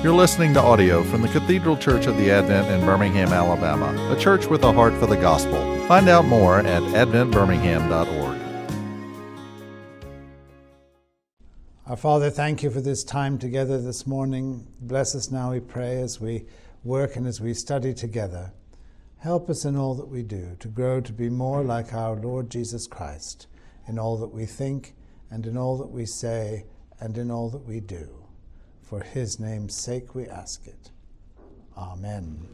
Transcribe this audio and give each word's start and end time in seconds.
You're 0.00 0.14
listening 0.14 0.54
to 0.54 0.62
audio 0.62 1.02
from 1.02 1.22
the 1.22 1.28
Cathedral 1.28 1.76
Church 1.76 2.06
of 2.06 2.16
the 2.18 2.30
Advent 2.30 2.70
in 2.70 2.86
Birmingham, 2.86 3.32
Alabama, 3.32 4.14
a 4.14 4.16
church 4.16 4.46
with 4.46 4.62
a 4.62 4.72
heart 4.72 4.94
for 4.94 5.06
the 5.06 5.16
gospel. 5.16 5.58
Find 5.88 6.08
out 6.08 6.24
more 6.24 6.60
at 6.60 6.84
adventbirmingham.org. 6.84 8.40
Our 11.88 11.96
Father, 11.96 12.30
thank 12.30 12.62
you 12.62 12.70
for 12.70 12.80
this 12.80 13.02
time 13.02 13.38
together 13.38 13.82
this 13.82 14.06
morning. 14.06 14.68
Bless 14.80 15.16
us 15.16 15.32
now, 15.32 15.50
we 15.50 15.58
pray, 15.58 16.00
as 16.00 16.20
we 16.20 16.46
work 16.84 17.16
and 17.16 17.26
as 17.26 17.40
we 17.40 17.52
study 17.52 17.92
together. 17.92 18.52
Help 19.16 19.50
us 19.50 19.64
in 19.64 19.74
all 19.74 19.96
that 19.96 20.06
we 20.06 20.22
do 20.22 20.54
to 20.60 20.68
grow 20.68 21.00
to 21.00 21.12
be 21.12 21.28
more 21.28 21.64
like 21.64 21.92
our 21.92 22.14
Lord 22.14 22.50
Jesus 22.50 22.86
Christ 22.86 23.48
in 23.88 23.98
all 23.98 24.16
that 24.18 24.32
we 24.32 24.46
think 24.46 24.94
and 25.28 25.44
in 25.44 25.56
all 25.56 25.76
that 25.78 25.90
we 25.90 26.06
say 26.06 26.66
and 27.00 27.18
in 27.18 27.32
all 27.32 27.50
that 27.50 27.66
we 27.66 27.80
do. 27.80 28.17
For 28.88 29.00
his 29.00 29.38
name's 29.38 29.74
sake 29.74 30.14
we 30.14 30.26
ask 30.28 30.66
it. 30.66 30.90
Amen. 31.76 32.46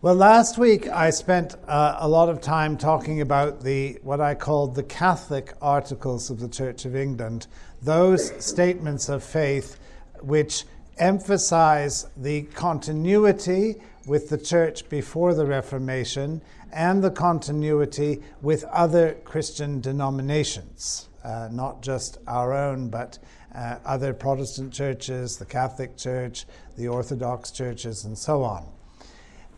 Well, 0.00 0.14
last 0.14 0.56
week 0.56 0.88
I 0.88 1.10
spent 1.10 1.54
uh, 1.66 1.98
a 1.98 2.08
lot 2.08 2.30
of 2.30 2.40
time 2.40 2.78
talking 2.78 3.20
about 3.20 3.60
the 3.60 3.98
what 4.02 4.22
I 4.22 4.34
called 4.34 4.74
the 4.74 4.84
Catholic 4.84 5.52
articles 5.60 6.30
of 6.30 6.40
the 6.40 6.48
Church 6.48 6.86
of 6.86 6.96
England, 6.96 7.46
those 7.82 8.32
statements 8.42 9.10
of 9.10 9.22
faith 9.22 9.78
which 10.22 10.64
emphasize 10.96 12.06
the 12.16 12.44
continuity 12.44 13.82
with 14.06 14.30
the 14.30 14.38
church 14.38 14.88
before 14.88 15.34
the 15.34 15.44
Reformation 15.44 16.40
and 16.72 17.04
the 17.04 17.10
continuity 17.10 18.22
with 18.40 18.64
other 18.64 19.12
Christian 19.24 19.82
denominations, 19.82 21.10
uh, 21.22 21.50
not 21.52 21.82
just 21.82 22.16
our 22.26 22.54
own, 22.54 22.88
but 22.88 23.18
uh, 23.54 23.76
other 23.84 24.12
Protestant 24.12 24.72
churches, 24.72 25.36
the 25.36 25.46
Catholic 25.46 25.96
Church, 25.96 26.46
the 26.76 26.88
Orthodox 26.88 27.50
churches, 27.50 28.04
and 28.04 28.16
so 28.16 28.42
on. 28.42 28.66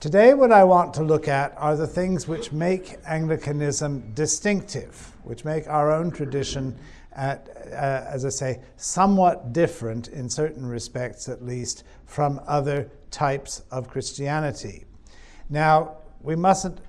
Today, 0.01 0.33
what 0.33 0.51
I 0.51 0.65
want 0.65 0.95
to 0.95 1.03
look 1.03 1.29
at 1.29 1.53
are 1.59 1.77
the 1.77 1.87
things 1.87 2.27
which 2.27 2.53
make 2.53 2.97
Anglicanism 3.07 4.15
distinctive, 4.15 5.15
which 5.25 5.45
make 5.45 5.69
our 5.69 5.93
own 5.93 6.11
tradition, 6.11 6.79
at, 7.13 7.49
uh, 7.67 8.07
as 8.09 8.25
I 8.25 8.31
say, 8.31 8.61
somewhat 8.77 9.53
different 9.53 10.09
in 10.09 10.31
certain 10.31 10.65
respects, 10.65 11.29
at 11.29 11.45
least, 11.45 11.85
from 12.07 12.41
other 12.47 12.91
types 13.11 13.63
of 13.71 13.89
Christianity. 13.89 14.87
Now, 15.51 15.97
we 16.23 16.35
mustn't 16.35 16.81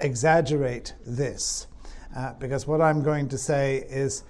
exaggerate 0.00 0.94
this, 1.06 1.68
uh, 2.16 2.32
because 2.40 2.66
what 2.66 2.80
I'm 2.80 3.02
going 3.02 3.28
to 3.28 3.38
say 3.38 3.84
is 3.88 4.24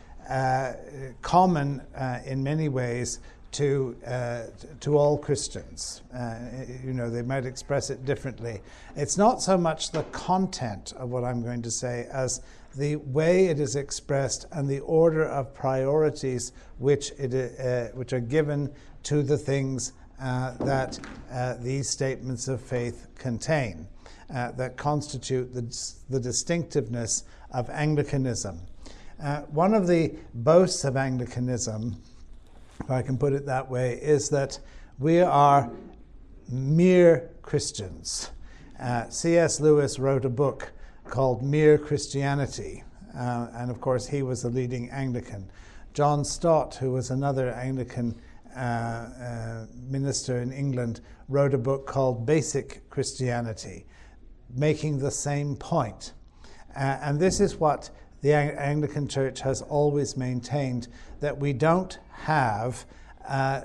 common 1.22 1.80
uh, 1.96 2.20
in 2.24 2.42
many 2.42 2.68
ways 2.68 3.20
to 3.52 3.96
uh, 4.06 4.42
to 4.80 4.98
all 4.98 5.16
Christians. 5.16 6.02
Uh, 6.12 6.38
you 6.84 6.92
know, 6.92 7.08
they 7.08 7.22
might 7.22 7.46
express 7.46 7.88
it 7.88 8.04
differently. 8.04 8.60
It's 8.96 9.16
not 9.16 9.42
so 9.42 9.56
much 9.56 9.92
the 9.92 10.02
content 10.04 10.92
of 10.96 11.10
what 11.10 11.24
I'm 11.24 11.42
going 11.42 11.62
to 11.62 11.70
say 11.70 12.08
as 12.12 12.42
the 12.76 12.96
way 12.96 13.46
it 13.46 13.60
is 13.60 13.76
expressed 13.76 14.46
and 14.50 14.68
the 14.68 14.80
order 14.80 15.24
of 15.24 15.54
priorities 15.54 16.52
which 16.78 17.12
it 17.12 17.32
uh, 17.60 17.96
which 17.96 18.12
are 18.12 18.20
given 18.20 18.72
to 19.04 19.22
the 19.22 19.38
things 19.38 19.92
uh, 20.20 20.56
that 20.64 20.98
these 21.60 21.88
statements 21.88 22.48
of 22.48 22.60
faith 22.60 23.06
contain, 23.16 23.86
that 24.28 24.76
constitute 24.76 25.52
the, 25.54 25.94
the 26.10 26.18
distinctiveness 26.18 27.24
of 27.52 27.70
Anglicanism. 27.70 28.60
Uh, 29.24 29.40
one 29.52 29.72
of 29.72 29.86
the 29.86 30.14
boasts 30.34 30.84
of 30.84 30.98
Anglicanism, 30.98 31.96
if 32.78 32.90
I 32.90 33.00
can 33.00 33.16
put 33.16 33.32
it 33.32 33.46
that 33.46 33.70
way, 33.70 33.94
is 33.94 34.28
that 34.28 34.58
we 34.98 35.22
are 35.22 35.70
mere 36.50 37.30
Christians. 37.40 38.32
Uh, 38.78 39.08
C.S. 39.08 39.60
Lewis 39.60 39.98
wrote 39.98 40.26
a 40.26 40.28
book 40.28 40.72
called 41.08 41.42
Mere 41.42 41.78
Christianity, 41.78 42.84
uh, 43.16 43.46
and 43.54 43.70
of 43.70 43.80
course, 43.80 44.06
he 44.06 44.20
was 44.20 44.42
the 44.42 44.50
leading 44.50 44.90
Anglican. 44.90 45.50
John 45.94 46.22
Stott, 46.22 46.74
who 46.74 46.92
was 46.92 47.10
another 47.10 47.48
Anglican 47.48 48.20
uh, 48.54 48.58
uh, 48.58 49.66
minister 49.88 50.42
in 50.42 50.52
England, 50.52 51.00
wrote 51.30 51.54
a 51.54 51.58
book 51.58 51.86
called 51.86 52.26
Basic 52.26 52.90
Christianity, 52.90 53.86
making 54.54 54.98
the 54.98 55.10
same 55.10 55.56
point. 55.56 56.12
Uh, 56.76 56.98
and 57.00 57.18
this 57.18 57.40
is 57.40 57.56
what 57.56 57.88
the 58.24 58.32
Anglican 58.32 59.06
Church 59.06 59.42
has 59.42 59.60
always 59.60 60.16
maintained 60.16 60.88
that 61.20 61.38
we 61.38 61.52
don't 61.52 61.98
have 62.10 62.86
uh, 63.28 63.60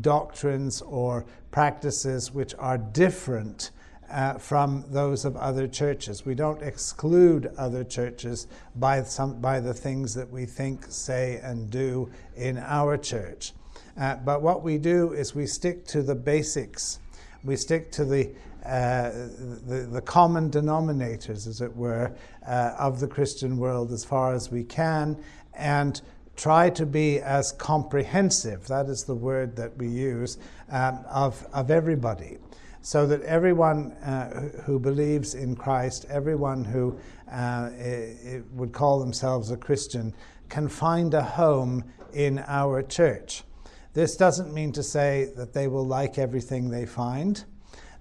doctrines 0.00 0.82
or 0.82 1.26
practices 1.50 2.32
which 2.32 2.54
are 2.60 2.78
different 2.78 3.72
uh, 4.08 4.34
from 4.34 4.84
those 4.90 5.24
of 5.24 5.36
other 5.36 5.66
churches. 5.66 6.24
We 6.24 6.36
don't 6.36 6.62
exclude 6.62 7.50
other 7.58 7.82
churches 7.82 8.46
by, 8.76 9.02
some, 9.02 9.40
by 9.40 9.58
the 9.58 9.74
things 9.74 10.14
that 10.14 10.30
we 10.30 10.46
think, 10.46 10.86
say, 10.88 11.40
and 11.42 11.68
do 11.68 12.08
in 12.36 12.58
our 12.58 12.96
church. 12.96 13.52
Uh, 13.98 14.14
but 14.14 14.42
what 14.42 14.62
we 14.62 14.78
do 14.78 15.12
is 15.12 15.34
we 15.34 15.44
stick 15.44 15.84
to 15.86 16.04
the 16.04 16.14
basics. 16.14 17.00
We 17.42 17.56
stick 17.56 17.90
to 17.92 18.04
the 18.04 18.30
uh, 18.66 19.10
the, 19.66 19.88
the, 19.90 20.00
common 20.00 20.50
denominators, 20.50 21.46
as 21.46 21.60
it 21.60 21.74
were, 21.76 22.12
uh, 22.46 22.74
of 22.78 23.00
the 23.00 23.06
Christian 23.06 23.58
world 23.58 23.92
as 23.92 24.04
far 24.04 24.34
as 24.34 24.50
we 24.50 24.64
can, 24.64 25.16
and 25.54 26.00
try 26.36 26.68
to 26.70 26.84
be 26.84 27.20
as 27.20 27.52
comprehensive, 27.52 28.66
that 28.66 28.86
is 28.86 29.04
the 29.04 29.14
word 29.14 29.56
that 29.56 29.76
we 29.76 29.88
use, 29.88 30.38
um, 30.70 31.04
of, 31.08 31.46
of 31.52 31.70
everybody. 31.70 32.38
So 32.82 33.06
that 33.06 33.22
everyone 33.22 33.92
uh, 33.92 34.50
who 34.64 34.78
believes 34.78 35.34
in 35.34 35.56
Christ, 35.56 36.06
everyone 36.08 36.64
who 36.64 36.98
uh, 37.30 37.70
would 38.52 38.72
call 38.72 39.00
themselves 39.00 39.50
a 39.50 39.56
Christian, 39.56 40.14
can 40.48 40.68
find 40.68 41.12
a 41.14 41.22
home 41.22 41.84
in 42.12 42.38
our 42.46 42.82
church. 42.82 43.42
This 43.92 44.16
doesn't 44.16 44.52
mean 44.52 44.72
to 44.72 44.82
say 44.82 45.32
that 45.36 45.52
they 45.52 45.68
will 45.68 45.86
like 45.86 46.18
everything 46.18 46.70
they 46.70 46.86
find. 46.86 47.44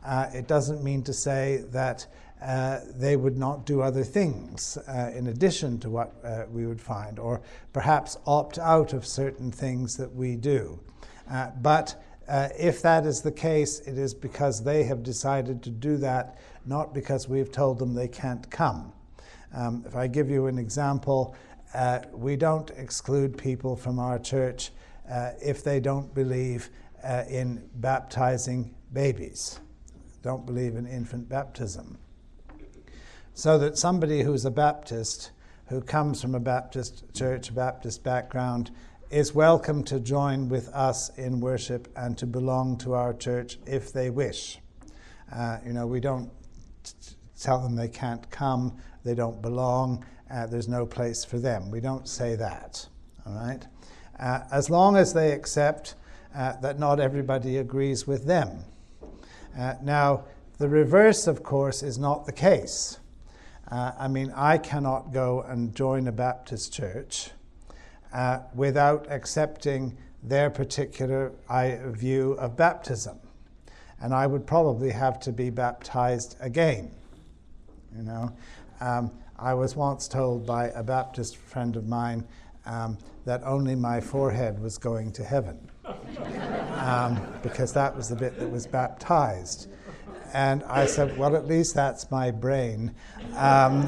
Uh, 0.05 0.29
it 0.33 0.47
doesn't 0.47 0.83
mean 0.83 1.01
to 1.01 1.13
say 1.13 1.63
that 1.71 2.05
uh, 2.41 2.79
they 2.95 3.15
would 3.15 3.37
not 3.37 3.65
do 3.65 3.81
other 3.81 4.03
things 4.03 4.77
uh, 4.87 5.11
in 5.15 5.27
addition 5.27 5.79
to 5.79 5.89
what 5.89 6.13
uh, 6.23 6.43
we 6.51 6.67
would 6.67 6.79
find, 6.79 7.17
or 7.17 7.41
perhaps 7.73 8.17
opt 8.27 8.59
out 8.59 8.93
of 8.93 9.05
certain 9.05 9.51
things 9.51 9.97
that 9.97 10.13
we 10.13 10.35
do. 10.35 10.79
Uh, 11.31 11.49
but 11.61 12.03
uh, 12.27 12.49
if 12.59 12.83
that 12.83 13.05
is 13.05 13.21
the 13.21 13.31
case, 13.31 13.79
it 13.79 13.97
is 13.97 14.13
because 14.13 14.63
they 14.63 14.83
have 14.83 15.01
decided 15.01 15.63
to 15.63 15.71
do 15.71 15.97
that, 15.97 16.37
not 16.67 16.93
because 16.93 17.27
we've 17.27 17.51
told 17.51 17.79
them 17.79 17.95
they 17.95 18.07
can't 18.07 18.49
come. 18.51 18.93
Um, 19.55 19.83
if 19.87 19.95
I 19.95 20.05
give 20.05 20.29
you 20.29 20.45
an 20.45 20.59
example, 20.59 21.35
we 22.13 22.35
don't 22.35 22.69
exclude 22.77 23.37
people 23.37 23.75
from 23.75 23.99
our 23.99 24.19
church 24.19 24.71
if 25.41 25.63
they 25.63 25.79
don't 25.79 26.13
believe 26.13 26.69
in 27.29 27.69
baptizing 27.75 28.73
babies 28.93 29.59
don't 30.25 30.47
believe 30.47 30.75
in 30.75 30.87
infant 30.87 31.29
baptism. 31.29 31.99
So 33.35 33.59
that 33.59 33.77
somebody 33.77 34.23
who's 34.23 34.43
a 34.43 34.49
Baptist, 34.49 35.29
who 35.67 35.81
comes 35.81 36.19
from 36.19 36.33
a 36.33 36.39
Baptist 36.39 37.03
church, 37.13 37.53
Baptist 37.53 38.03
background, 38.03 38.71
is 39.11 39.35
welcome 39.35 39.83
to 39.83 39.99
join 39.99 40.49
with 40.49 40.67
us 40.69 41.15
in 41.15 41.39
worship 41.39 41.87
and 41.95 42.17
to 42.17 42.25
belong 42.25 42.75
to 42.79 42.93
our 42.93 43.13
church 43.13 43.59
if 43.67 43.93
they 43.93 44.09
wish. 44.09 44.57
Uh, 45.31 45.59
you 45.63 45.73
know, 45.73 45.85
we 45.85 45.99
don't 45.99 46.31
t- 46.83 47.15
tell 47.39 47.61
them 47.61 47.75
they 47.75 47.87
can't 47.87 48.27
come, 48.31 48.75
they 49.03 49.13
don't 49.13 49.43
belong, 49.43 50.03
uh, 50.31 50.47
there's 50.47 50.67
no 50.67 50.87
place 50.87 51.23
for 51.23 51.37
them. 51.37 51.69
We 51.69 51.81
don't 51.81 52.07
say 52.07 52.35
that, 52.35 52.83
all 53.27 53.35
right? 53.35 53.63
Uh, 54.19 54.39
as 54.51 54.71
long 54.71 54.97
as 54.97 55.13
they 55.13 55.33
accept 55.33 55.93
uh, 56.33 56.53
that 56.61 56.79
not 56.79 56.99
everybody 56.99 57.57
agrees 57.57 58.07
with 58.07 58.25
them. 58.25 58.65
Uh, 59.57 59.75
now, 59.81 60.25
the 60.57 60.67
reverse, 60.67 61.27
of 61.27 61.43
course, 61.43 61.83
is 61.83 61.97
not 61.97 62.25
the 62.25 62.31
case. 62.31 62.99
Uh, 63.71 63.91
I 63.97 64.07
mean, 64.07 64.31
I 64.35 64.57
cannot 64.57 65.11
go 65.11 65.41
and 65.41 65.73
join 65.73 66.07
a 66.07 66.11
Baptist 66.11 66.73
church 66.73 67.31
uh, 68.13 68.39
without 68.53 69.09
accepting 69.09 69.97
their 70.23 70.49
particular 70.49 71.33
view 71.91 72.33
of 72.33 72.57
baptism. 72.57 73.19
And 74.01 74.13
I 74.13 74.27
would 74.27 74.45
probably 74.45 74.91
have 74.91 75.19
to 75.21 75.31
be 75.31 75.49
baptized 75.49 76.35
again. 76.39 76.91
You 77.95 78.03
know, 78.03 78.31
um, 78.81 79.11
I 79.37 79.53
was 79.53 79.75
once 79.75 80.07
told 80.07 80.45
by 80.45 80.69
a 80.69 80.83
Baptist 80.83 81.37
friend 81.37 81.75
of 81.75 81.87
mine 81.87 82.25
um, 82.65 82.97
that 83.25 83.41
only 83.43 83.75
my 83.75 84.01
forehead 84.01 84.59
was 84.59 84.77
going 84.77 85.11
to 85.13 85.23
heaven 85.23 85.69
um, 86.77 87.19
because 87.43 87.73
that 87.73 87.95
was 87.95 88.09
the 88.09 88.15
bit 88.15 88.37
that 88.39 88.49
was 88.49 88.67
baptized. 88.67 89.67
And 90.33 90.63
I 90.63 90.85
said, 90.85 91.17
well, 91.17 91.35
at 91.35 91.47
least 91.47 91.75
that's 91.75 92.11
my 92.11 92.29
brain. 92.31 92.93
Um, 93.35 93.87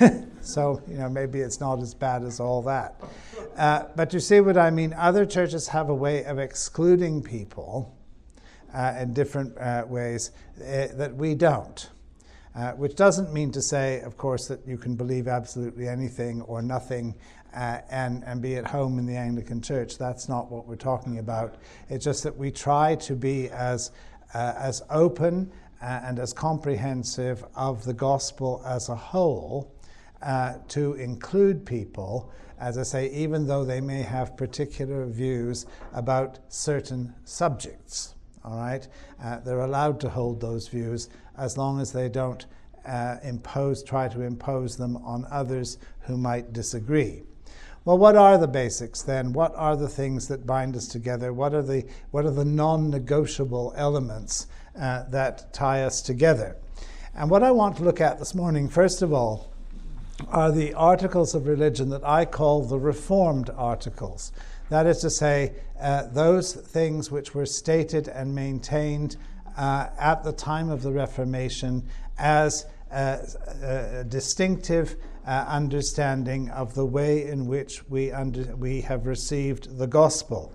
so, 0.40 0.82
you 0.86 0.98
know, 0.98 1.08
maybe 1.08 1.40
it's 1.40 1.60
not 1.60 1.80
as 1.80 1.94
bad 1.94 2.24
as 2.24 2.40
all 2.40 2.62
that. 2.62 3.00
Uh, 3.56 3.84
but 3.96 4.12
you 4.12 4.20
see 4.20 4.40
what 4.40 4.58
I 4.58 4.70
mean? 4.70 4.92
Other 4.92 5.24
churches 5.24 5.68
have 5.68 5.88
a 5.88 5.94
way 5.94 6.24
of 6.24 6.38
excluding 6.38 7.22
people 7.22 7.96
uh, 8.74 8.94
in 9.00 9.14
different 9.14 9.56
uh, 9.58 9.84
ways 9.88 10.32
uh, 10.60 10.88
that 10.94 11.14
we 11.14 11.34
don't. 11.34 11.88
Uh, 12.54 12.72
which 12.72 12.94
doesn't 12.94 13.34
mean 13.34 13.50
to 13.52 13.60
say, 13.60 14.00
of 14.00 14.16
course, 14.16 14.48
that 14.48 14.66
you 14.66 14.78
can 14.78 14.94
believe 14.94 15.28
absolutely 15.28 15.86
anything 15.86 16.40
or 16.42 16.62
nothing 16.62 17.14
uh, 17.56 17.80
and, 17.90 18.22
and 18.24 18.40
be 18.40 18.56
at 18.56 18.66
home 18.66 18.98
in 18.98 19.06
the 19.06 19.16
Anglican 19.16 19.60
Church. 19.60 19.98
That's 19.98 20.28
not 20.28 20.50
what 20.50 20.66
we're 20.68 20.76
talking 20.76 21.18
about. 21.18 21.56
It's 21.88 22.04
just 22.04 22.22
that 22.22 22.36
we 22.36 22.50
try 22.50 22.94
to 22.96 23.16
be 23.16 23.48
as, 23.50 23.90
as 24.34 24.82
open 24.90 25.50
and 25.80 26.18
as 26.18 26.32
comprehensive 26.32 27.44
of 27.54 27.84
the 27.84 27.94
gospel 27.94 28.62
as 28.66 28.88
a 28.88 28.94
whole 28.94 29.72
to 30.68 30.94
include 30.94 31.64
people 31.64 32.30
as 32.58 32.78
I 32.78 32.82
say, 32.84 33.10
even 33.10 33.46
though 33.46 33.64
they 33.64 33.80
may 33.80 34.02
have 34.02 34.36
particular 34.36 35.06
views 35.06 35.66
about 35.92 36.38
certain 36.48 37.14
subjects. 37.24 38.14
All 38.44 38.56
right, 38.58 38.86
uh, 39.22 39.40
they're 39.40 39.60
allowed 39.60 40.00
to 40.00 40.08
hold 40.08 40.40
those 40.40 40.68
views 40.68 41.08
as 41.36 41.58
long 41.58 41.80
as 41.80 41.92
they 41.92 42.08
don't 42.08 42.46
uh, 42.86 43.16
impose, 43.24 43.82
try 43.82 44.08
to 44.08 44.22
impose 44.22 44.76
them 44.76 44.96
on 44.98 45.26
others 45.30 45.78
who 46.02 46.16
might 46.16 46.52
disagree. 46.52 47.22
Well, 47.86 47.98
what 47.98 48.16
are 48.16 48.36
the 48.36 48.48
basics 48.48 49.02
then? 49.02 49.32
What 49.32 49.54
are 49.54 49.76
the 49.76 49.88
things 49.88 50.26
that 50.26 50.44
bind 50.44 50.74
us 50.74 50.88
together? 50.88 51.32
What 51.32 51.54
are 51.54 51.62
the 51.62 51.84
what 52.10 52.24
are 52.24 52.32
the 52.32 52.44
non-negotiable 52.44 53.74
elements 53.76 54.48
uh, 54.76 55.04
that 55.10 55.52
tie 55.52 55.84
us 55.84 56.02
together? 56.02 56.56
And 57.14 57.30
what 57.30 57.44
I 57.44 57.52
want 57.52 57.76
to 57.76 57.84
look 57.84 58.00
at 58.00 58.18
this 58.18 58.34
morning, 58.34 58.68
first 58.68 59.02
of 59.02 59.12
all, 59.12 59.52
are 60.26 60.50
the 60.50 60.74
articles 60.74 61.32
of 61.36 61.46
religion 61.46 61.88
that 61.90 62.04
I 62.04 62.24
call 62.24 62.64
the 62.64 62.76
Reformed 62.76 63.50
articles. 63.50 64.32
That 64.68 64.86
is 64.86 64.98
to 65.02 65.10
say, 65.10 65.52
uh, 65.80 66.08
those 66.08 66.54
things 66.54 67.12
which 67.12 67.36
were 67.36 67.46
stated 67.46 68.08
and 68.08 68.34
maintained 68.34 69.16
uh, 69.56 69.90
at 69.96 70.24
the 70.24 70.32
time 70.32 70.70
of 70.70 70.82
the 70.82 70.90
Reformation 70.90 71.84
as 72.18 72.66
uh, 72.90 73.18
a 73.62 74.04
distinctive 74.04 74.96
uh, 75.26 75.44
understanding 75.48 76.48
of 76.50 76.74
the 76.74 76.86
way 76.86 77.26
in 77.26 77.46
which 77.46 77.88
we, 77.88 78.12
under, 78.12 78.54
we 78.56 78.80
have 78.82 79.06
received 79.06 79.76
the 79.78 79.86
gospel. 79.86 80.52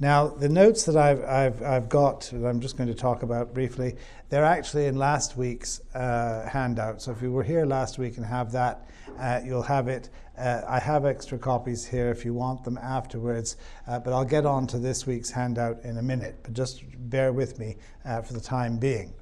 Now, 0.00 0.28
the 0.28 0.48
notes 0.48 0.84
that 0.84 0.96
I've, 0.96 1.24
I've, 1.24 1.62
I've 1.62 1.88
got, 1.88 2.30
that 2.32 2.46
I'm 2.46 2.60
just 2.60 2.76
going 2.76 2.88
to 2.88 2.94
talk 2.94 3.22
about 3.22 3.54
briefly, 3.54 3.96
they're 4.28 4.44
actually 4.44 4.86
in 4.86 4.96
last 4.96 5.36
week's 5.36 5.80
uh, 5.94 6.48
handout. 6.48 7.00
So 7.00 7.12
if 7.12 7.22
you 7.22 7.30
were 7.30 7.44
here 7.44 7.64
last 7.64 7.98
week 7.98 8.16
and 8.16 8.26
have 8.26 8.52
that, 8.52 8.88
uh, 9.18 9.40
you'll 9.44 9.62
have 9.62 9.86
it. 9.88 10.10
Uh, 10.36 10.62
I 10.66 10.80
have 10.80 11.04
extra 11.04 11.38
copies 11.38 11.84
here 11.84 12.10
if 12.10 12.24
you 12.24 12.34
want 12.34 12.64
them 12.64 12.76
afterwards, 12.78 13.56
uh, 13.86 14.00
but 14.00 14.12
I'll 14.12 14.24
get 14.24 14.44
on 14.44 14.66
to 14.68 14.78
this 14.78 15.06
week's 15.06 15.30
handout 15.30 15.84
in 15.84 15.98
a 15.98 16.02
minute. 16.02 16.40
But 16.42 16.54
just 16.54 16.82
bear 17.08 17.32
with 17.32 17.58
me 17.60 17.76
uh, 18.04 18.22
for 18.22 18.32
the 18.32 18.40
time 18.40 18.78
being. 18.78 19.14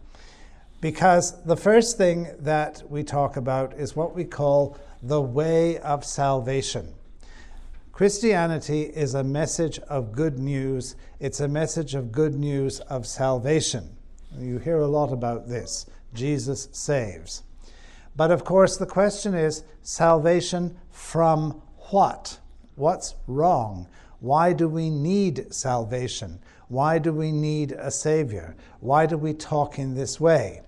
Because 0.82 1.40
the 1.44 1.56
first 1.56 1.96
thing 1.96 2.26
that 2.40 2.82
we 2.90 3.04
talk 3.04 3.36
about 3.36 3.72
is 3.74 3.94
what 3.94 4.16
we 4.16 4.24
call 4.24 4.76
the 5.00 5.20
way 5.20 5.78
of 5.78 6.04
salvation. 6.04 6.92
Christianity 7.92 8.82
is 8.82 9.14
a 9.14 9.22
message 9.22 9.78
of 9.88 10.10
good 10.10 10.40
news. 10.40 10.96
It's 11.20 11.38
a 11.38 11.46
message 11.46 11.94
of 11.94 12.10
good 12.10 12.34
news 12.34 12.80
of 12.80 13.06
salvation. 13.06 13.96
You 14.36 14.58
hear 14.58 14.78
a 14.78 14.88
lot 14.88 15.12
about 15.12 15.46
this. 15.46 15.86
Jesus 16.14 16.68
saves. 16.72 17.44
But 18.16 18.32
of 18.32 18.44
course, 18.44 18.76
the 18.76 18.84
question 18.84 19.34
is 19.34 19.62
salvation 19.82 20.76
from 20.90 21.62
what? 21.90 22.40
What's 22.74 23.14
wrong? 23.28 23.86
Why 24.18 24.52
do 24.52 24.68
we 24.68 24.90
need 24.90 25.54
salvation? 25.54 26.40
Why 26.66 26.98
do 26.98 27.12
we 27.12 27.30
need 27.30 27.70
a 27.70 27.92
Savior? 27.92 28.56
Why 28.80 29.06
do 29.06 29.16
we 29.16 29.32
talk 29.32 29.78
in 29.78 29.94
this 29.94 30.18
way? 30.18 30.62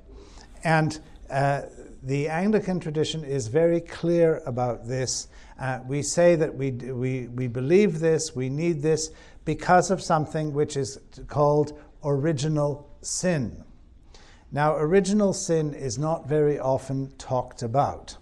And 0.65 0.99
uh, 1.31 1.63
the 2.03 2.29
Anglican 2.29 2.81
tradition 2.81 3.23
is 3.25 3.49
very 3.49 3.81
clear 3.81 4.43
about 4.47 4.87
this. 4.87 5.29
Uh, 5.59 5.81
we 5.87 6.03
say 6.03 6.37
that 6.37 6.55
we, 6.55 6.71
we, 6.71 7.29
we 7.29 7.47
believe 7.47 8.01
this, 8.01 8.35
we 8.35 8.49
need 8.49 8.83
this, 8.83 9.11
because 9.45 9.91
of 9.91 10.03
something 10.03 10.53
which 10.53 10.77
is 10.77 10.99
called 11.29 11.79
original 12.03 12.91
sin. 13.03 13.63
Now, 14.51 14.77
original 14.77 15.33
sin 15.33 15.75
is 15.75 15.99
not 15.99 16.29
very 16.29 16.59
often 16.59 17.11
talked 17.17 17.63
about. 17.63 18.17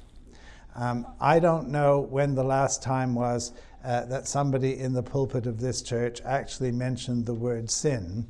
Um, 0.75 1.07
I 1.21 1.39
don't 1.39 1.69
know 1.69 2.01
when 2.01 2.35
the 2.35 2.45
last 2.45 2.83
time 2.83 3.15
was 3.15 3.53
uh, 3.85 4.07
that 4.07 4.27
somebody 4.27 4.79
in 4.79 4.93
the 4.93 5.03
pulpit 5.03 5.47
of 5.47 5.61
this 5.61 5.83
church 5.83 6.21
actually 6.25 6.73
mentioned 6.73 7.27
the 7.27 7.35
word 7.35 7.71
sin. 7.71 8.27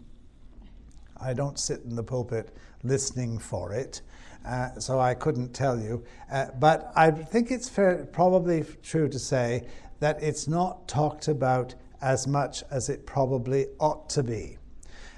I 1.21 1.35
don't 1.35 1.59
sit 1.59 1.83
in 1.83 1.95
the 1.95 2.03
pulpit 2.03 2.57
listening 2.85 3.39
for 3.39 3.73
it. 3.73 4.03
Uh, 4.45 4.71
so 4.79 4.99
I 4.99 5.15
couldn't 5.15 5.55
tell 5.55 5.79
you. 5.79 6.05
Uh, 6.31 6.47
but 6.59 6.93
I 6.97 7.11
think 7.11 7.51
it's 7.51 7.69
fair, 7.69 8.09
probably 8.13 8.65
true 8.83 9.09
to 9.09 9.19
say 9.19 9.67
that 10.01 10.21
it's 10.23 10.49
not 10.49 10.89
talked 10.89 11.29
about 11.29 11.75
as 12.01 12.27
much 12.27 12.65
as 12.71 12.89
it 12.89 13.07
probably 13.07 13.67
ought 13.79 14.11
to 14.11 14.23
be. 14.23 14.59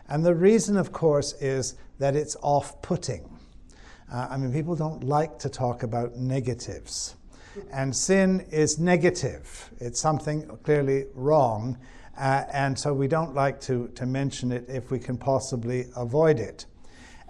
And 0.08 0.24
the 0.24 0.34
reason, 0.34 0.76
of 0.76 0.92
course, 0.92 1.32
is 1.40 1.76
that 1.98 2.14
it's 2.14 2.36
off 2.42 2.82
putting. 2.82 3.38
Uh, 4.12 4.28
I 4.30 4.36
mean, 4.36 4.52
people 4.52 4.76
don't 4.76 5.02
like 5.02 5.38
to 5.38 5.48
talk 5.48 5.82
about 5.82 6.16
negatives. 6.16 7.16
And 7.72 7.94
sin 7.94 8.46
is 8.50 8.78
negative, 8.78 9.70
it's 9.78 10.00
something 10.00 10.46
clearly 10.64 11.06
wrong. 11.14 11.78
Uh, 12.18 12.44
and 12.52 12.78
so 12.78 12.92
we 12.92 13.08
don't 13.08 13.34
like 13.34 13.60
to, 13.62 13.88
to 13.94 14.06
mention 14.06 14.52
it 14.52 14.64
if 14.68 14.90
we 14.90 14.98
can 14.98 15.16
possibly 15.16 15.86
avoid 15.96 16.38
it. 16.38 16.66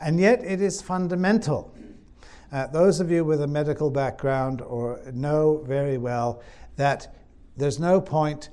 And 0.01 0.19
yet, 0.19 0.45
it 0.45 0.61
is 0.61 0.83
fundamental. 0.83 1.75
Uh, 2.53 2.67
those 2.69 3.01
of 3.01 3.11
you 3.11 3.25
with 3.25 3.43
a 3.43 3.47
medical 3.47 3.91
background 3.91 4.61
or 4.61 5.01
know 5.13 5.65
very 5.67 5.99
well 5.99 6.43
that 6.77 7.15
there's 7.57 7.79
no 7.81 8.01
point 8.01 8.51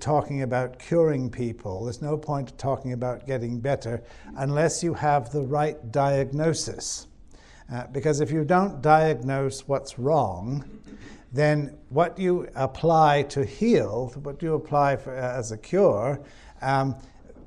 talking 0.00 0.42
about 0.42 0.78
curing 0.78 1.30
people, 1.30 1.84
there's 1.84 2.02
no 2.02 2.16
point 2.16 2.56
talking 2.58 2.92
about 2.92 3.26
getting 3.26 3.58
better 3.58 4.02
unless 4.36 4.82
you 4.82 4.94
have 4.94 5.32
the 5.32 5.42
right 5.42 5.90
diagnosis. 5.90 7.06
Uh, 7.72 7.86
because 7.88 8.20
if 8.20 8.30
you 8.30 8.44
don't 8.44 8.82
diagnose 8.82 9.66
what's 9.66 9.98
wrong, 9.98 10.64
then 11.32 11.76
what 11.88 12.18
you 12.18 12.48
apply 12.54 13.22
to 13.22 13.44
heal, 13.44 14.12
what 14.22 14.42
you 14.42 14.54
apply 14.54 14.96
for, 14.96 15.16
uh, 15.16 15.38
as 15.38 15.52
a 15.52 15.56
cure, 15.56 16.20
um, 16.60 16.94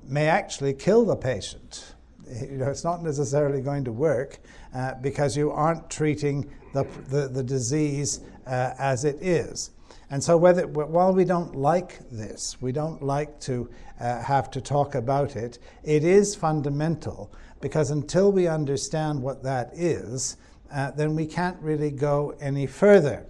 may 0.03 0.27
actually 0.27 0.74
kill 0.74 1.06
the 1.06 1.16
patient. 1.16 1.94
You 2.41 2.57
know, 2.57 2.69
it's 2.69 2.83
not 2.83 3.03
necessarily 3.03 3.61
going 3.61 3.83
to 3.85 3.91
work, 3.91 4.39
uh, 4.73 4.95
because 5.01 5.37
you 5.37 5.51
aren't 5.51 5.89
treating 5.89 6.49
the, 6.73 6.85
the, 7.09 7.27
the 7.27 7.44
disease 7.44 8.21
uh, 8.47 8.73
as 8.77 9.05
it 9.05 9.17
is. 9.21 9.71
And 10.09 10.23
so, 10.23 10.37
whether, 10.37 10.67
while 10.67 11.13
we 11.13 11.25
don't 11.25 11.55
like 11.55 11.99
this, 12.09 12.61
we 12.61 12.71
don't 12.71 13.01
like 13.01 13.39
to 13.41 13.69
uh, 13.99 14.21
have 14.21 14.51
to 14.51 14.61
talk 14.61 14.95
about 14.95 15.35
it, 15.35 15.59
it 15.83 16.03
is 16.03 16.35
fundamental 16.35 17.31
because 17.61 17.91
until 17.91 18.31
we 18.31 18.47
understand 18.47 19.21
what 19.21 19.41
that 19.44 19.71
is, 19.73 20.37
uh, 20.71 20.91
then 20.91 21.15
we 21.15 21.25
can't 21.25 21.59
really 21.61 21.91
go 21.91 22.35
any 22.39 22.67
further. 22.67 23.25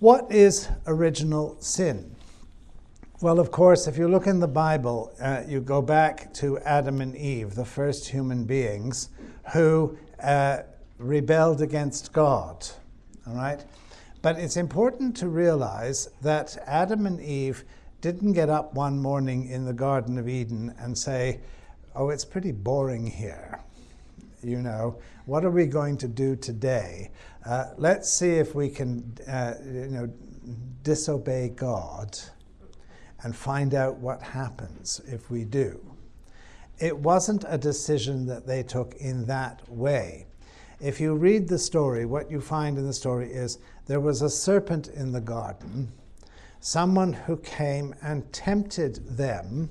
What 0.00 0.30
is 0.30 0.68
original 0.86 1.56
sin? 1.60 2.14
Well, 3.20 3.40
of 3.40 3.50
course, 3.50 3.88
if 3.88 3.98
you 3.98 4.06
look 4.06 4.28
in 4.28 4.38
the 4.38 4.46
Bible, 4.46 5.12
uh, 5.20 5.42
you 5.44 5.60
go 5.60 5.82
back 5.82 6.32
to 6.34 6.56
Adam 6.60 7.00
and 7.00 7.16
Eve, 7.16 7.56
the 7.56 7.64
first 7.64 8.06
human 8.06 8.44
beings, 8.44 9.08
who 9.52 9.98
uh, 10.22 10.58
rebelled 10.98 11.60
against 11.60 12.12
God. 12.12 12.64
All 13.26 13.34
right? 13.34 13.64
But 14.22 14.38
it's 14.38 14.56
important 14.56 15.16
to 15.16 15.28
realize 15.28 16.08
that 16.22 16.58
Adam 16.64 17.06
and 17.06 17.20
Eve 17.20 17.64
didn't 18.00 18.34
get 18.34 18.50
up 18.50 18.74
one 18.74 19.00
morning 19.00 19.48
in 19.48 19.64
the 19.64 19.72
Garden 19.72 20.16
of 20.16 20.28
Eden 20.28 20.72
and 20.78 20.96
say, 20.96 21.40
Oh, 21.96 22.10
it's 22.10 22.24
pretty 22.24 22.52
boring 22.52 23.04
here. 23.04 23.58
You 24.44 24.62
know, 24.62 24.96
what 25.26 25.44
are 25.44 25.50
we 25.50 25.66
going 25.66 25.96
to 25.98 26.06
do 26.06 26.36
today? 26.36 27.10
Uh, 27.44 27.64
let's 27.78 28.08
see 28.08 28.34
if 28.34 28.54
we 28.54 28.68
can, 28.68 29.12
uh, 29.26 29.54
you 29.64 29.88
know, 29.88 30.06
disobey 30.84 31.48
God 31.48 32.16
and 33.22 33.34
find 33.34 33.74
out 33.74 33.96
what 33.98 34.22
happens 34.22 35.00
if 35.06 35.30
we 35.30 35.44
do 35.44 35.80
it 36.78 36.96
wasn't 36.96 37.44
a 37.48 37.58
decision 37.58 38.26
that 38.26 38.46
they 38.46 38.62
took 38.62 38.94
in 38.94 39.26
that 39.26 39.68
way. 39.68 40.26
If 40.80 41.00
you 41.00 41.14
read 41.14 41.48
the 41.48 41.58
story, 41.58 42.06
what 42.06 42.30
you 42.30 42.40
find 42.40 42.78
in 42.78 42.86
the 42.86 42.92
story 42.92 43.32
is 43.32 43.58
there 43.86 44.00
was 44.00 44.22
a 44.22 44.30
serpent 44.30 44.88
in 44.88 45.10
the 45.10 45.20
garden, 45.20 45.92
someone 46.60 47.12
who 47.12 47.36
came 47.38 47.94
and 48.00 48.32
tempted 48.32 49.16
them, 49.16 49.70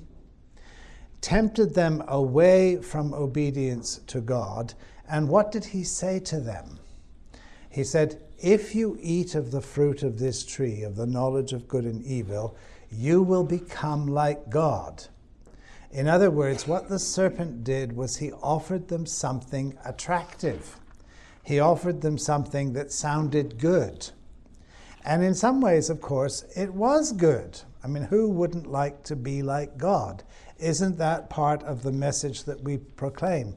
tempted 1.22 1.74
them 1.74 2.04
away 2.08 2.76
from 2.76 3.14
obedience 3.14 4.00
to 4.08 4.20
God. 4.20 4.74
And 5.08 5.28
what 5.28 5.50
did 5.50 5.64
he 5.64 5.84
say 5.84 6.20
to 6.20 6.40
them? 6.40 6.78
He 7.70 7.84
said, 7.84 8.20
If 8.38 8.74
you 8.74 8.98
eat 9.00 9.34
of 9.34 9.50
the 9.50 9.62
fruit 9.62 10.02
of 10.02 10.18
this 10.18 10.44
tree, 10.44 10.82
of 10.82 10.96
the 10.96 11.06
knowledge 11.06 11.54
of 11.54 11.68
good 11.68 11.84
and 11.84 12.04
evil, 12.04 12.54
you 12.90 13.22
will 13.22 13.44
become 13.44 14.06
like 14.06 14.50
God. 14.50 15.04
In 15.90 16.06
other 16.06 16.30
words, 16.30 16.66
what 16.66 16.88
the 16.88 16.98
serpent 16.98 17.64
did 17.64 17.94
was 17.94 18.16
he 18.16 18.32
offered 18.32 18.88
them 18.88 19.06
something 19.06 19.76
attractive. 19.84 20.78
He 21.42 21.60
offered 21.60 22.02
them 22.02 22.18
something 22.18 22.74
that 22.74 22.92
sounded 22.92 23.58
good. 23.58 24.10
And 25.04 25.24
in 25.24 25.34
some 25.34 25.60
ways, 25.60 25.88
of 25.88 26.00
course, 26.02 26.44
it 26.54 26.74
was 26.74 27.12
good. 27.12 27.60
I 27.82 27.86
mean, 27.86 28.02
who 28.04 28.28
wouldn't 28.28 28.66
like 28.66 29.02
to 29.04 29.16
be 29.16 29.42
like 29.42 29.78
God? 29.78 30.24
Isn't 30.58 30.98
that 30.98 31.30
part 31.30 31.62
of 31.62 31.82
the 31.82 31.92
message 31.92 32.44
that 32.44 32.62
we 32.62 32.78
proclaim? 32.78 33.54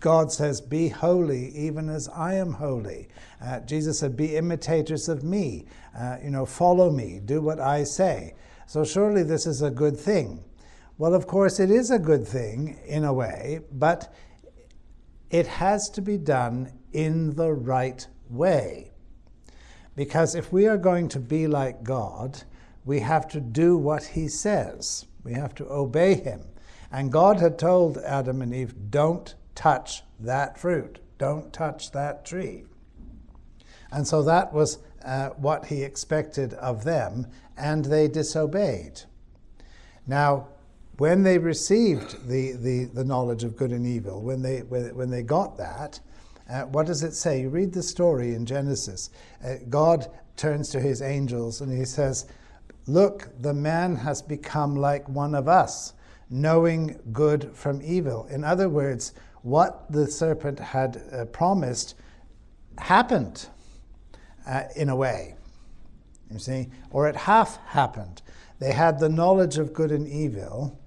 God 0.00 0.32
says, 0.32 0.60
Be 0.60 0.88
holy, 0.88 1.48
even 1.48 1.88
as 1.90 2.08
I 2.08 2.34
am 2.34 2.54
holy. 2.54 3.08
Uh, 3.44 3.60
Jesus 3.60 3.98
said, 3.98 4.16
Be 4.16 4.36
imitators 4.36 5.08
of 5.08 5.22
me. 5.22 5.66
Uh, 5.98 6.16
you 6.22 6.30
know, 6.30 6.46
follow 6.46 6.90
me, 6.90 7.20
do 7.24 7.40
what 7.40 7.60
I 7.60 7.84
say. 7.84 8.34
So 8.66 8.84
surely 8.84 9.22
this 9.22 9.46
is 9.46 9.62
a 9.62 9.70
good 9.70 9.96
thing. 9.96 10.44
Well, 10.98 11.14
of 11.14 11.26
course, 11.26 11.60
it 11.60 11.70
is 11.70 11.90
a 11.90 11.98
good 11.98 12.26
thing 12.26 12.80
in 12.84 13.04
a 13.04 13.12
way, 13.12 13.60
but 13.70 14.12
it 15.30 15.46
has 15.46 15.88
to 15.90 16.02
be 16.02 16.18
done 16.18 16.72
in 16.92 17.36
the 17.36 17.52
right 17.52 18.06
way. 18.28 18.92
Because 19.94 20.34
if 20.34 20.52
we 20.52 20.66
are 20.66 20.76
going 20.76 21.08
to 21.10 21.20
be 21.20 21.46
like 21.46 21.84
God, 21.84 22.42
we 22.84 23.00
have 23.00 23.28
to 23.28 23.40
do 23.40 23.76
what 23.76 24.02
He 24.02 24.26
says, 24.26 25.06
we 25.22 25.32
have 25.34 25.54
to 25.56 25.70
obey 25.70 26.14
Him. 26.14 26.42
And 26.90 27.12
God 27.12 27.40
had 27.40 27.58
told 27.58 27.98
Adam 27.98 28.42
and 28.42 28.54
Eve, 28.54 28.90
don't 28.90 29.34
touch 29.54 30.02
that 30.18 30.58
fruit, 30.58 30.98
don't 31.18 31.52
touch 31.52 31.92
that 31.92 32.24
tree. 32.24 32.64
And 33.92 34.06
so 34.08 34.22
that 34.24 34.52
was 34.52 34.78
uh, 35.06 35.30
what 35.30 35.64
He 35.66 35.82
expected 35.82 36.52
of 36.54 36.84
them, 36.84 37.26
and 37.56 37.84
they 37.84 38.08
disobeyed. 38.08 39.00
Now, 40.06 40.48
when 40.98 41.22
they 41.22 41.38
received 41.38 42.28
the, 42.28 42.52
the, 42.52 42.84
the 42.86 43.04
knowledge 43.04 43.44
of 43.44 43.56
good 43.56 43.70
and 43.70 43.86
evil, 43.86 44.22
when 44.22 44.42
they, 44.42 44.60
when 44.60 45.10
they 45.10 45.22
got 45.22 45.56
that, 45.58 46.00
uh, 46.48 46.62
what 46.62 46.86
does 46.86 47.02
it 47.02 47.12
say? 47.12 47.42
You 47.42 47.48
read 47.48 47.72
the 47.72 47.82
story 47.82 48.34
in 48.34 48.46
Genesis. 48.46 49.10
Uh, 49.44 49.56
God 49.68 50.06
turns 50.36 50.68
to 50.70 50.80
his 50.80 51.02
angels 51.02 51.60
and 51.60 51.76
he 51.76 51.84
says, 51.84 52.26
Look, 52.86 53.28
the 53.40 53.52
man 53.52 53.96
has 53.96 54.22
become 54.22 54.76
like 54.76 55.08
one 55.08 55.34
of 55.34 55.48
us, 55.48 55.94
knowing 56.30 57.00
good 57.12 57.50
from 57.52 57.82
evil. 57.82 58.26
In 58.26 58.44
other 58.44 58.68
words, 58.68 59.12
what 59.42 59.90
the 59.90 60.06
serpent 60.06 60.60
had 60.60 61.02
uh, 61.12 61.24
promised 61.26 61.96
happened 62.78 63.48
uh, 64.46 64.64
in 64.76 64.88
a 64.88 64.96
way. 64.96 65.34
You 66.30 66.38
see? 66.38 66.68
Or 66.90 67.08
it 67.08 67.16
half 67.16 67.58
happened. 67.66 68.22
They 68.58 68.72
had 68.72 68.98
the 68.98 69.08
knowledge 69.08 69.58
of 69.58 69.72
good 69.72 69.92
and 69.92 70.08
evil, 70.08 70.78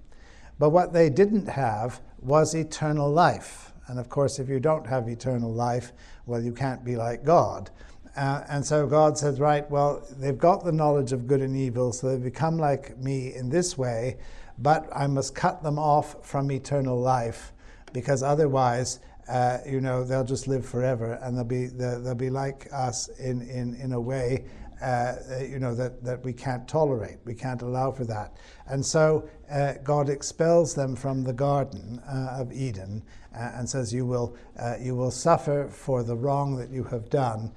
but 0.58 0.70
what 0.70 0.92
they 0.92 1.08
didn't 1.08 1.46
have 1.46 2.00
was 2.20 2.54
eternal 2.54 3.10
life. 3.10 3.72
And 3.86 3.98
of 3.98 4.08
course, 4.08 4.38
if 4.38 4.48
you 4.48 4.60
don't 4.60 4.86
have 4.86 5.08
eternal 5.08 5.52
life, 5.52 5.92
well, 6.26 6.42
you 6.42 6.52
can't 6.52 6.84
be 6.84 6.96
like 6.96 7.24
God. 7.24 7.70
Uh, 8.16 8.44
and 8.48 8.64
so 8.64 8.86
God 8.86 9.16
says, 9.16 9.40
right, 9.40 9.68
well, 9.70 10.04
they've 10.18 10.36
got 10.38 10.64
the 10.64 10.72
knowledge 10.72 11.12
of 11.12 11.26
good 11.26 11.40
and 11.40 11.56
evil, 11.56 11.92
so 11.92 12.08
they've 12.08 12.22
become 12.22 12.58
like 12.58 12.98
me 12.98 13.34
in 13.34 13.48
this 13.48 13.78
way, 13.78 14.18
but 14.58 14.88
I 14.94 15.06
must 15.06 15.34
cut 15.34 15.62
them 15.62 15.78
off 15.78 16.24
from 16.26 16.50
eternal 16.50 17.00
life 17.00 17.52
because 17.92 18.22
otherwise, 18.22 19.00
uh, 19.30 19.58
you 19.64 19.80
know, 19.80 20.02
they'll 20.02 20.24
just 20.24 20.48
live 20.48 20.66
forever 20.66 21.18
and 21.22 21.36
they'll 21.36 21.44
be, 21.44 21.66
they'll, 21.66 22.02
they'll 22.02 22.14
be 22.14 22.30
like 22.30 22.66
us 22.72 23.08
in, 23.18 23.42
in, 23.42 23.74
in 23.76 23.92
a 23.92 24.00
way 24.00 24.44
uh, 24.82 25.14
you 25.40 25.58
know, 25.58 25.74
that, 25.74 26.02
that 26.02 26.24
we 26.24 26.32
can't 26.32 26.66
tolerate. 26.66 27.18
We 27.24 27.34
can't 27.34 27.62
allow 27.62 27.92
for 27.92 28.04
that. 28.06 28.36
And 28.66 28.84
so 28.84 29.28
uh, 29.50 29.74
God 29.84 30.08
expels 30.08 30.74
them 30.74 30.96
from 30.96 31.22
the 31.22 31.32
Garden 31.32 32.00
uh, 32.08 32.36
of 32.40 32.52
Eden 32.52 33.02
uh, 33.34 33.52
and 33.54 33.68
says, 33.68 33.92
you 33.92 34.06
will, 34.06 34.36
uh, 34.58 34.76
you 34.80 34.96
will 34.96 35.10
suffer 35.10 35.68
for 35.68 36.02
the 36.02 36.16
wrong 36.16 36.56
that 36.56 36.70
you 36.70 36.84
have 36.84 37.10
done, 37.10 37.52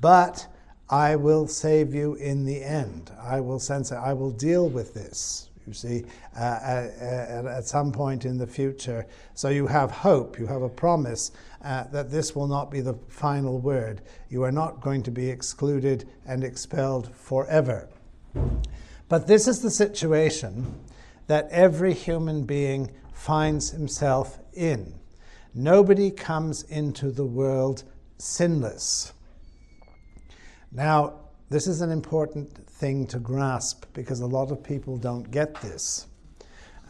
but 0.00 0.46
I 0.88 1.16
will 1.16 1.46
save 1.46 1.94
you 1.94 2.14
in 2.14 2.44
the 2.44 2.62
end. 2.62 3.10
I 3.20 3.40
will 3.40 3.58
censor, 3.58 3.98
I 3.98 4.12
will 4.12 4.30
deal 4.30 4.68
with 4.68 4.94
this 4.94 5.47
you 5.68 5.74
see, 5.74 6.04
uh, 6.36 6.58
at, 6.62 7.46
at, 7.46 7.64
some 7.64 7.92
point 7.92 8.24
in 8.24 8.38
the 8.38 8.46
future. 8.46 9.06
So 9.34 9.50
you 9.50 9.66
have 9.66 9.90
hope, 9.90 10.38
you 10.38 10.46
have 10.46 10.62
a 10.62 10.68
promise 10.68 11.30
uh, 11.62 11.84
that 11.92 12.10
this 12.10 12.34
will 12.34 12.48
not 12.48 12.70
be 12.70 12.80
the 12.80 12.94
final 13.08 13.60
word. 13.60 14.00
You 14.30 14.42
are 14.44 14.52
not 14.52 14.80
going 14.80 15.02
to 15.04 15.10
be 15.10 15.28
excluded 15.28 16.08
and 16.26 16.42
expelled 16.42 17.14
forever. 17.14 17.88
But 19.08 19.26
this 19.26 19.46
is 19.46 19.60
the 19.60 19.70
situation 19.70 20.80
that 21.26 21.48
every 21.50 21.92
human 21.92 22.44
being 22.44 22.90
finds 23.12 23.70
himself 23.70 24.38
in. 24.54 24.94
Nobody 25.54 26.10
comes 26.10 26.62
into 26.64 27.10
the 27.10 27.24
world 27.26 27.84
sinless. 28.18 29.12
Now, 30.72 31.20
this 31.50 31.66
is 31.66 31.80
an 31.80 31.90
important 31.90 32.67
thing 32.78 33.06
to 33.08 33.18
grasp 33.18 33.84
because 33.92 34.20
a 34.20 34.26
lot 34.26 34.50
of 34.52 34.62
people 34.62 34.96
don't 34.96 35.30
get 35.30 35.60
this. 35.60 36.06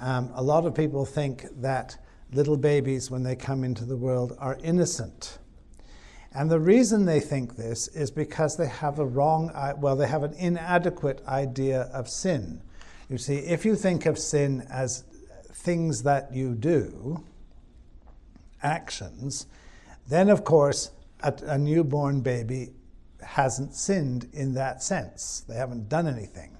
Um, 0.00 0.30
a 0.34 0.42
lot 0.42 0.66
of 0.66 0.74
people 0.74 1.04
think 1.04 1.46
that 1.60 1.96
little 2.32 2.56
babies, 2.56 3.10
when 3.10 3.22
they 3.22 3.34
come 3.34 3.64
into 3.64 3.84
the 3.84 3.96
world, 3.96 4.36
are 4.38 4.58
innocent. 4.62 5.38
And 6.32 6.50
the 6.50 6.60
reason 6.60 7.06
they 7.06 7.20
think 7.20 7.56
this 7.56 7.88
is 7.88 8.10
because 8.10 8.56
they 8.56 8.68
have 8.68 8.98
a 8.98 9.06
wrong, 9.06 9.50
well, 9.78 9.96
they 9.96 10.06
have 10.06 10.22
an 10.22 10.34
inadequate 10.34 11.22
idea 11.26 11.82
of 11.94 12.08
sin. 12.08 12.60
You 13.08 13.16
see, 13.16 13.36
if 13.36 13.64
you 13.64 13.74
think 13.74 14.04
of 14.04 14.18
sin 14.18 14.66
as 14.70 15.04
things 15.50 16.02
that 16.02 16.32
you 16.32 16.54
do, 16.54 17.24
actions, 18.62 19.46
then 20.06 20.28
of 20.28 20.44
course 20.44 20.90
a, 21.22 21.32
a 21.44 21.58
newborn 21.58 22.20
baby 22.20 22.70
hasn't 23.22 23.74
sinned 23.74 24.28
in 24.32 24.54
that 24.54 24.82
sense. 24.82 25.44
They 25.48 25.56
haven't 25.56 25.88
done 25.88 26.06
anything. 26.06 26.56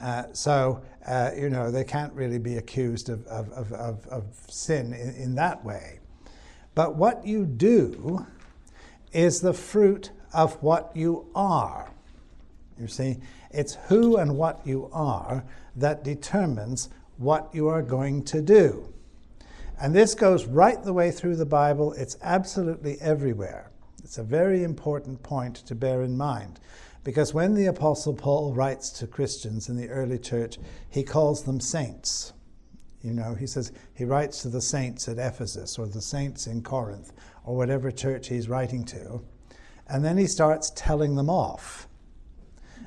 Uh, 0.00 0.24
so, 0.32 0.82
uh, 1.06 1.30
you 1.36 1.50
know, 1.50 1.70
they 1.70 1.84
can't 1.84 2.12
really 2.12 2.38
be 2.38 2.56
accused 2.56 3.08
of, 3.08 3.26
of, 3.26 3.72
of, 3.72 4.06
of 4.06 4.24
sin 4.48 4.92
in, 4.92 5.10
in, 5.14 5.34
that 5.34 5.64
way. 5.64 5.98
But 6.74 6.94
what 6.94 7.26
you 7.26 7.44
do 7.44 8.24
is 9.12 9.40
the 9.40 9.52
fruit 9.52 10.12
of 10.32 10.62
what 10.62 10.92
you 10.94 11.26
are. 11.34 11.90
You 12.78 12.86
see, 12.86 13.16
it's 13.50 13.74
who 13.88 14.18
and 14.18 14.36
what 14.36 14.60
you 14.64 14.88
are 14.92 15.44
that 15.74 16.04
determines 16.04 16.90
what 17.16 17.48
you 17.52 17.66
are 17.66 17.82
going 17.82 18.22
to 18.24 18.40
do. 18.40 18.92
And 19.80 19.94
this 19.94 20.14
goes 20.14 20.44
right 20.44 20.82
the 20.82 20.92
way 20.92 21.10
through 21.10 21.36
the 21.36 21.46
Bible, 21.46 21.92
it's 21.92 22.16
absolutely 22.22 23.00
everywhere. 23.00 23.70
It's 24.08 24.16
a 24.16 24.22
very 24.22 24.64
important 24.64 25.22
point 25.22 25.56
to 25.56 25.74
bear 25.74 26.00
in 26.00 26.16
mind 26.16 26.60
because 27.04 27.34
when 27.34 27.52
the 27.52 27.66
Apostle 27.66 28.14
Paul 28.14 28.54
writes 28.54 28.88
to 28.92 29.06
Christians 29.06 29.68
in 29.68 29.76
the 29.76 29.90
early 29.90 30.18
church, 30.18 30.56
he 30.88 31.02
calls 31.02 31.42
them 31.42 31.60
saints. 31.60 32.32
You 33.02 33.12
know, 33.12 33.34
he 33.34 33.46
says 33.46 33.70
he 33.92 34.06
writes 34.06 34.40
to 34.40 34.48
the 34.48 34.62
saints 34.62 35.08
at 35.08 35.18
Ephesus 35.18 35.78
or 35.78 35.86
the 35.86 36.00
saints 36.00 36.46
in 36.46 36.62
Corinth 36.62 37.12
or 37.44 37.54
whatever 37.54 37.90
church 37.90 38.28
he's 38.28 38.48
writing 38.48 38.82
to. 38.84 39.20
And 39.88 40.02
then 40.02 40.16
he 40.16 40.26
starts 40.26 40.72
telling 40.74 41.14
them 41.16 41.28
off. 41.28 41.86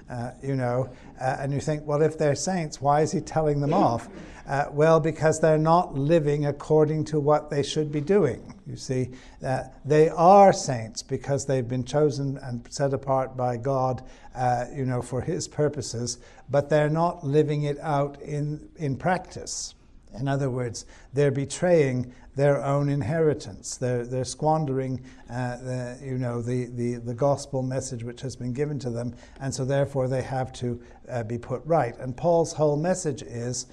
Uh, 0.09 0.31
you 0.43 0.55
know, 0.55 0.89
uh, 1.19 1.37
and 1.39 1.53
you 1.53 1.59
think, 1.59 1.85
well, 1.85 2.01
if 2.01 2.17
they're 2.17 2.35
saints, 2.35 2.81
why 2.81 3.01
is 3.01 3.11
he 3.11 3.21
telling 3.21 3.61
them 3.61 3.73
off? 3.73 4.09
Uh, 4.47 4.65
well, 4.71 4.99
because 4.99 5.39
they're 5.39 5.57
not 5.57 5.93
living 5.93 6.45
according 6.45 7.05
to 7.05 7.19
what 7.19 7.49
they 7.49 7.63
should 7.63 7.91
be 7.91 8.01
doing. 8.01 8.53
You 8.67 8.75
see, 8.75 9.11
uh, 9.45 9.63
they 9.85 10.09
are 10.09 10.51
saints 10.51 11.03
because 11.03 11.45
they've 11.45 11.67
been 11.67 11.85
chosen 11.85 12.37
and 12.41 12.65
set 12.69 12.93
apart 12.93 13.37
by 13.37 13.57
God, 13.57 14.03
uh, 14.35 14.65
you 14.73 14.85
know, 14.85 15.01
for 15.01 15.21
His 15.21 15.47
purposes, 15.47 16.17
but 16.49 16.69
they're 16.69 16.89
not 16.89 17.23
living 17.23 17.63
it 17.63 17.79
out 17.79 18.21
in, 18.21 18.67
in 18.77 18.97
practice. 18.97 19.75
In 20.19 20.27
other 20.27 20.49
words, 20.49 20.85
they're 21.13 21.31
betraying 21.31 22.13
their 22.35 22.63
own 22.63 22.89
inheritance. 22.89 23.77
They're, 23.77 24.05
they're 24.05 24.25
squandering, 24.25 25.03
uh, 25.29 25.57
the, 25.57 25.99
you 26.03 26.17
know, 26.17 26.41
the, 26.41 26.65
the, 26.65 26.95
the 26.95 27.13
gospel 27.13 27.61
message 27.61 28.03
which 28.03 28.21
has 28.21 28.35
been 28.35 28.53
given 28.53 28.79
to 28.79 28.89
them, 28.89 29.15
and 29.39 29.53
so 29.53 29.65
therefore 29.65 30.07
they 30.07 30.21
have 30.21 30.53
to 30.53 30.81
uh, 31.09 31.23
be 31.23 31.37
put 31.37 31.61
right. 31.65 31.97
And 31.97 32.15
Paul's 32.15 32.53
whole 32.53 32.77
message 32.77 33.21
is 33.21 33.67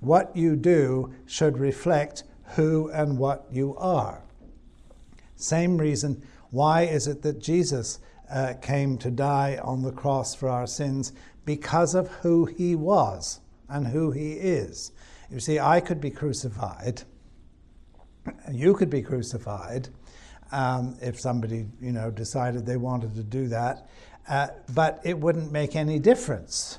what 0.00 0.36
you 0.36 0.56
do 0.56 1.12
should 1.26 1.58
reflect 1.58 2.24
who 2.56 2.90
and 2.90 3.18
what 3.18 3.46
you 3.50 3.76
are. 3.76 4.22
Same 5.36 5.78
reason, 5.78 6.22
why 6.50 6.82
is 6.82 7.06
it 7.06 7.22
that 7.22 7.40
Jesus 7.40 7.98
uh, 8.30 8.54
came 8.60 8.98
to 8.98 9.10
die 9.10 9.58
on 9.62 9.82
the 9.82 9.92
cross 9.92 10.34
for 10.34 10.48
our 10.48 10.66
sins? 10.66 11.12
Because 11.44 11.94
of 11.94 12.08
who 12.08 12.44
he 12.44 12.74
was 12.74 13.40
and 13.68 13.88
who 13.88 14.10
he 14.10 14.34
is. 14.34 14.91
You 15.32 15.40
see, 15.40 15.58
I 15.58 15.80
could 15.80 15.98
be 15.98 16.10
crucified, 16.10 17.02
and 18.44 18.54
you 18.54 18.74
could 18.74 18.90
be 18.90 19.00
crucified, 19.00 19.88
um, 20.52 20.98
if 21.00 21.18
somebody, 21.18 21.66
you 21.80 21.92
know, 21.92 22.10
decided 22.10 22.66
they 22.66 22.76
wanted 22.76 23.14
to 23.14 23.22
do 23.22 23.48
that. 23.48 23.88
Uh, 24.28 24.48
but 24.74 25.00
it 25.04 25.18
wouldn't 25.18 25.50
make 25.50 25.74
any 25.74 25.98
difference. 25.98 26.78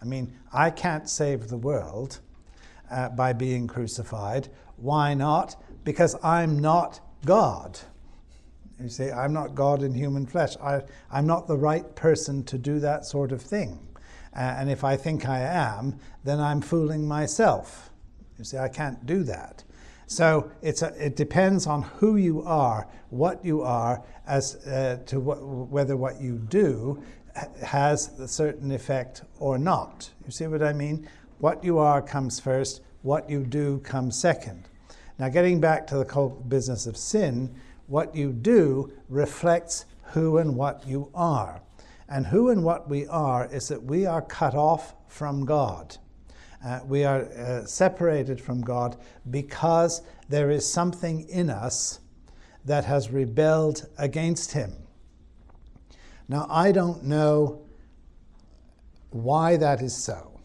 I 0.00 0.06
mean, 0.06 0.32
I 0.54 0.70
can't 0.70 1.08
save 1.08 1.48
the 1.48 1.58
world 1.58 2.20
uh, 2.90 3.10
by 3.10 3.34
being 3.34 3.66
crucified. 3.66 4.48
Why 4.76 5.12
not? 5.12 5.62
Because 5.84 6.16
I'm 6.24 6.58
not 6.58 7.00
God. 7.26 7.78
You 8.82 8.88
see, 8.88 9.10
I'm 9.10 9.34
not 9.34 9.54
God 9.54 9.82
in 9.82 9.92
human 9.92 10.24
flesh. 10.24 10.56
I, 10.62 10.80
I'm 11.12 11.26
not 11.26 11.46
the 11.46 11.58
right 11.58 11.94
person 11.94 12.42
to 12.44 12.56
do 12.56 12.80
that 12.80 13.04
sort 13.04 13.32
of 13.32 13.42
thing. 13.42 13.78
Uh, 14.34 14.38
and 14.58 14.70
if 14.70 14.84
I 14.84 14.96
think 14.96 15.28
I 15.28 15.40
am, 15.40 15.98
then 16.24 16.40
I'm 16.40 16.60
fooling 16.60 17.06
myself. 17.06 17.90
You 18.38 18.44
see, 18.44 18.58
I 18.58 18.68
can't 18.68 19.04
do 19.06 19.22
that. 19.24 19.64
So 20.06 20.50
it's 20.62 20.82
a, 20.82 20.92
it 21.04 21.14
depends 21.16 21.66
on 21.66 21.82
who 21.82 22.16
you 22.16 22.42
are, 22.42 22.88
what 23.10 23.44
you 23.44 23.62
are, 23.62 24.02
as 24.26 24.56
uh, 24.66 24.98
to 25.06 25.20
wh- 25.20 25.70
whether 25.72 25.96
what 25.96 26.20
you 26.20 26.38
do 26.38 27.02
has 27.64 28.08
a 28.18 28.26
certain 28.26 28.72
effect 28.72 29.22
or 29.38 29.58
not. 29.58 30.10
You 30.24 30.32
see 30.32 30.46
what 30.46 30.62
I 30.62 30.72
mean? 30.72 31.08
What 31.38 31.62
you 31.62 31.78
are 31.78 32.02
comes 32.02 32.40
first, 32.40 32.82
what 33.02 33.30
you 33.30 33.44
do 33.44 33.78
comes 33.78 34.18
second. 34.18 34.68
Now, 35.18 35.28
getting 35.28 35.60
back 35.60 35.86
to 35.88 35.98
the 35.98 36.32
business 36.48 36.86
of 36.86 36.96
sin, 36.96 37.54
what 37.86 38.14
you 38.14 38.32
do 38.32 38.92
reflects 39.08 39.84
who 40.12 40.38
and 40.38 40.56
what 40.56 40.86
you 40.86 41.10
are. 41.14 41.62
And 42.10 42.26
who 42.26 42.50
and 42.50 42.64
what 42.64 42.88
we 42.88 43.06
are 43.06 43.46
is 43.46 43.68
that 43.68 43.82
we 43.82 44.04
are 44.04 44.20
cut 44.20 44.54
off 44.54 44.94
from 45.06 45.44
God. 45.44 45.96
Uh, 46.64 46.80
we 46.86 47.04
are 47.04 47.22
uh, 47.22 47.64
separated 47.64 48.40
from 48.40 48.60
God 48.60 48.96
because 49.30 50.02
there 50.28 50.50
is 50.50 50.70
something 50.70 51.26
in 51.28 51.48
us 51.48 52.00
that 52.64 52.84
has 52.84 53.10
rebelled 53.10 53.88
against 53.96 54.52
Him. 54.52 54.74
Now, 56.28 56.46
I 56.50 56.72
don't 56.72 57.04
know 57.04 57.62
why 59.10 59.56
that 59.56 59.80
is 59.80 59.96
so. 59.96 60.40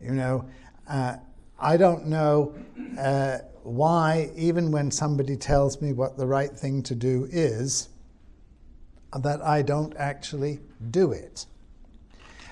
You 0.00 0.12
know, 0.12 0.44
uh, 0.88 1.16
I 1.58 1.76
don't 1.76 2.06
know 2.06 2.54
uh, 2.98 3.38
why, 3.62 4.30
even 4.36 4.70
when 4.70 4.90
somebody 4.90 5.36
tells 5.36 5.80
me 5.80 5.92
what 5.92 6.16
the 6.16 6.26
right 6.26 6.50
thing 6.50 6.82
to 6.84 6.94
do 6.94 7.28
is, 7.30 7.88
that 9.18 9.42
I 9.42 9.62
don't 9.62 9.94
actually 9.96 10.60
do 10.90 11.12
it. 11.12 11.46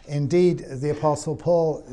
Indeed, 0.08 0.64
the 0.68 0.90
Apostle 0.90 1.36
Paul 1.36 1.84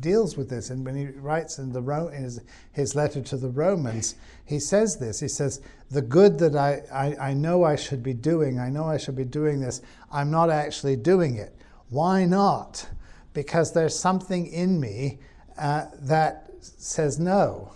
deals 0.00 0.36
with 0.38 0.48
this, 0.48 0.70
and 0.70 0.84
when 0.86 0.96
he 0.96 1.06
writes 1.18 1.58
in, 1.58 1.70
the, 1.70 1.82
in 2.14 2.22
his, 2.22 2.40
his, 2.72 2.94
letter 2.94 3.20
to 3.20 3.36
the 3.36 3.50
Romans, 3.50 4.14
he 4.46 4.58
says 4.58 4.96
this. 4.96 5.20
He 5.20 5.28
says, 5.28 5.60
The 5.90 6.00
good 6.00 6.38
that 6.38 6.56
I, 6.56 6.82
I, 6.90 7.30
I 7.30 7.34
know 7.34 7.62
I 7.62 7.76
should 7.76 8.02
be 8.02 8.14
doing, 8.14 8.58
I 8.58 8.70
know 8.70 8.84
I 8.84 8.96
should 8.96 9.16
be 9.16 9.24
doing 9.24 9.60
this, 9.60 9.82
I'm 10.10 10.30
not 10.30 10.48
actually 10.48 10.96
doing 10.96 11.36
it. 11.36 11.54
Why 11.90 12.24
not? 12.24 12.88
Because 13.34 13.72
there's 13.72 13.98
something 13.98 14.46
in 14.46 14.80
me 14.80 15.18
uh, 15.58 15.86
that 16.00 16.50
says 16.60 17.18
no. 17.18 17.74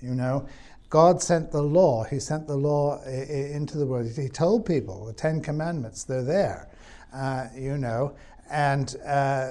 You 0.00 0.14
know, 0.14 0.48
God 0.90 1.22
sent 1.22 1.52
the 1.52 1.62
law, 1.62 2.04
He 2.04 2.18
sent 2.18 2.46
the 2.46 2.56
law 2.56 3.00
into 3.04 3.78
the 3.78 3.86
world. 3.86 4.10
He 4.14 4.28
told 4.28 4.66
people, 4.66 5.06
the 5.06 5.12
Ten 5.12 5.40
Commandments, 5.40 6.04
they're 6.04 6.24
there. 6.24 6.68
Uh, 7.14 7.46
you 7.56 7.76
know, 7.78 8.14
and, 8.50 8.96
uh, 9.06 9.50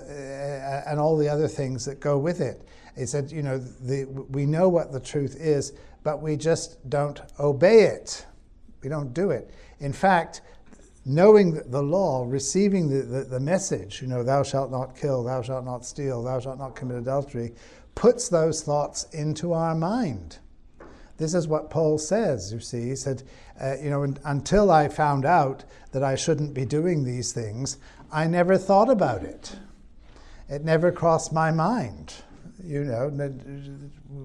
and 0.86 1.00
all 1.00 1.17
the 1.17 1.27
other 1.27 1.48
things 1.48 1.86
that 1.86 2.00
go 2.00 2.17
with 2.17 2.41
it. 2.41 2.62
He 2.98 3.05
said, 3.05 3.31
you 3.31 3.41
know, 3.41 3.58
the, 3.58 4.05
we 4.29 4.46
know 4.46 4.67
what 4.67 4.91
the 4.91 5.00
truth 5.00 5.38
is, 5.39 5.74
but 6.03 6.22
we 6.22 6.36
just 6.36 6.89
don't 6.89 7.22
obey 7.39 7.84
it. 7.84 8.25
We 8.84 8.89
don't 8.89 9.13
do 9.13 9.31
it. 9.31 9.51
In 9.79 9.93
fact, 9.93 10.41
knowing 11.05 11.62
the 11.72 11.81
law, 11.81 12.25
receiving 12.27 12.89
the, 12.89 13.03
the, 13.03 13.24
the, 13.24 13.39
message, 13.39 14.01
you 14.01 14.08
know, 14.08 14.24
thou 14.24 14.43
shalt 14.43 14.72
not 14.72 14.96
kill, 14.96 15.24
thou 15.24 15.41
shalt 15.41 15.65
not 15.65 15.86
steal, 15.86 16.24
thou 16.24 16.39
shalt 16.39 16.60
not 16.60 16.75
commit 16.75 16.98
adultery, 16.98 17.53
puts 17.96 18.27
those 18.29 18.63
thoughts 18.63 19.05
into 19.13 19.53
our 19.53 19.75
mind. 19.75 20.39
This 21.19 21.34
is 21.34 21.47
what 21.49 21.69
Paul 21.69 21.97
says, 21.97 22.51
you 22.53 22.62
see. 22.62 22.89
He 22.89 22.95
said, 22.95 23.23
uh, 23.62 23.75
you 23.82 23.89
know, 23.89 24.03
until 24.23 24.71
I 24.71 24.88
found 24.88 25.25
out 25.25 25.65
that 25.91 26.01
I 26.01 26.15
shouldn't 26.15 26.53
be 26.53 26.65
doing 26.65 27.03
these 27.03 27.34
things, 27.34 27.77
I 28.12 28.25
never 28.25 28.58
thought 28.58 28.89
about 28.89 29.23
it. 29.23 29.53
It 30.47 30.63
never 30.63 30.93
crossed 30.93 31.34
my 31.34 31.51
mind. 31.51 32.13
You 32.63 32.86
know, 32.86 33.10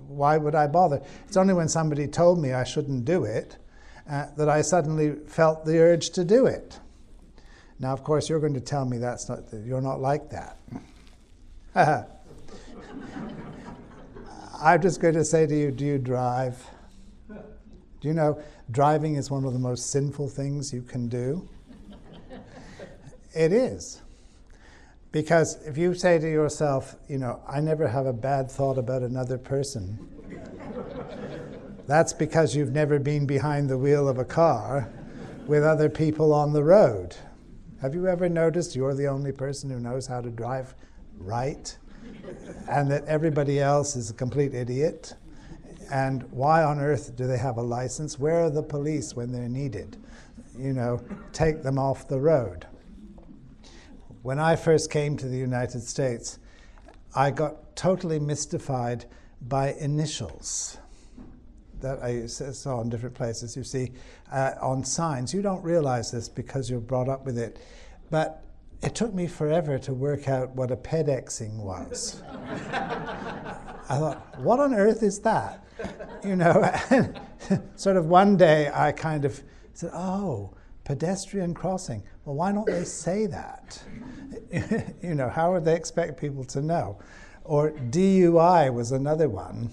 why 0.09 0.37
would 0.37 0.54
I 0.54 0.68
bother? 0.68 1.02
It's 1.26 1.37
only 1.37 1.52
when 1.52 1.68
somebody 1.68 2.07
told 2.07 2.40
me 2.40 2.52
I 2.52 2.62
shouldn't 2.64 3.04
do 3.04 3.24
it 3.24 3.57
uh, 4.09 4.26
that 4.37 4.48
I 4.48 4.62
suddenly 4.62 5.16
felt 5.26 5.64
the 5.64 5.78
urge 5.80 6.11
to 6.11 6.24
do 6.24 6.46
it. 6.46 6.78
Now, 7.80 7.92
of 7.92 8.04
course, 8.04 8.28
you're 8.28 8.40
going 8.40 8.54
to 8.54 8.61
tell 8.61 8.85
me 8.85 8.98
that's 8.98 9.28
not, 9.28 9.40
you're 9.64 9.80
not 9.80 10.00
like 10.00 10.30
that. 10.30 10.59
I'm 14.62 14.80
just 14.80 15.00
going 15.00 15.14
to 15.14 15.24
say 15.24 15.46
to 15.46 15.54
you, 15.54 15.72
do 15.72 15.85
you 15.85 15.98
drive? 15.98 16.64
Do 18.04 18.08
you 18.08 18.14
know 18.14 18.38
driving 18.70 19.14
is 19.14 19.30
one 19.30 19.46
of 19.46 19.54
the 19.54 19.58
most 19.58 19.90
sinful 19.90 20.28
things 20.28 20.74
you 20.74 20.82
can 20.82 21.08
do? 21.08 21.48
It 23.34 23.50
is. 23.50 24.02
Because 25.10 25.56
if 25.66 25.78
you 25.78 25.94
say 25.94 26.18
to 26.18 26.30
yourself, 26.30 26.96
you 27.08 27.16
know, 27.16 27.40
I 27.48 27.62
never 27.62 27.88
have 27.88 28.04
a 28.04 28.12
bad 28.12 28.50
thought 28.50 28.76
about 28.76 29.00
another 29.00 29.38
person, 29.38 29.98
that's 31.86 32.12
because 32.12 32.54
you've 32.54 32.72
never 32.72 32.98
been 32.98 33.24
behind 33.24 33.70
the 33.70 33.78
wheel 33.78 34.06
of 34.06 34.18
a 34.18 34.24
car 34.26 34.86
with 35.46 35.64
other 35.64 35.88
people 35.88 36.34
on 36.34 36.52
the 36.52 36.62
road. 36.62 37.16
Have 37.80 37.94
you 37.94 38.06
ever 38.06 38.28
noticed 38.28 38.76
you're 38.76 38.94
the 38.94 39.06
only 39.06 39.32
person 39.32 39.70
who 39.70 39.80
knows 39.80 40.06
how 40.06 40.20
to 40.20 40.28
drive 40.28 40.74
right? 41.16 41.74
And 42.68 42.90
that 42.90 43.06
everybody 43.06 43.60
else 43.60 43.96
is 43.96 44.10
a 44.10 44.14
complete 44.14 44.52
idiot? 44.52 45.14
And 45.94 46.24
why 46.33 46.64
on 46.64 46.80
earth 46.80 47.14
do 47.14 47.28
they 47.28 47.38
have 47.38 47.57
a 47.57 47.62
license? 47.62 48.18
Where 48.18 48.42
are 48.42 48.50
the 48.50 48.64
police 48.64 49.14
when 49.14 49.30
they're 49.30 49.48
needed? 49.48 49.96
You 50.59 50.72
know, 50.72 51.00
take 51.33 51.62
them 51.62 51.78
off 51.78 52.09
the 52.09 52.18
road. 52.18 52.66
When 54.22 54.40
I 54.40 54.57
first 54.57 54.90
came 54.90 55.16
to 55.18 55.28
the 55.28 55.37
United 55.37 55.83
States, 55.85 56.40
I 57.14 57.30
got 57.30 57.76
totally 57.76 58.18
mystified 58.18 59.04
by 59.42 59.74
initials 59.74 60.78
that 61.80 62.02
I 62.02 62.26
saw 62.26 62.80
in 62.80 62.88
different 62.88 63.14
places. 63.14 63.57
You 63.57 63.62
see, 63.62 63.92
uh, 64.33 64.54
on 64.61 64.83
signs, 64.83 65.33
you 65.33 65.42
don't 65.42 65.62
realize 65.62 66.11
this 66.11 66.28
because 66.28 66.68
you're 66.68 66.80
brought 66.80 67.09
up 67.09 67.24
with 67.24 67.38
it. 67.38 67.61
But 68.11 68.43
it 68.85 68.94
took 68.94 69.14
me 69.14 69.27
forever 69.27 69.79
to 69.79 69.94
work 69.94 70.29
out 70.29 70.55
what 70.55 70.70
a 70.70 70.77
pedexing 70.77 71.57
was. 71.57 72.23
I 72.73 73.99
thought, 73.99 74.38
what 74.40 74.61
on 74.61 74.75
earth 74.75 75.03
is 75.03 75.20
that? 75.20 75.64
You 76.23 76.37
know, 76.37 76.70
and 76.90 77.18
sort 77.77 77.97
of 77.97 78.07
one 78.07 78.37
day 78.37 78.70
I 78.73 78.92
kind 78.92 79.25
of 79.25 79.42
said, 79.73 79.90
oh, 79.94 80.55
pedestrian 80.85 81.55
crossing. 81.55 82.03
Well, 82.25 82.37
why 82.37 82.53
don't 82.53 82.66
they 82.66 82.85
say 82.85 83.27
that? 83.27 83.83
you 85.03 85.14
know, 85.14 85.31
how 85.31 85.53
would 85.53 85.64
they 85.64 85.75
expect 85.75 86.20
people 86.20 86.44
to 86.44 86.61
know? 86.61 86.99
Or 87.44 87.73
DUI 87.73 88.73
was 88.73 88.92
another 88.92 89.29
one. 89.29 89.70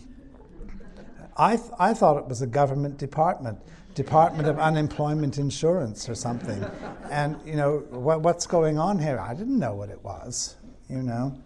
I, 1.36 1.56
th- 1.58 1.72
I 1.80 1.94
thought 1.94 2.18
it 2.18 2.28
was 2.28 2.42
a 2.42 2.48
government 2.48 2.98
department, 2.98 3.60
Department 3.96 4.48
of 4.48 4.60
Unemployment 4.60 5.38
Insurance 5.38 6.08
or 6.08 6.16
something. 6.16 6.64
And, 7.10 7.38
you 7.46 7.56
know, 7.56 7.80
what, 7.90 8.22
what's 8.22 8.48
going 8.48 8.78
on 8.78 9.00
here? 9.00 9.20
I 9.20 9.34
didn't 9.34 9.60
know 9.60 9.76
what 9.76 9.90
it 9.90 10.02
was, 10.04 10.56
you 10.90 11.02
know. 11.02 11.38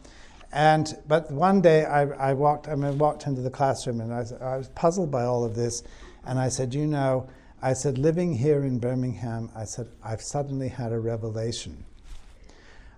And, 0.52 0.96
but 1.08 1.30
one 1.32 1.62
day 1.62 1.86
I, 1.86 2.04
I 2.30 2.34
walked, 2.34 2.68
I 2.68 2.76
mean, 2.76 2.98
walked 2.98 3.28
into 3.28 3.42
the 3.42 3.50
classroom 3.50 4.00
and 4.00 4.14
I 4.14 4.24
I 4.42 4.58
was 4.58 4.70
puzzled 4.70 5.12
by 5.12 5.24
all 5.24 5.44
of 5.44 5.56
this. 5.56 5.84
And 6.26 6.40
I 6.40 6.50
said, 6.50 6.74
you 6.74 6.88
know, 6.88 7.28
I 7.62 7.74
said, 7.74 7.98
living 7.98 8.36
here 8.36 8.64
in 8.64 8.80
Birmingham, 8.80 9.50
I 9.56 9.66
said, 9.66 9.88
I've 10.04 10.22
suddenly 10.22 10.70
had 10.70 10.92
a 10.92 11.00
revelation. 11.00 11.84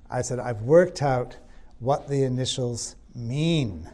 I 0.10 0.22
said, 0.22 0.40
I've 0.40 0.62
worked 0.64 1.02
out 1.02 1.38
what 1.80 2.08
the 2.08 2.24
initials 2.24 2.96
mean. 3.16 3.90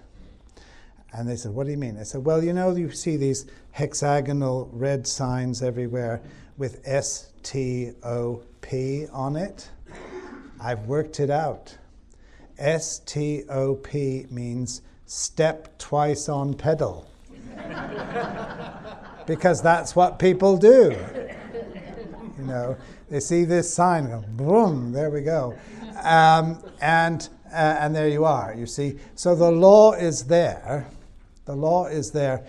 And 1.13 1.29
they 1.29 1.35
said, 1.35 1.51
What 1.51 1.65
do 1.65 1.71
you 1.71 1.77
mean? 1.77 1.97
I 1.99 2.03
said, 2.03 2.25
Well, 2.25 2.43
you 2.43 2.53
know, 2.53 2.75
you 2.75 2.91
see 2.91 3.17
these 3.17 3.45
hexagonal 3.71 4.69
red 4.73 5.05
signs 5.05 5.61
everywhere 5.61 6.21
with 6.57 6.81
S 6.85 7.31
T 7.43 7.91
O 8.03 8.41
P 8.61 9.07
on 9.11 9.35
it. 9.35 9.69
I've 10.59 10.85
worked 10.87 11.19
it 11.19 11.29
out. 11.29 11.77
S 12.57 12.99
T 12.99 13.43
O 13.49 13.75
P 13.75 14.25
means 14.31 14.81
step 15.05 15.77
twice 15.77 16.29
on 16.29 16.53
pedal 16.53 17.07
because 19.27 19.61
that's 19.61 19.95
what 19.95 20.17
people 20.17 20.57
do. 20.57 20.97
You 22.37 22.43
know, 22.45 22.77
they 23.09 23.19
see 23.19 23.45
this 23.45 23.71
sign, 23.71 24.07
go, 24.07 24.23
boom, 24.29 24.91
there 24.91 25.11
we 25.11 25.21
go. 25.21 25.55
Um, 26.03 26.57
and, 26.81 27.27
uh, 27.51 27.77
and 27.79 27.95
there 27.95 28.09
you 28.09 28.25
are, 28.25 28.55
you 28.57 28.65
see. 28.65 28.97
So 29.15 29.35
the 29.35 29.51
law 29.51 29.93
is 29.93 30.25
there. 30.25 30.87
The 31.45 31.55
law 31.55 31.87
is 31.87 32.11
there 32.11 32.45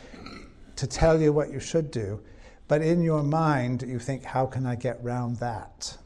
to 0.77 0.87
tell 0.87 1.21
you 1.21 1.33
what 1.33 1.51
you 1.51 1.61
should 1.61 1.91
do. 1.91 2.21
But 2.69 2.83
in 2.83 3.03
your 3.03 3.23
mind, 3.23 3.83
you 3.83 3.99
think, 3.99 4.25
how 4.25 4.47
can 4.47 4.67
I 4.67 4.75
get 4.75 5.03
round 5.03 5.39
that? 5.39 5.97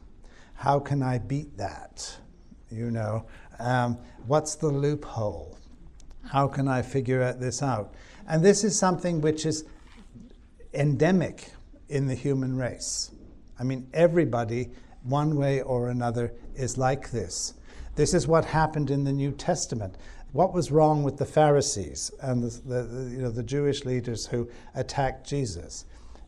How 0.55 0.79
can 0.79 1.01
I 1.01 1.19
beat 1.19 1.57
that? 1.57 2.17
You 2.69 2.91
know, 2.91 3.25
um, 3.59 3.97
what's 4.27 4.55
the 4.55 4.67
loophole? 4.67 5.57
How 6.25 6.47
can 6.47 6.67
I 6.67 6.81
figure 6.81 7.33
this 7.33 7.63
out? 7.63 7.93
And 8.27 8.43
this 8.43 8.63
is 8.63 8.77
something 8.77 9.21
which 9.21 9.45
is 9.45 9.65
endemic 10.73 11.51
in 11.87 12.07
the 12.07 12.13
human 12.13 12.57
race. 12.57 13.11
I 13.59 13.63
mean, 13.63 13.87
everybody, 13.93 14.69
one 15.03 15.35
way 15.35 15.61
or 15.61 15.89
another, 15.89 16.33
is 16.55 16.77
like 16.77 17.11
this. 17.11 17.53
This 17.95 18.13
is 18.13 18.27
what 18.27 18.45
happened 18.45 18.91
in 18.91 19.03
the 19.03 19.11
New 19.11 19.31
Testament. 19.31 19.95
What 20.31 20.53
was 20.53 20.71
wrong 20.71 21.03
with 21.03 21.17
the 21.17 21.25
Pharisees 21.25 22.11
and 22.21 22.43
the, 22.43 22.49
the, 22.49 22.83
the, 22.83 23.09
you 23.09 23.17
know, 23.17 23.31
the 23.31 23.43
Jewish 23.43 23.83
leaders 23.83 24.27
who 24.27 24.49
attacked 24.75 25.27
Jesus? 25.27 25.85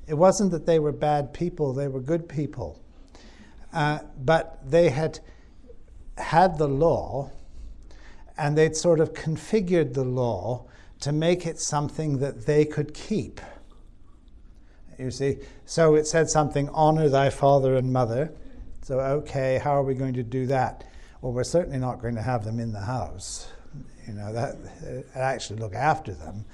It 0.08 0.16
wasn't 0.16 0.52
that 0.52 0.66
they 0.66 0.80
were 0.80 0.92
bad 0.92 1.34
people, 1.34 1.74
they 1.74 1.88
were 1.88 2.02
good 2.02 2.28
people. 2.28 2.82
Uh, 3.72 4.00
but 4.18 4.60
they 4.70 4.90
had 4.90 5.20
had 6.18 6.58
the 6.58 6.68
law 6.68 7.32
and 8.38 8.58
they'd 8.58 8.76
sort 8.76 9.00
of 9.00 9.14
configured 9.14 9.94
the 9.94 10.04
law 10.04 10.66
to 11.00 11.12
make 11.12 11.46
it 11.46 11.60
something 11.60 12.20
that 12.20 12.46
they 12.46 12.66
could 12.66 12.94
keep. 12.94 13.40
You 14.98 15.12
see? 15.12 15.38
So 15.66 15.96
it 15.96 16.06
said 16.08 16.30
something, 16.30 16.70
honor 16.70 17.10
thy 17.10 17.30
father 17.30 17.76
and 17.76 17.92
mother. 17.92 18.34
So, 18.84 19.00
okay, 19.00 19.60
how 19.64 19.72
are 19.72 19.84
we 19.84 19.94
going 19.94 20.14
to 20.14 20.24
do 20.24 20.46
that? 20.48 20.84
Well, 21.22 21.34
we're 21.34 21.44
certainly 21.44 21.80
not 21.80 22.02
going 22.02 22.16
to 22.16 22.22
have 22.22 22.44
them 22.44 22.60
in 22.60 22.72
the 22.72 22.82
house. 22.82 23.48
You 24.08 24.14
know, 24.14 24.34
that 24.34 24.56
actually 25.16 25.60
look 25.60 25.76
after 25.76 26.14
them. 26.14 26.46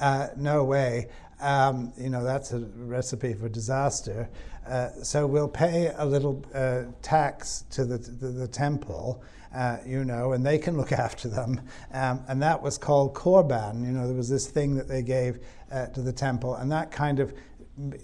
Uh, 0.00 0.28
no 0.36 0.64
way. 0.64 1.08
Um, 1.40 1.92
you 1.96 2.10
know, 2.10 2.22
that's 2.22 2.52
a 2.52 2.58
recipe 2.58 3.34
for 3.34 3.48
disaster. 3.48 4.28
Uh, 4.66 4.90
so 5.02 5.26
we'll 5.26 5.48
pay 5.48 5.92
a 5.96 6.04
little 6.04 6.44
uh, 6.54 6.82
tax 7.02 7.64
to 7.70 7.84
the, 7.84 7.98
the, 7.98 8.28
the 8.28 8.48
temple, 8.48 9.22
uh, 9.54 9.78
you 9.86 10.04
know, 10.04 10.32
and 10.32 10.44
they 10.44 10.58
can 10.58 10.76
look 10.76 10.92
after 11.06 11.28
them. 11.28 11.60
Um, 11.92 12.22
and 12.28 12.42
that 12.42 12.60
was 12.62 12.78
called 12.78 13.14
korban. 13.14 13.84
You 13.84 13.92
know, 13.92 14.06
there 14.06 14.16
was 14.16 14.28
this 14.28 14.48
thing 14.48 14.74
that 14.76 14.88
they 14.88 15.02
gave 15.02 15.40
uh, 15.72 15.86
to 15.86 16.02
the 16.02 16.12
temple, 16.12 16.54
and 16.56 16.70
that 16.72 16.90
kind 16.90 17.20
of, 17.20 17.32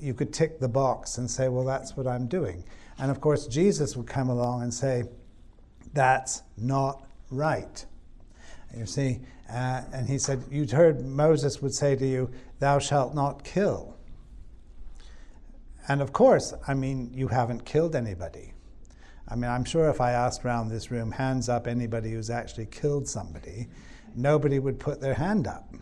you 0.01 0.15
could 0.15 0.33
tick 0.33 0.59
the 0.59 0.69
box 0.69 1.19
and 1.19 1.31
say, 1.31 1.49
well, 1.49 1.65
that's 1.65 1.97
what 1.97 2.07
I'm 2.07 2.27
doing. 2.27 2.65
And 2.99 3.11
of 3.11 3.21
course, 3.21 3.47
Jesus 3.47 3.97
would 3.97 4.07
come 4.07 4.31
along 4.31 4.63
and 4.63 4.73
say, 4.73 5.05
that's 5.93 6.43
not 6.57 7.07
right. 7.31 7.85
You 8.75 8.87
see, 8.87 9.21
uh, 9.51 9.83
and 9.93 10.09
he 10.09 10.19
said, 10.19 10.45
You'd 10.51 10.71
heard 10.71 11.05
Moses 11.05 11.63
would 11.63 11.75
say 11.75 11.97
to 11.97 12.07
you, 12.07 12.31
Thou 12.59 12.79
shalt 12.79 13.15
not 13.15 13.45
kill. 13.45 13.97
And 15.89 16.03
of 16.03 16.13
course, 16.13 16.53
I 16.67 16.75
mean, 16.75 17.11
you 17.15 17.29
haven't 17.29 17.65
killed 17.65 17.95
anybody. 17.95 18.53
I 19.29 19.35
mean, 19.35 19.51
I'm 19.51 19.65
sure 19.65 19.89
if 19.89 20.01
I 20.01 20.13
asked 20.13 20.45
around 20.45 20.69
this 20.69 20.91
room, 20.91 21.11
hands 21.11 21.49
up 21.49 21.67
anybody 21.67 22.13
who's 22.13 22.31
actually 22.31 22.67
killed 22.67 23.09
somebody, 23.09 23.69
nobody 24.15 24.59
would 24.59 24.79
put 24.79 25.01
their 25.01 25.15
hand 25.15 25.47
up. 25.47 25.73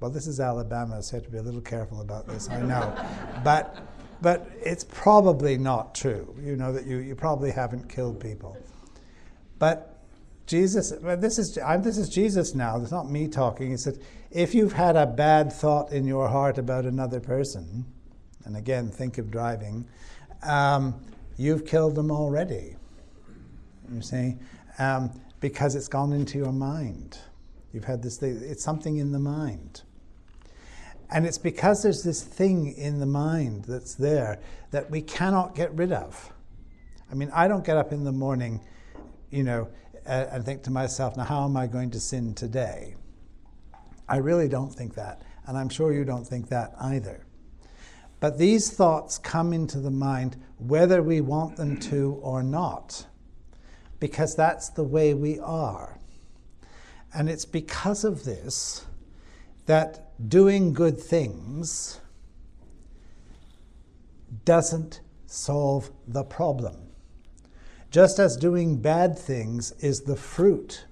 Well, 0.00 0.10
this 0.10 0.26
is 0.26 0.38
Alabama, 0.38 1.02
so 1.02 1.16
you 1.16 1.20
have 1.20 1.26
to 1.26 1.32
be 1.32 1.38
a 1.38 1.42
little 1.42 1.60
careful 1.60 2.00
about 2.00 2.28
this, 2.28 2.48
I 2.48 2.60
know. 2.60 2.94
but, 3.44 3.82
but 4.22 4.48
it's 4.64 4.84
probably 4.84 5.58
not 5.58 5.94
true, 5.94 6.34
you 6.40 6.56
know, 6.56 6.72
that 6.72 6.86
you, 6.86 6.98
you 6.98 7.14
probably 7.14 7.50
haven't 7.50 7.88
killed 7.88 8.20
people. 8.20 8.56
But 9.58 9.97
Jesus, 10.48 10.94
this 11.02 11.38
is, 11.38 11.58
I'm, 11.58 11.82
this 11.82 11.98
is 11.98 12.08
Jesus 12.08 12.54
now, 12.54 12.80
it's 12.80 12.90
not 12.90 13.10
me 13.10 13.28
talking. 13.28 13.70
He 13.70 13.76
said, 13.76 13.98
if 14.30 14.54
you've 14.54 14.72
had 14.72 14.96
a 14.96 15.06
bad 15.06 15.52
thought 15.52 15.92
in 15.92 16.06
your 16.06 16.26
heart 16.26 16.56
about 16.56 16.86
another 16.86 17.20
person, 17.20 17.84
and 18.46 18.56
again, 18.56 18.88
think 18.88 19.18
of 19.18 19.30
driving, 19.30 19.86
um, 20.42 20.98
you've 21.36 21.66
killed 21.66 21.94
them 21.94 22.10
already. 22.10 22.76
You 23.92 24.00
see? 24.00 24.36
Um, 24.78 25.20
because 25.40 25.74
it's 25.74 25.88
gone 25.88 26.14
into 26.14 26.38
your 26.38 26.52
mind. 26.52 27.18
You've 27.74 27.84
had 27.84 28.02
this 28.02 28.16
thing, 28.16 28.40
it's 28.42 28.64
something 28.64 28.96
in 28.96 29.12
the 29.12 29.18
mind. 29.18 29.82
And 31.10 31.26
it's 31.26 31.38
because 31.38 31.82
there's 31.82 32.02
this 32.02 32.22
thing 32.22 32.72
in 32.72 33.00
the 33.00 33.06
mind 33.06 33.66
that's 33.66 33.94
there 33.94 34.40
that 34.70 34.90
we 34.90 35.02
cannot 35.02 35.54
get 35.54 35.74
rid 35.74 35.92
of. 35.92 36.32
I 37.10 37.14
mean, 37.14 37.30
I 37.34 37.48
don't 37.48 37.66
get 37.66 37.76
up 37.76 37.92
in 37.92 38.04
the 38.04 38.12
morning, 38.12 38.62
you 39.30 39.42
know, 39.42 39.68
and 40.08 40.44
think 40.44 40.62
to 40.64 40.70
myself, 40.70 41.16
now 41.16 41.24
how 41.24 41.44
am 41.44 41.56
I 41.56 41.66
going 41.66 41.90
to 41.90 42.00
sin 42.00 42.34
today? 42.34 42.96
I 44.08 44.16
really 44.16 44.48
don't 44.48 44.74
think 44.74 44.94
that, 44.94 45.22
and 45.46 45.56
I'm 45.56 45.68
sure 45.68 45.92
you 45.92 46.04
don't 46.04 46.26
think 46.26 46.48
that 46.48 46.72
either. 46.80 47.26
But 48.20 48.38
these 48.38 48.70
thoughts 48.70 49.18
come 49.18 49.52
into 49.52 49.78
the 49.80 49.90
mind 49.90 50.36
whether 50.58 51.02
we 51.02 51.20
want 51.20 51.56
them 51.56 51.78
to 51.80 52.18
or 52.22 52.42
not, 52.42 53.06
because 54.00 54.34
that's 54.34 54.70
the 54.70 54.82
way 54.82 55.14
we 55.14 55.38
are. 55.38 56.00
And 57.14 57.28
it's 57.28 57.44
because 57.44 58.04
of 58.04 58.24
this 58.24 58.86
that 59.66 60.28
doing 60.28 60.72
good 60.72 60.98
things 60.98 62.00
doesn't 64.44 65.00
solve 65.26 65.90
the 66.06 66.24
problem 66.24 66.87
just 67.90 68.18
as 68.18 68.36
doing 68.36 68.76
bad 68.76 69.18
things 69.18 69.72
is 69.80 70.02
the 70.02 70.16
fruit, 70.16 70.84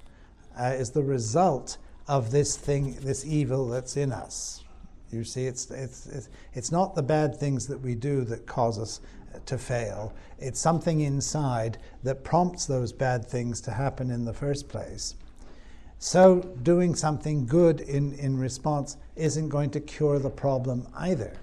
uh, 0.59 0.75
is 0.77 0.91
the 0.91 1.03
result 1.03 1.77
of 2.09 2.31
this 2.31 2.57
thing, 2.57 2.97
this 3.01 3.27
evil 3.27 3.69
that's 3.69 3.97
in 3.97 4.13
us. 4.13 4.65
You 5.11 5.23
see, 5.23 5.47
it's, 5.47 5.71
it's, 5.71 6.07
it's, 6.07 6.29
it's 6.55 6.73
not 6.73 6.95
the 6.95 7.03
bad 7.03 7.37
things 7.37 7.67
that 7.67 7.81
we 7.81 7.95
do 7.95 8.25
that 8.25 8.47
cause 8.47 8.79
us 8.79 9.01
to 9.45 9.59
fail. 9.59 10.15
It's 10.39 10.59
something 10.59 11.01
inside 11.01 11.79
that 12.03 12.25
prompts 12.25 12.65
those 12.65 12.93
bad 12.93 13.27
things 13.27 13.61
to 13.63 13.71
happen 13.71 14.11
in 14.11 14.25
the 14.25 14.33
first 14.33 14.69
place. 14.69 15.15
So, 15.99 16.41
doing 16.63 16.95
something 16.95 17.47
good 17.47 17.81
in, 17.81 18.15
in 18.15 18.39
response 18.39 18.97
isn't 19.17 19.49
going 19.49 19.71
to 19.71 19.81
cure 19.81 20.19
the 20.19 20.31
problem 20.31 20.87
either. 20.95 21.35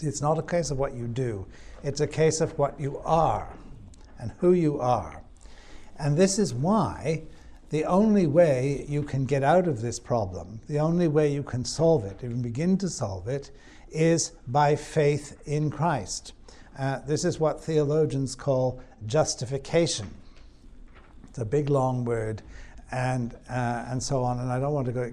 It's 0.00 0.20
not 0.20 0.38
a 0.38 0.42
case 0.42 0.70
of 0.70 0.78
what 0.78 0.94
you 0.94 1.06
do, 1.06 1.46
it's 1.82 2.00
a 2.00 2.06
case 2.06 2.40
of 2.40 2.56
what 2.58 2.78
you 2.78 2.98
are 2.98 3.48
and 4.18 4.32
who 4.38 4.52
you 4.52 4.80
are. 4.80 5.22
And 5.98 6.16
this 6.16 6.38
is 6.38 6.54
why 6.54 7.22
the 7.70 7.84
only 7.84 8.26
way 8.26 8.86
you 8.88 9.02
can 9.02 9.26
get 9.26 9.42
out 9.42 9.68
of 9.68 9.82
this 9.82 9.98
problem, 9.98 10.60
the 10.68 10.78
only 10.78 11.08
way 11.08 11.30
you 11.32 11.42
can 11.42 11.64
solve 11.64 12.04
it, 12.04 12.24
even 12.24 12.40
begin 12.40 12.78
to 12.78 12.88
solve 12.88 13.28
it, 13.28 13.50
is 13.90 14.32
by 14.46 14.76
faith 14.76 15.40
in 15.46 15.70
Christ. 15.70 16.32
Uh, 16.78 17.00
this 17.00 17.24
is 17.24 17.40
what 17.40 17.62
theologians 17.62 18.34
call 18.34 18.80
justification. 19.06 20.08
It's 21.28 21.38
a 21.38 21.44
big, 21.44 21.70
long 21.70 22.04
word, 22.04 22.42
and 22.90 23.34
uh, 23.50 23.84
and 23.88 24.02
so 24.02 24.22
on. 24.22 24.38
And 24.38 24.50
I 24.50 24.60
don't 24.60 24.72
want 24.72 24.86
to 24.86 24.92
go, 24.92 25.12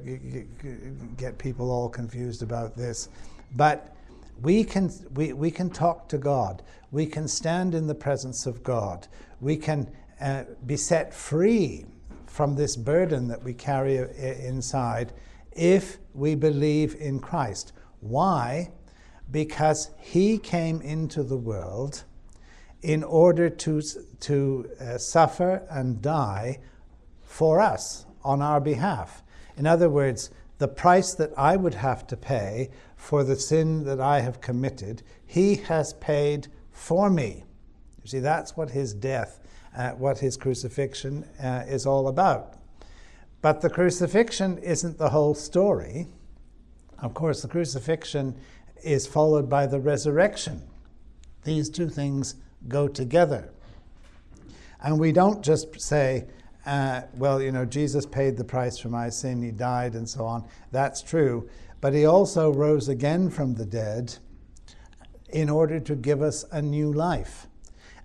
get 1.17 1.37
people 1.37 1.71
all 1.71 1.89
confused 1.89 2.43
about 2.43 2.75
this, 2.75 3.09
but 3.55 3.94
we 4.41 4.63
can, 4.63 4.91
we, 5.13 5.33
we 5.33 5.51
can 5.51 5.69
talk 5.69 6.09
to 6.09 6.17
God. 6.17 6.61
We 6.91 7.05
can 7.05 7.27
stand 7.27 7.75
in 7.75 7.87
the 7.87 7.95
presence 7.95 8.45
of 8.45 8.63
God. 8.63 9.07
We 9.41 9.57
can 9.57 9.91
uh, 10.21 10.43
be 10.65 10.77
set 10.77 11.13
free 11.13 11.85
from 12.27 12.55
this 12.55 12.75
burden 12.75 13.27
that 13.29 13.43
we 13.43 13.53
carry 13.53 13.99
uh, 13.99 14.05
inside 14.05 15.13
if 15.51 15.97
we 16.13 16.35
believe 16.35 16.95
in 16.95 17.19
Christ. 17.19 17.73
Why? 18.01 18.71
Because 19.31 19.91
He 19.99 20.37
came 20.37 20.81
into 20.81 21.23
the 21.23 21.37
world 21.37 22.03
in 22.81 23.03
order 23.03 23.49
to, 23.49 23.81
to 24.19 24.69
uh, 24.79 24.97
suffer 24.97 25.65
and 25.69 26.01
die 26.01 26.59
for 27.23 27.59
us 27.59 28.05
on 28.23 28.41
our 28.41 28.61
behalf. 28.61 29.23
In 29.57 29.65
other 29.65 29.89
words, 29.89 30.29
the 30.57 30.67
price 30.67 31.13
that 31.15 31.31
I 31.37 31.55
would 31.55 31.73
have 31.73 32.05
to 32.07 32.17
pay 32.17 32.69
for 33.05 33.23
the 33.23 33.35
sin 33.35 33.83
that 33.83 34.01
I 34.01 34.21
have 34.21 34.41
committed, 34.41 35.03
he 35.27 35.57
has 35.57 35.93
paid 35.93 36.47
for 36.71 37.07
me. 37.07 37.43
You 38.01 38.09
see, 38.09 38.19
that's 38.19 38.57
what 38.57 38.71
his 38.71 38.95
death, 38.95 39.41
uh, 39.77 39.91
what 39.91 40.17
his 40.17 40.35
crucifixion 40.35 41.23
uh, 41.39 41.65
is 41.67 41.85
all 41.85 42.07
about. 42.07 42.55
But 43.43 43.61
the 43.61 43.69
crucifixion 43.69 44.57
isn't 44.57 44.97
the 44.97 45.09
whole 45.09 45.35
story. 45.35 46.07
Of 46.97 47.13
course, 47.13 47.43
the 47.43 47.47
crucifixion 47.47 48.35
is 48.83 49.05
followed 49.05 49.47
by 49.47 49.67
the 49.67 49.79
resurrection. 49.79 50.63
These 51.43 51.69
two 51.69 51.89
things 51.89 52.33
go 52.67 52.87
together. 52.87 53.51
And 54.83 54.99
we 54.99 55.11
don't 55.11 55.45
just 55.45 55.79
say, 55.79 56.25
uh, 56.65 57.01
well, 57.13 57.39
you 57.39 57.51
know, 57.51 57.65
Jesus 57.65 58.07
paid 58.07 58.35
the 58.35 58.43
price 58.43 58.79
for 58.79 58.89
my 58.89 59.09
sin, 59.09 59.43
he 59.43 59.51
died, 59.51 59.93
and 59.93 60.09
so 60.09 60.25
on. 60.25 60.43
That's 60.71 61.03
true. 61.03 61.47
But 61.85 61.93
he 61.93 62.07
also 62.07 62.51
rose 62.51 62.89
again 62.89 63.29
from 63.29 63.53
the 63.53 63.65
dead 63.67 64.15
in 65.29 65.51
order 65.51 65.79
to 65.81 65.95
give 65.95 66.23
us 66.23 66.43
a 66.51 66.59
new 66.59 66.91
life. 66.91 67.45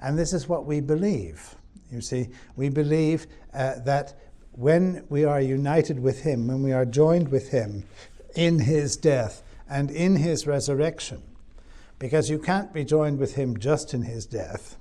And 0.03 0.19
this 0.19 0.35
is 0.35 0.47
what 0.47 0.67
we 0.67 0.83
believe. 0.83 1.55
You 1.91 2.03
see, 2.03 2.29
we 2.57 2.69
believe 2.69 3.27
uh, 3.55 3.79
that 3.87 4.21
when 4.53 5.07
we 5.09 5.25
are 5.25 5.41
united 5.41 5.99
with 5.99 6.21
him, 6.21 6.47
when 6.47 6.63
we 6.63 6.75
are 6.75 6.85
joined 6.85 7.29
with 7.31 7.53
him 7.53 7.85
in 8.37 8.59
his 8.59 8.99
death 8.99 9.43
and 9.67 9.91
in 9.91 10.17
his 10.17 10.47
resurrection, 10.47 11.23
Because 11.99 12.29
you 12.29 12.39
can't 12.39 12.75
be 12.75 12.85
joined 12.85 13.19
with 13.19 13.37
him 13.37 13.59
just 13.59 13.95
in 13.95 14.03
his 14.03 14.27
death. 14.27 14.77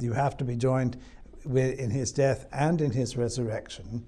You 0.00 0.14
have 0.14 0.36
to 0.38 0.44
be 0.44 0.56
joined 0.56 0.96
in 1.44 1.90
his 1.90 2.10
death 2.10 2.46
and 2.52 2.80
in 2.80 2.90
his 2.90 3.16
resurrection. 3.16 4.04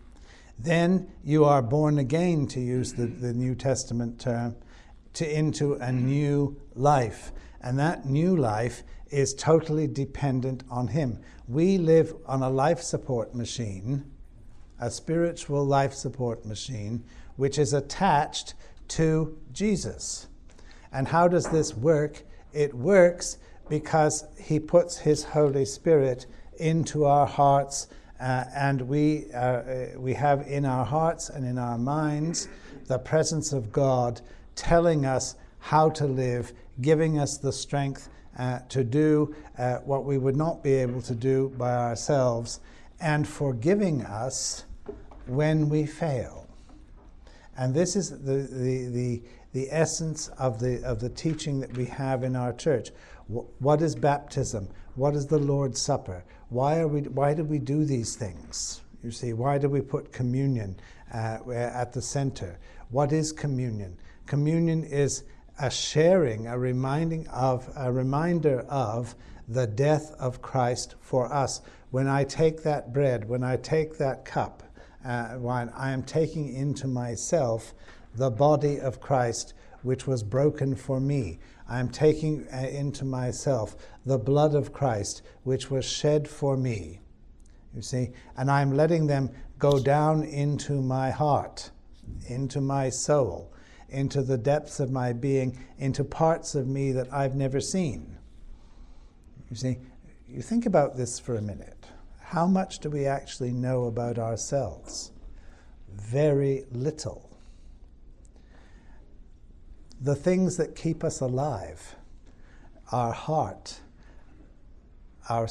Then 0.62 1.10
you 1.24 1.46
are 1.46 1.62
born 1.62 1.98
again, 1.98 2.46
to 2.48 2.60
use 2.60 2.92
the, 2.92 3.06
the 3.06 3.32
New 3.32 3.54
Testament 3.54 4.20
term, 4.20 4.56
to, 5.14 5.38
into 5.38 5.74
a 5.74 5.90
new 5.90 6.60
life. 6.74 7.32
And 7.62 7.78
that 7.78 8.04
new 8.04 8.36
life 8.36 8.82
is 9.08 9.32
totally 9.32 9.86
dependent 9.86 10.62
on 10.70 10.88
Him. 10.88 11.18
We 11.48 11.78
live 11.78 12.14
on 12.26 12.42
a 12.42 12.50
life 12.50 12.82
support 12.82 13.34
machine, 13.34 14.04
a 14.78 14.90
spiritual 14.90 15.64
life 15.64 15.94
support 15.94 16.44
machine, 16.44 17.04
which 17.36 17.58
is 17.58 17.72
attached 17.72 18.52
to 18.88 19.38
Jesus. 19.52 20.28
And 20.92 21.08
how 21.08 21.26
does 21.26 21.48
this 21.48 21.74
work? 21.74 22.22
It 22.52 22.74
works 22.74 23.38
because 23.70 24.26
He 24.38 24.60
puts 24.60 24.98
His 24.98 25.24
Holy 25.24 25.64
Spirit 25.64 26.26
into 26.58 27.06
our 27.06 27.26
hearts, 27.26 27.86
uh, 28.20 28.44
and 28.54 28.82
we, 28.82 29.26
uh, 29.32 29.38
uh, 29.38 29.86
we 29.96 30.12
have 30.14 30.46
in 30.46 30.64
our 30.64 30.84
hearts 30.84 31.30
and 31.30 31.44
in 31.44 31.58
our 31.58 31.78
minds 31.78 32.48
the 32.86 32.98
presence 32.98 33.52
of 33.52 33.72
God 33.72 34.20
telling 34.54 35.06
us 35.06 35.36
how 35.58 35.88
to 35.90 36.06
live, 36.06 36.52
giving 36.80 37.18
us 37.18 37.38
the 37.38 37.52
strength 37.52 38.08
uh, 38.38 38.60
to 38.68 38.84
do 38.84 39.34
uh, 39.58 39.76
what 39.78 40.04
we 40.04 40.18
would 40.18 40.36
not 40.36 40.62
be 40.62 40.72
able 40.72 41.02
to 41.02 41.14
do 41.14 41.52
by 41.56 41.74
ourselves, 41.74 42.60
and 43.00 43.26
forgiving 43.26 44.02
us 44.02 44.64
when 45.26 45.68
we 45.68 45.86
fail. 45.86 46.46
And 47.56 47.74
this 47.74 47.96
is 47.96 48.10
the, 48.10 48.48
the, 48.50 48.88
the, 48.88 49.22
the 49.52 49.68
essence 49.70 50.28
of 50.38 50.60
the, 50.60 50.82
of 50.84 51.00
the 51.00 51.08
teaching 51.08 51.60
that 51.60 51.76
we 51.76 51.86
have 51.86 52.22
in 52.22 52.36
our 52.36 52.52
church. 52.52 52.90
What 53.28 53.80
is 53.80 53.94
baptism? 53.94 54.68
What 54.96 55.14
is 55.14 55.26
the 55.26 55.38
Lord's 55.38 55.80
Supper? 55.80 56.24
Why, 56.50 56.80
are 56.80 56.88
we, 56.88 57.02
why 57.02 57.32
do 57.34 57.44
we 57.44 57.60
do 57.60 57.84
these 57.84 58.16
things? 58.16 58.80
You 59.04 59.12
see, 59.12 59.32
why 59.32 59.56
do 59.58 59.68
we 59.68 59.80
put 59.80 60.12
communion 60.12 60.76
uh, 61.14 61.38
at 61.48 61.92
the 61.92 62.02
center? 62.02 62.58
What 62.90 63.12
is 63.12 63.30
communion? 63.30 63.96
Communion 64.26 64.82
is 64.82 65.22
a 65.60 65.70
sharing, 65.70 66.48
a 66.48 66.58
reminding 66.58 67.28
of, 67.28 67.70
a 67.76 67.92
reminder 67.92 68.60
of 68.68 69.14
the 69.48 69.66
death 69.66 70.12
of 70.18 70.42
Christ 70.42 70.96
for 71.00 71.32
us. 71.32 71.60
When 71.92 72.08
I 72.08 72.24
take 72.24 72.64
that 72.64 72.92
bread, 72.92 73.28
when 73.28 73.44
I 73.44 73.56
take 73.56 73.96
that 73.98 74.24
cup, 74.24 74.64
uh, 75.04 75.36
wine, 75.38 75.70
I 75.74 75.92
am 75.92 76.02
taking 76.02 76.52
into 76.52 76.88
myself 76.88 77.74
the 78.14 78.30
body 78.30 78.80
of 78.80 79.00
Christ, 79.00 79.54
which 79.82 80.06
was 80.06 80.22
broken 80.24 80.74
for 80.74 81.00
me. 81.00 81.38
I 81.70 81.80
am 81.80 81.88
taking 81.88 82.46
uh, 82.52 82.58
into 82.58 83.06
myself 83.06 83.76
the 84.04 84.18
blood 84.18 84.54
of 84.54 84.72
Christ, 84.72 85.22
which 85.44 85.70
was 85.70 85.86
shed 85.86 86.28
for 86.28 86.56
me. 86.56 87.00
You 87.74 87.80
see, 87.80 88.10
and 88.36 88.50
I'm 88.50 88.72
letting 88.72 89.06
them 89.06 89.30
go 89.58 89.78
down 89.78 90.24
into 90.24 90.82
my 90.82 91.10
heart, 91.10 91.70
into 92.26 92.60
my 92.60 92.90
soul 92.90 93.50
into 93.90 94.22
the 94.22 94.38
depths 94.38 94.80
of 94.80 94.90
my 94.90 95.12
being, 95.12 95.58
into 95.78 96.04
parts 96.04 96.54
of 96.54 96.66
me 96.66 96.92
that 96.92 97.12
I've 97.12 97.34
never 97.34 97.60
seen. 97.60 98.16
You 99.50 99.56
see, 99.56 99.78
you 100.28 100.42
think 100.42 100.66
about 100.66 100.96
this 100.96 101.18
for 101.18 101.34
a 101.34 101.42
minute. 101.42 101.86
How 102.20 102.46
much 102.46 102.78
do 102.78 102.88
we 102.88 103.06
actually 103.06 103.52
know 103.52 103.84
about 103.84 104.18
ourselves? 104.18 105.10
Very 105.92 106.64
little. 106.70 107.29
The 110.00 110.14
things 110.14 110.56
that 110.56 110.74
keep 110.74 111.04
us 111.04 111.20
alive, 111.20 111.94
our 112.90 113.12
heart, 113.12 113.80
our, 115.28 115.46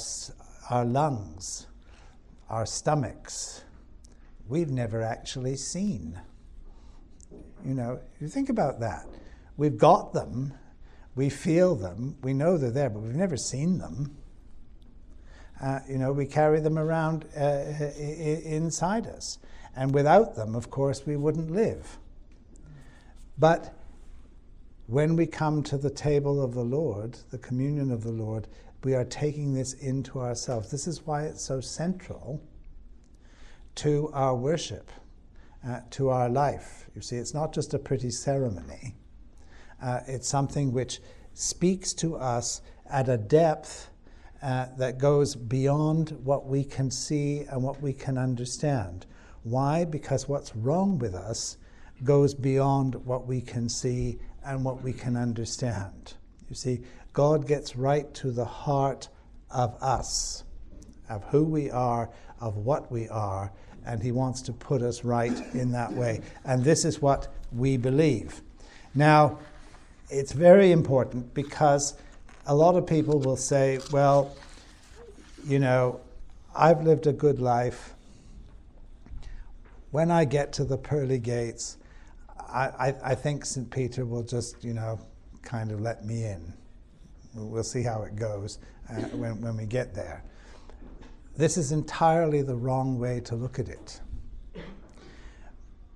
our 0.71 0.85
lungs, 0.85 1.67
our 2.49 2.65
stomachs, 2.65 3.63
we've 4.47 4.71
never 4.71 5.03
actually 5.03 5.55
seen. 5.55 6.19
You 7.63 7.75
know, 7.75 7.99
you 8.19 8.27
think 8.27 8.49
about 8.49 8.79
that. 8.79 9.05
We've 9.55 9.77
got 9.77 10.13
them, 10.13 10.53
we 11.15 11.29
feel 11.29 11.75
them, 11.75 12.17
we 12.23 12.33
know 12.33 12.57
they're 12.57 12.71
there, 12.71 12.89
but 12.89 13.01
we've 13.01 13.15
never 13.15 13.38
seen 13.38 13.77
them. 13.77 14.17
Uh, 15.62 15.79
you 15.88 15.97
know, 15.97 16.12
we 16.12 16.25
carry 16.25 16.59
them 16.59 16.79
around 16.79 17.25
uh, 17.38 17.65
inside 17.99 19.05
us. 19.05 19.38
And 19.75 19.93
without 19.93 20.35
them, 20.35 20.55
of 20.55 20.71
course, 20.71 21.05
we 21.05 21.17
wouldn't 21.17 21.51
live. 21.51 21.99
But 23.38 23.75
when 24.89 25.15
we 25.15 25.28
come 25.28 25.62
to 25.62 25.78
the 25.78 25.89
table 25.91 26.43
of 26.43 26.56
the 26.56 26.63
Lord, 26.63 27.15
the 27.30 27.38
communion 27.38 27.91
of 27.91 28.02
the 28.02 28.12
Lord, 28.12 28.47
we 28.84 28.95
are 28.95 29.06
taking 29.06 29.54
this 29.54 29.73
into 29.73 30.19
ourselves. 30.19 30.71
This 30.71 30.88
is 30.88 31.06
why 31.06 31.25
it's 31.25 31.43
so 31.43 31.62
central 31.62 32.41
to 33.75 34.10
our 34.13 34.36
worship 34.36 34.89
uh, 35.67 35.82
to 35.91 36.10
our 36.10 36.28
life. 36.28 36.89
You 36.95 37.02
see, 37.02 37.17
it's 37.17 37.36
not 37.36 37.54
just 37.54 37.75
a 37.75 37.80
pretty 37.80 38.10
ceremony, 38.10 38.95
uh, 39.80 39.99
it's 40.08 40.28
something 40.28 40.71
which 40.71 41.02
speaks 41.36 41.93
to 41.93 42.15
us 42.15 42.62
at 42.89 43.10
a 43.10 43.17
depth 43.17 43.91
uh, 44.41 44.67
that 44.80 44.97
goes 44.97 45.36
beyond 45.36 46.17
what 46.23 46.47
we 46.47 46.63
can 46.63 46.89
see 46.89 47.41
and 47.41 47.62
what 47.62 47.80
we 47.80 47.93
can 47.93 48.17
understand. 48.17 49.06
Why? 49.43 49.86
Because 49.86 50.28
what's 50.28 50.56
wrong 50.56 50.97
with 50.97 51.13
us 51.13 51.58
goes 52.04 52.34
beyond 52.34 52.95
what 53.06 53.28
we 53.28 53.39
can 53.41 53.69
see 53.69 54.17
and 54.45 54.63
what 54.63 54.82
we 54.82 54.93
can 54.93 55.15
understand. 55.15 56.13
You 56.49 56.56
see, 56.56 56.82
God 57.13 57.47
gets 57.47 57.75
right 57.75 58.12
to 58.15 58.32
the 58.32 58.45
heart 58.45 59.10
of 59.52 59.75
us, 59.82 60.43
of 61.10 61.23
who 61.25 61.43
we 61.43 61.69
are, 61.69 62.10
of 62.39 62.58
what 62.58 62.91
we 62.91 63.08
are, 63.10 63.52
and 63.86 64.02
He 64.02 64.12
wants 64.12 64.41
to 64.43 64.54
put 64.54 64.82
us 64.82 65.04
right 65.04 65.34
in 65.54 65.71
that 65.71 65.91
way. 65.91 66.21
And 66.45 66.63
this 66.63 66.86
is 66.86 67.02
what 67.02 67.28
we 67.52 67.78
believe. 67.78 68.41
Now, 68.95 69.39
it's 70.10 70.32
very 70.32 70.71
important 70.71 71.34
because 71.34 71.95
a 72.45 72.56
lot 72.56 72.75
of 72.75 72.88
people 72.88 73.19
will 73.19 73.38
say, 73.38 73.80
well, 73.91 74.36
you 75.45 75.60
know, 75.60 75.99
I've 76.56 76.84
lived 76.84 77.08
a 77.08 77.13
good 77.13 77.39
life. 77.39 77.93
When 79.91 80.12
I 80.12 80.25
get 80.25 80.54
to 80.54 80.63
the 80.63 80.78
pearly 80.78 81.19
gates, 81.19 81.78
I, 82.51 82.95
I, 83.03 83.15
think 83.15 83.45
St. 83.45 83.69
Peter 83.69 84.05
will 84.05 84.23
just, 84.23 84.63
you 84.63 84.73
know, 84.73 84.99
kind 85.41 85.71
of 85.71 85.81
let 85.81 86.05
me 86.05 86.23
in. 86.23 86.53
We'll 87.35 87.63
see 87.63 87.83
how 87.83 88.03
it 88.03 88.15
goes 88.15 88.59
uh, 88.89 88.95
when, 89.15 89.41
when 89.41 89.57
we 89.57 89.65
get 89.65 89.93
there. 89.93 90.23
This 91.38 91.57
is 91.57 91.71
entirely 91.71 92.41
the 92.41 92.55
wrong 92.55 92.99
way 92.99 93.19
to 93.21 93.35
look 93.35 93.59
at 93.59 93.69
it. 93.69 94.01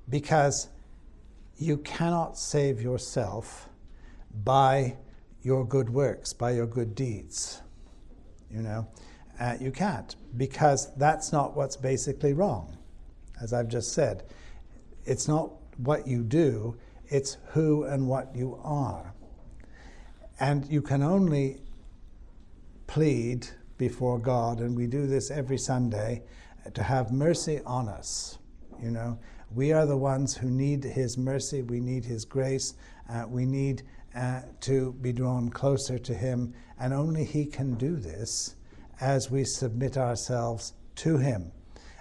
Because 0.09 0.69
you 1.57 1.77
cannot 1.77 2.37
save 2.37 2.81
yourself 2.81 3.69
by 4.43 4.95
your 5.41 5.65
good 5.65 5.89
works, 5.89 6.33
by 6.33 6.51
your 6.51 6.67
good 6.67 6.95
deeds. 6.95 7.61
You 8.49 8.61
know, 8.61 8.87
uh, 9.39 9.55
you 9.59 9.71
can't, 9.71 10.15
because 10.37 10.93
that's 10.95 11.31
not 11.31 11.55
what's 11.55 11.75
basically 11.75 12.33
wrong. 12.33 12.77
As 13.41 13.53
I've 13.53 13.67
just 13.67 13.93
said, 13.93 14.23
it's 15.05 15.27
not 15.27 15.51
what 15.77 16.07
you 16.07 16.23
do, 16.23 16.77
it's 17.07 17.38
who 17.49 17.83
and 17.83 18.07
what 18.07 18.36
you 18.36 18.59
are. 18.63 19.13
And 20.39 20.65
you 20.71 20.81
can 20.81 21.03
only 21.03 21.62
plead 22.88 23.47
before 23.77 24.19
God, 24.19 24.59
and 24.59 24.75
we 24.75 24.88
do 24.88 25.07
this 25.07 25.31
every 25.31 25.57
Sunday, 25.57 26.23
to 26.73 26.83
have 26.83 27.12
mercy 27.12 27.59
on 27.65 27.88
us. 27.89 28.38
You 28.81 28.91
know, 28.91 29.19
we 29.53 29.71
are 29.71 29.86
the 29.86 29.97
ones 29.97 30.36
who 30.36 30.49
need 30.49 30.83
His 30.83 31.17
mercy, 31.17 31.62
we 31.62 31.79
need 31.79 32.05
His 32.05 32.25
grace, 32.25 32.75
uh, 33.09 33.25
we 33.27 33.45
need 33.45 33.83
uh, 34.15 34.41
to 34.62 34.93
be 35.01 35.12
drawn 35.12 35.49
closer 35.49 35.97
to 35.99 36.13
Him, 36.13 36.53
and 36.79 36.93
only 36.93 37.23
He 37.23 37.45
can 37.45 37.75
do 37.75 37.95
this 37.95 38.55
as 39.01 39.29
we 39.29 39.43
submit 39.43 39.97
ourselves 39.97 40.73
to 40.95 41.17
Him. 41.17 41.51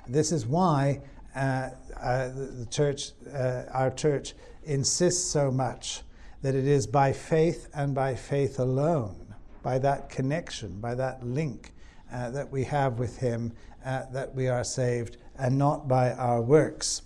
This 0.09 0.33
is 0.33 0.47
why 0.47 1.01
uh, 1.35 1.71
uh 2.01 2.29
the 2.29 2.67
church, 2.71 3.13
uh, 3.33 3.63
our 3.73 3.91
church, 3.91 4.35
insists 4.65 5.25
so 5.31 5.51
much 5.51 6.03
that 6.43 6.55
it 6.55 6.67
is 6.67 6.87
by 6.87 7.13
faith 7.13 7.69
and 7.75 7.95
by 7.95 8.15
faith 8.15 8.59
alone 8.59 9.23
by 9.63 9.79
that 9.79 10.11
connection, 10.11 10.81
by 10.81 10.95
that 10.95 11.25
link 11.25 11.73
uh, 12.13 12.31
that 12.31 12.51
we 12.51 12.65
have 12.65 12.99
with 12.99 13.19
Him, 13.19 13.53
that 13.85 14.35
we 14.35 14.49
are 14.49 14.65
saved, 14.65 15.17
and 15.39 15.57
not 15.57 15.89
by 15.89 16.13
our 16.13 16.41
works. 16.41 17.03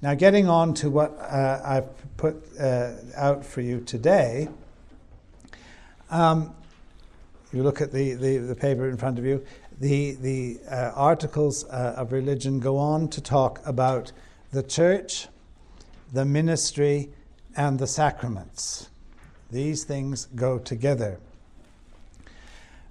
Now, 0.00 0.14
getting 0.14 0.48
on 0.48 0.74
to 0.74 0.90
what 0.90 1.18
I've 1.20 1.88
put 2.16 2.42
out 3.16 3.44
for 3.44 3.60
you 3.62 3.80
today, 3.80 4.48
um, 6.10 6.54
you 7.52 7.62
look 7.62 7.80
at 7.80 7.92
the, 7.92 8.14
the, 8.14 8.38
the, 8.38 8.54
paper 8.54 8.88
in 8.88 8.96
front 8.96 9.18
of 9.18 9.24
you, 9.24 9.44
the, 9.80 10.12
the 10.12 10.58
uh, 10.70 10.92
articles 10.94 11.64
uh, 11.64 11.94
of 11.96 12.12
religion 12.12 12.58
go 12.58 12.76
on 12.76 13.08
to 13.08 13.20
talk 13.20 13.60
about 13.64 14.12
the 14.52 14.62
church, 14.62 15.28
the 16.12 16.24
ministry, 16.24 17.10
and 17.56 17.78
the 17.78 17.86
sacraments 17.86 18.88
These 19.50 19.84
things 19.84 20.26
go 20.34 20.58
together. 20.58 21.18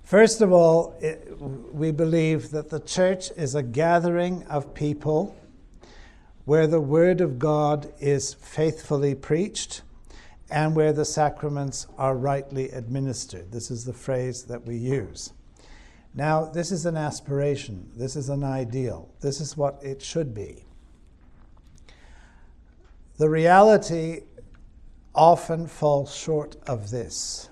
First 0.04 0.41
of 0.41 0.52
all, 0.52 0.95
it, 1.02 1.38
we 1.39 1.91
believe 1.91 2.52
that 2.52 2.69
the 2.69 2.80
church 2.80 3.32
is 3.36 3.56
a 3.56 3.63
gathering 3.63 4.43
of 4.47 4.73
people 4.73 5.36
where 6.45 6.67
the 6.67 6.80
Word 6.80 7.19
of 7.19 7.38
God 7.38 7.91
is 8.00 8.34
faithfully 8.34 9.13
preached 9.15 9.82
and 10.50 10.76
where 10.76 10.93
the 10.93 11.04
sacraments 11.04 11.88
are 11.97 12.15
rightly 12.15 12.69
administered. 12.69 13.52
This 13.52 13.69
is 13.69 13.84
the 13.84 13.93
phrase 13.93 14.43
that 14.43 14.65
we 14.65 14.78
use. 14.78 15.34
Now, 16.18 16.46
this 16.46 16.72
is 16.72 16.88
an 16.88 16.98
aspiration, 16.98 17.92
this 17.96 18.16
is 18.16 18.30
an 18.30 18.44
ideal, 18.44 19.08
this 19.22 19.40
is 19.40 19.56
what 19.56 19.78
it 19.84 20.02
should 20.02 20.34
be. 20.34 20.66
The 23.20 23.30
reality 23.30 24.22
often 25.14 25.68
falls 25.68 26.16
short 26.16 26.56
of 26.66 26.90
this. 26.90 27.50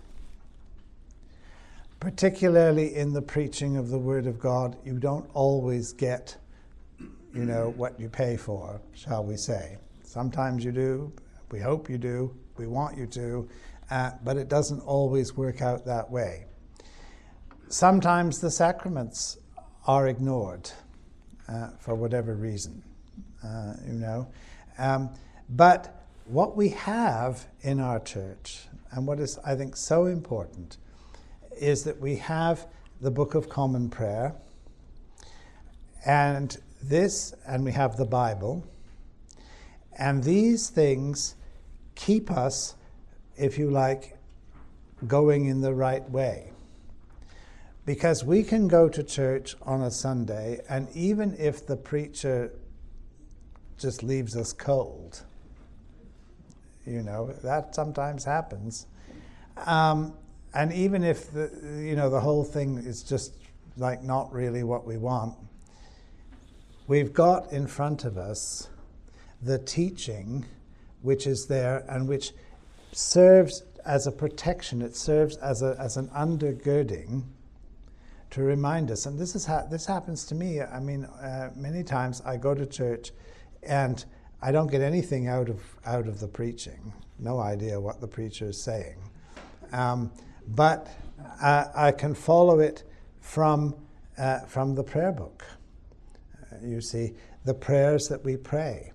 Particularly 1.99 2.95
in 2.95 3.13
the 3.13 3.21
preaching 3.21 3.77
of 3.77 3.89
the 3.89 3.99
Word 3.99 4.25
of 4.25 4.39
God, 4.39 4.75
you 4.83 4.97
don't 4.97 5.29
always 5.35 5.93
get 5.93 6.35
you 6.99 7.45
know, 7.45 7.71
what 7.77 7.99
you 7.99 8.09
pay 8.09 8.35
for, 8.35 8.81
shall 8.95 9.23
we 9.23 9.37
say. 9.37 9.77
Sometimes 10.03 10.65
you 10.65 10.71
do, 10.71 11.11
we 11.51 11.59
hope 11.59 11.87
you 11.87 11.99
do, 11.99 12.35
we 12.57 12.65
want 12.65 12.97
you 12.97 13.05
to, 13.05 13.47
uh, 13.91 14.11
but 14.23 14.37
it 14.37 14.49
doesn't 14.49 14.79
always 14.79 15.37
work 15.37 15.61
out 15.61 15.85
that 15.85 16.09
way. 16.09 16.45
Sometimes 17.75 18.39
the 18.39 18.51
sacraments 18.51 19.37
are 19.85 20.07
ignored 20.07 20.71
uh, 21.49 21.71
for 21.77 21.93
whatever 21.93 22.33
reason, 22.33 22.81
uh, 23.43 23.73
you 23.85 23.95
know. 23.95 24.29
Um, 24.77 25.09
but 25.49 26.05
what 26.23 26.55
we 26.55 26.69
have 26.69 27.45
in 27.63 27.81
our 27.81 27.99
church, 27.99 28.61
and 28.91 29.05
what 29.05 29.19
is, 29.19 29.37
I 29.45 29.55
think, 29.55 29.75
so 29.75 30.05
important, 30.05 30.77
is 31.59 31.83
that 31.83 31.99
we 31.99 32.15
have 32.15 32.65
the 33.01 33.11
Book 33.11 33.35
of 33.35 33.49
Common 33.49 33.89
Prayer, 33.89 34.33
and 36.05 36.55
this, 36.81 37.33
and 37.45 37.65
we 37.65 37.73
have 37.73 37.97
the 37.97 38.05
Bible. 38.05 38.65
And 39.99 40.23
these 40.23 40.69
things 40.69 41.35
keep 41.95 42.31
us, 42.31 42.75
if 43.35 43.57
you 43.57 43.69
like, 43.69 44.17
going 45.05 45.47
in 45.47 45.59
the 45.59 45.73
right 45.73 46.09
way. 46.09 46.53
Because 47.85 48.23
we 48.23 48.43
can 48.43 48.67
go 48.67 48.89
to 48.89 49.03
church 49.03 49.55
on 49.61 49.83
a 49.83 49.91
Sunday, 49.91 50.61
and 50.69 50.87
even 50.95 51.35
if 51.37 51.67
the 51.67 51.77
preacher 51.77 52.51
just 53.77 54.01
leaves 54.01 54.35
us 54.35 54.53
cold, 54.53 55.23
you 56.85 57.03
know, 57.03 57.33
that 57.43 57.75
sometimes 57.75 58.23
happens. 58.23 58.87
Um, 59.65 60.13
and 60.53 60.73
even 60.73 61.03
if 61.03 61.31
the, 61.31 61.51
you 61.79 61.95
know, 61.95 62.09
the 62.09 62.19
whole 62.19 62.43
thing 62.43 62.77
is 62.77 63.03
just 63.03 63.33
like 63.77 64.01
not 64.03 64.33
really 64.33 64.63
what 64.63 64.87
we 64.87 64.97
want, 64.97 65.35
We've 66.87 67.13
got 67.13 67.51
in 67.51 67.65
front 67.65 68.05
of 68.05 68.15
us 68.15 68.69
the 69.41 69.57
teaching 69.57 70.45
which 71.01 71.25
is 71.25 71.47
there 71.47 71.83
and 71.89 72.07
which 72.07 72.31
serves 72.91 73.63
as 73.83 74.05
a 74.05 74.11
protection, 74.11 74.83
it 74.83 74.95
serves 74.95 75.35
as, 75.37 75.63
a, 75.63 75.75
as 75.79 75.97
an 75.97 76.09
undergirding 76.09 77.23
to 78.35 78.43
remind 78.43 78.91
us. 78.91 79.05
And 79.05 79.17
this, 79.17 79.35
is 79.35 79.49
this 79.69 79.85
happens 79.85 80.25
to 80.25 80.35
me. 80.35 80.61
I 80.61 80.79
mean, 80.79 81.05
uh, 81.05 81.51
many 81.55 81.83
times 81.83 82.21
I 82.25 82.37
go 82.37 82.53
to 82.53 82.65
church 82.65 83.11
and 83.63 84.03
I 84.41 84.51
don't 84.51 84.69
get 84.69 84.81
anything 84.81 85.27
out 85.27 85.49
of, 85.49 85.61
out 85.85 86.07
of 86.07 86.19
the 86.19 86.27
preaching, 86.27 86.93
no 87.17 87.39
idea 87.39 87.79
what 87.79 88.01
the 88.01 88.07
preacher 88.07 88.49
is 88.49 88.61
saying. 88.61 88.97
Um, 89.71 90.11
but 90.49 90.87
uh, 91.41 91.65
I 91.73 91.91
can 91.91 92.13
follow 92.13 92.59
it 92.59 92.83
from, 93.21 93.75
uh, 94.17 94.39
from 94.41 94.75
the 94.75 94.83
prayer 94.83 95.11
book 95.11 95.43
you 96.61 96.81
see, 96.81 97.13
the 97.45 97.53
prayers 97.53 98.07
that 98.07 98.23
we 98.23 98.37
pray. 98.37 98.91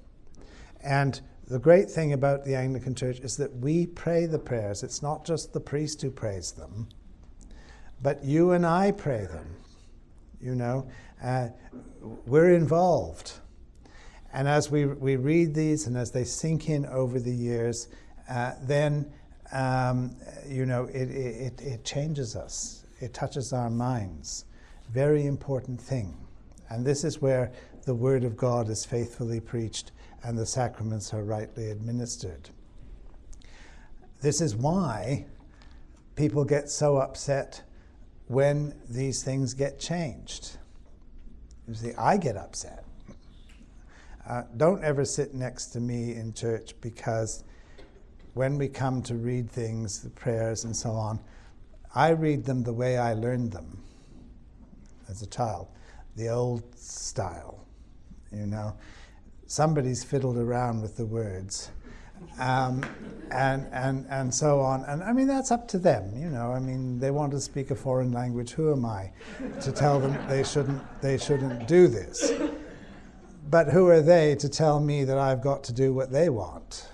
And 0.82 1.20
the 1.46 1.58
great 1.58 1.90
thing 1.90 2.12
about 2.12 2.44
the 2.44 2.54
Anglican 2.54 2.94
Church 2.94 3.20
is 3.20 3.36
that 3.36 3.54
we 3.56 3.86
pray 3.86 4.26
the 4.26 4.38
prayers. 4.38 4.82
It's 4.82 5.02
not 5.02 5.24
just 5.24 5.52
the 5.52 5.60
priest 5.60 6.00
who 6.02 6.10
prays 6.10 6.52
them, 6.52 6.88
but 8.02 8.24
you 8.24 8.52
and 8.52 8.64
I 8.66 8.92
pray 8.92 9.26
them. 9.26 9.46
You 10.40 10.54
know, 10.54 10.88
uh, 11.22 11.48
we're 12.26 12.54
involved. 12.54 13.32
And 14.32 14.48
as 14.48 14.70
we, 14.70 14.86
we 14.86 15.16
read 15.16 15.54
these 15.54 15.86
and 15.86 15.96
as 15.96 16.10
they 16.10 16.24
sink 16.24 16.68
in 16.68 16.86
over 16.86 17.18
the 17.18 17.32
years, 17.32 17.88
uh, 18.28 18.52
then, 18.62 19.12
um, 19.52 20.16
you 20.46 20.66
know, 20.66 20.84
it, 20.84 21.10
it, 21.10 21.60
it 21.60 21.84
changes 21.84 22.36
us, 22.36 22.84
it 23.00 23.12
touches 23.12 23.52
our 23.52 23.70
minds. 23.70 24.44
Very 24.92 25.26
important 25.26 25.80
thing. 25.80 26.16
And 26.70 26.86
this 26.86 27.04
is 27.04 27.20
where 27.20 27.52
the 27.84 27.94
Word 27.94 28.24
of 28.24 28.36
God 28.36 28.68
is 28.68 28.84
faithfully 28.84 29.40
preached 29.40 29.92
and 30.22 30.38
the 30.38 30.46
sacraments 30.46 31.12
are 31.12 31.24
rightly 31.24 31.70
administered. 31.70 32.50
This 34.20 34.40
is 34.40 34.54
why 34.54 35.26
people 36.14 36.44
get 36.44 36.68
so 36.68 36.98
upset 36.98 37.62
when 38.30 38.72
these 38.88 39.24
things 39.24 39.54
get 39.54 39.80
changed. 39.80 40.56
You 41.66 41.74
see, 41.74 41.92
I 41.98 42.16
get 42.16 42.36
upset. 42.36 42.84
Uh, 44.24 44.44
don't 44.56 44.84
ever 44.84 45.04
sit 45.04 45.34
next 45.34 45.66
to 45.72 45.80
me 45.80 46.14
in 46.14 46.32
church 46.32 46.74
because 46.80 47.42
when 48.34 48.56
we 48.56 48.68
come 48.68 49.02
to 49.02 49.16
read 49.16 49.50
things, 49.50 50.00
the 50.00 50.10
prayers 50.10 50.62
and 50.62 50.76
so 50.76 50.92
on, 50.92 51.18
I 51.92 52.10
read 52.10 52.44
them 52.44 52.62
the 52.62 52.72
way 52.72 52.98
I 52.98 53.14
learned 53.14 53.50
them 53.50 53.82
as 55.08 55.22
a 55.22 55.26
child 55.26 55.66
the 56.14 56.28
old 56.28 56.78
style, 56.78 57.66
you 58.30 58.46
know. 58.46 58.76
Somebody's 59.48 60.04
fiddled 60.04 60.36
around 60.36 60.82
with 60.82 60.96
the 60.96 61.06
words. 61.06 61.70
Um, 62.38 62.84
and, 63.30 63.66
and, 63.72 64.06
and 64.10 64.34
so 64.34 64.60
on. 64.60 64.84
And 64.84 65.02
I 65.02 65.12
mean, 65.12 65.26
that's 65.26 65.50
up 65.50 65.68
to 65.68 65.78
them, 65.78 66.12
you 66.16 66.28
know. 66.28 66.52
I 66.52 66.58
mean, 66.58 66.98
they 66.98 67.10
want 67.10 67.32
to 67.32 67.40
speak 67.40 67.70
a 67.70 67.76
foreign 67.76 68.12
language. 68.12 68.50
Who 68.50 68.72
am 68.72 68.84
I 68.84 69.12
to 69.60 69.72
tell 69.72 70.00
them 70.00 70.18
they 70.28 70.42
shouldn't, 70.42 70.82
they 71.00 71.16
shouldn't 71.16 71.68
do 71.68 71.86
this? 71.86 72.32
But 73.48 73.68
who 73.68 73.88
are 73.88 74.00
they 74.00 74.34
to 74.36 74.48
tell 74.48 74.80
me 74.80 75.04
that 75.04 75.18
I've 75.18 75.42
got 75.42 75.64
to 75.64 75.72
do 75.72 75.92
what 75.92 76.10
they 76.10 76.28
want? 76.28 76.88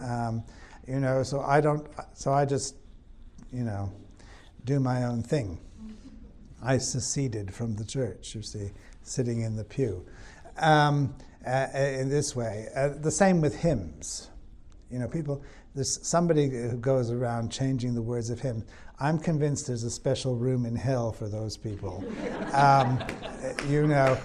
Um, 0.00 0.44
you 0.86 1.00
know, 1.00 1.22
so 1.22 1.40
I 1.40 1.60
don't, 1.60 1.86
so 2.14 2.32
I 2.32 2.44
just, 2.44 2.76
you 3.52 3.64
know, 3.64 3.92
do 4.64 4.80
my 4.80 5.04
own 5.04 5.22
thing. 5.22 5.58
I 6.62 6.78
seceded 6.78 7.52
from 7.52 7.74
the 7.74 7.84
church, 7.84 8.34
you 8.34 8.42
see, 8.42 8.70
sitting 9.02 9.40
in 9.40 9.56
the 9.56 9.64
pew. 9.64 10.04
Um, 10.58 11.14
uh, 11.46 11.66
in 11.74 12.08
this 12.08 12.36
way. 12.36 12.68
Uh, 12.74 12.88
the 12.88 13.10
same 13.10 13.40
with 13.40 13.56
hymns. 13.56 14.28
You 14.92 14.98
know, 14.98 15.08
people, 15.08 15.42
there's 15.74 16.06
somebody 16.06 16.48
who 16.50 16.76
goes 16.76 17.10
around 17.10 17.50
changing 17.50 17.94
the 17.94 18.02
words 18.02 18.28
of 18.30 18.40
hymns. 18.40 18.64
I'm 19.00 19.18
convinced 19.18 19.66
there's 19.66 19.84
a 19.84 19.90
special 19.90 20.36
room 20.36 20.66
in 20.66 20.76
hell 20.76 21.12
for 21.12 21.28
those 21.28 21.56
people. 21.56 22.04
Um, 22.52 23.02
you 23.70 23.86
know, 23.86 24.18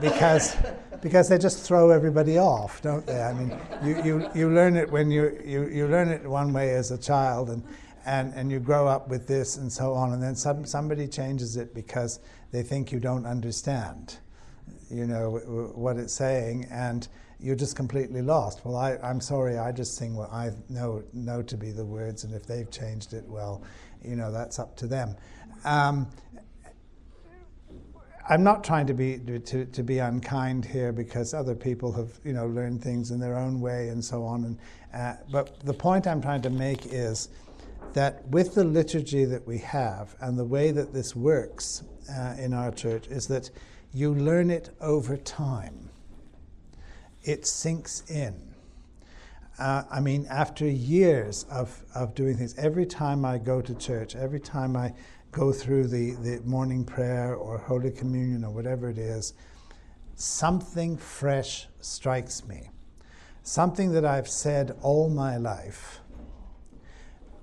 because 0.00 0.56
because 1.02 1.28
they 1.28 1.36
just 1.36 1.66
throw 1.66 1.90
everybody 1.90 2.38
off, 2.38 2.80
don't 2.80 3.04
they? 3.04 3.20
I 3.20 3.34
mean, 3.34 3.54
you, 3.84 4.02
you, 4.02 4.30
you 4.34 4.50
learn 4.50 4.74
it 4.74 4.90
when 4.90 5.10
you, 5.10 5.38
you, 5.44 5.68
you 5.68 5.86
learn 5.86 6.08
it 6.08 6.26
one 6.26 6.54
way 6.54 6.70
as 6.70 6.90
a 6.92 6.96
child, 6.96 7.50
and 7.50 7.62
and, 8.06 8.32
and 8.34 8.50
you 8.50 8.60
grow 8.60 8.86
up 8.86 9.08
with 9.08 9.26
this 9.26 9.56
and 9.56 9.72
so 9.72 9.94
on, 9.94 10.12
and 10.12 10.22
then 10.22 10.34
some, 10.34 10.64
somebody 10.64 11.06
changes 11.08 11.56
it 11.56 11.74
because 11.74 12.20
they 12.52 12.62
think 12.62 12.92
you 12.92 13.00
don't 13.00 13.26
understand, 13.26 14.18
you 14.90 15.06
know, 15.06 15.72
what 15.74 15.96
it's 15.96 16.12
saying, 16.12 16.66
and 16.70 17.08
you're 17.44 17.54
just 17.54 17.76
completely 17.76 18.22
lost. 18.22 18.64
Well, 18.64 18.74
I, 18.74 18.96
I'm 19.02 19.20
sorry, 19.20 19.58
I 19.58 19.70
just 19.70 19.96
sing 19.96 20.16
what 20.16 20.32
I 20.32 20.52
know, 20.70 21.04
know 21.12 21.42
to 21.42 21.56
be 21.58 21.72
the 21.72 21.84
words, 21.84 22.24
and 22.24 22.34
if 22.34 22.46
they've 22.46 22.70
changed 22.70 23.12
it, 23.12 23.24
well, 23.28 23.62
you 24.02 24.16
know, 24.16 24.32
that's 24.32 24.58
up 24.58 24.76
to 24.78 24.86
them. 24.86 25.14
Um, 25.66 26.08
I'm 28.26 28.42
not 28.42 28.64
trying 28.64 28.86
to 28.86 28.94
be 28.94 29.18
to, 29.18 29.66
to 29.66 29.82
be 29.82 29.98
unkind 29.98 30.64
here 30.64 30.90
because 30.90 31.34
other 31.34 31.54
people 31.54 31.92
have 31.92 32.08
you 32.24 32.32
know 32.32 32.46
learned 32.46 32.82
things 32.82 33.10
in 33.10 33.20
their 33.20 33.36
own 33.36 33.60
way 33.60 33.88
and 33.88 34.02
so 34.02 34.24
on. 34.24 34.44
And 34.44 34.58
uh, 34.94 35.16
but 35.30 35.60
the 35.60 35.74
point 35.74 36.06
I'm 36.06 36.22
trying 36.22 36.40
to 36.42 36.50
make 36.50 36.86
is 36.86 37.28
that 37.92 38.26
with 38.28 38.54
the 38.54 38.64
liturgy 38.64 39.26
that 39.26 39.46
we 39.46 39.58
have 39.58 40.16
and 40.20 40.38
the 40.38 40.44
way 40.46 40.70
that 40.70 40.94
this 40.94 41.14
works 41.14 41.82
uh, 42.10 42.36
in 42.38 42.54
our 42.54 42.70
church 42.70 43.06
is 43.08 43.26
that 43.26 43.50
you 43.92 44.14
learn 44.14 44.50
it 44.50 44.74
over 44.80 45.18
time. 45.18 45.90
It 47.24 47.46
sinks 47.46 48.02
in. 48.10 48.54
Uh, 49.58 49.84
I 49.90 50.00
mean, 50.00 50.26
after 50.28 50.66
years 50.66 51.44
of, 51.50 51.84
of 51.94 52.14
doing 52.14 52.36
things, 52.36 52.54
every 52.58 52.86
time 52.86 53.24
I 53.24 53.38
go 53.38 53.60
to 53.60 53.74
church, 53.74 54.16
every 54.16 54.40
time 54.40 54.76
I 54.76 54.92
go 55.30 55.52
through 55.52 55.88
the, 55.88 56.12
the 56.12 56.40
morning 56.44 56.84
prayer 56.84 57.34
or 57.34 57.58
Holy 57.58 57.90
Communion 57.90 58.44
or 58.44 58.50
whatever 58.50 58.90
it 58.90 58.98
is, 58.98 59.34
something 60.16 60.96
fresh 60.96 61.66
strikes 61.80 62.46
me. 62.46 62.70
Something 63.42 63.92
that 63.92 64.04
I've 64.04 64.28
said 64.28 64.76
all 64.82 65.08
my 65.08 65.36
life 65.36 66.00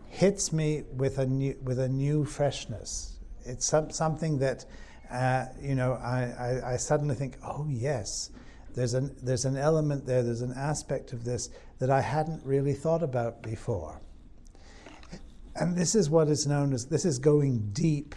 hits 0.07 0.51
me 0.51 0.83
with 0.93 1.17
a 1.17 1.25
new, 1.25 1.57
with 1.63 1.79
a 1.79 1.87
new 1.87 2.25
freshness. 2.25 3.19
It's 3.45 3.65
some, 3.65 3.89
something 3.89 4.39
that, 4.39 4.65
uh, 5.09 5.45
you 5.61 5.75
know, 5.75 5.93
I, 5.93 6.61
I, 6.63 6.73
I 6.73 6.77
suddenly 6.77 7.15
think, 7.15 7.37
oh, 7.45 7.67
yes, 7.69 8.31
there's 8.73 8.93
an, 8.93 9.15
there's 9.21 9.45
an 9.45 9.57
element 9.57 10.05
there, 10.05 10.23
there's 10.23 10.41
an 10.41 10.53
aspect 10.55 11.13
of 11.13 11.23
this 11.23 11.49
that 11.79 11.89
I 11.89 12.01
hadn't 12.01 12.45
really 12.45 12.73
thought 12.73 13.03
about 13.03 13.41
before. 13.41 14.01
And 15.55 15.75
this 15.75 15.95
is 15.95 16.09
what 16.09 16.29
is 16.29 16.47
known 16.47 16.73
as 16.73 16.85
this 16.85 17.05
is 17.05 17.19
going 17.19 17.71
deep 17.73 18.15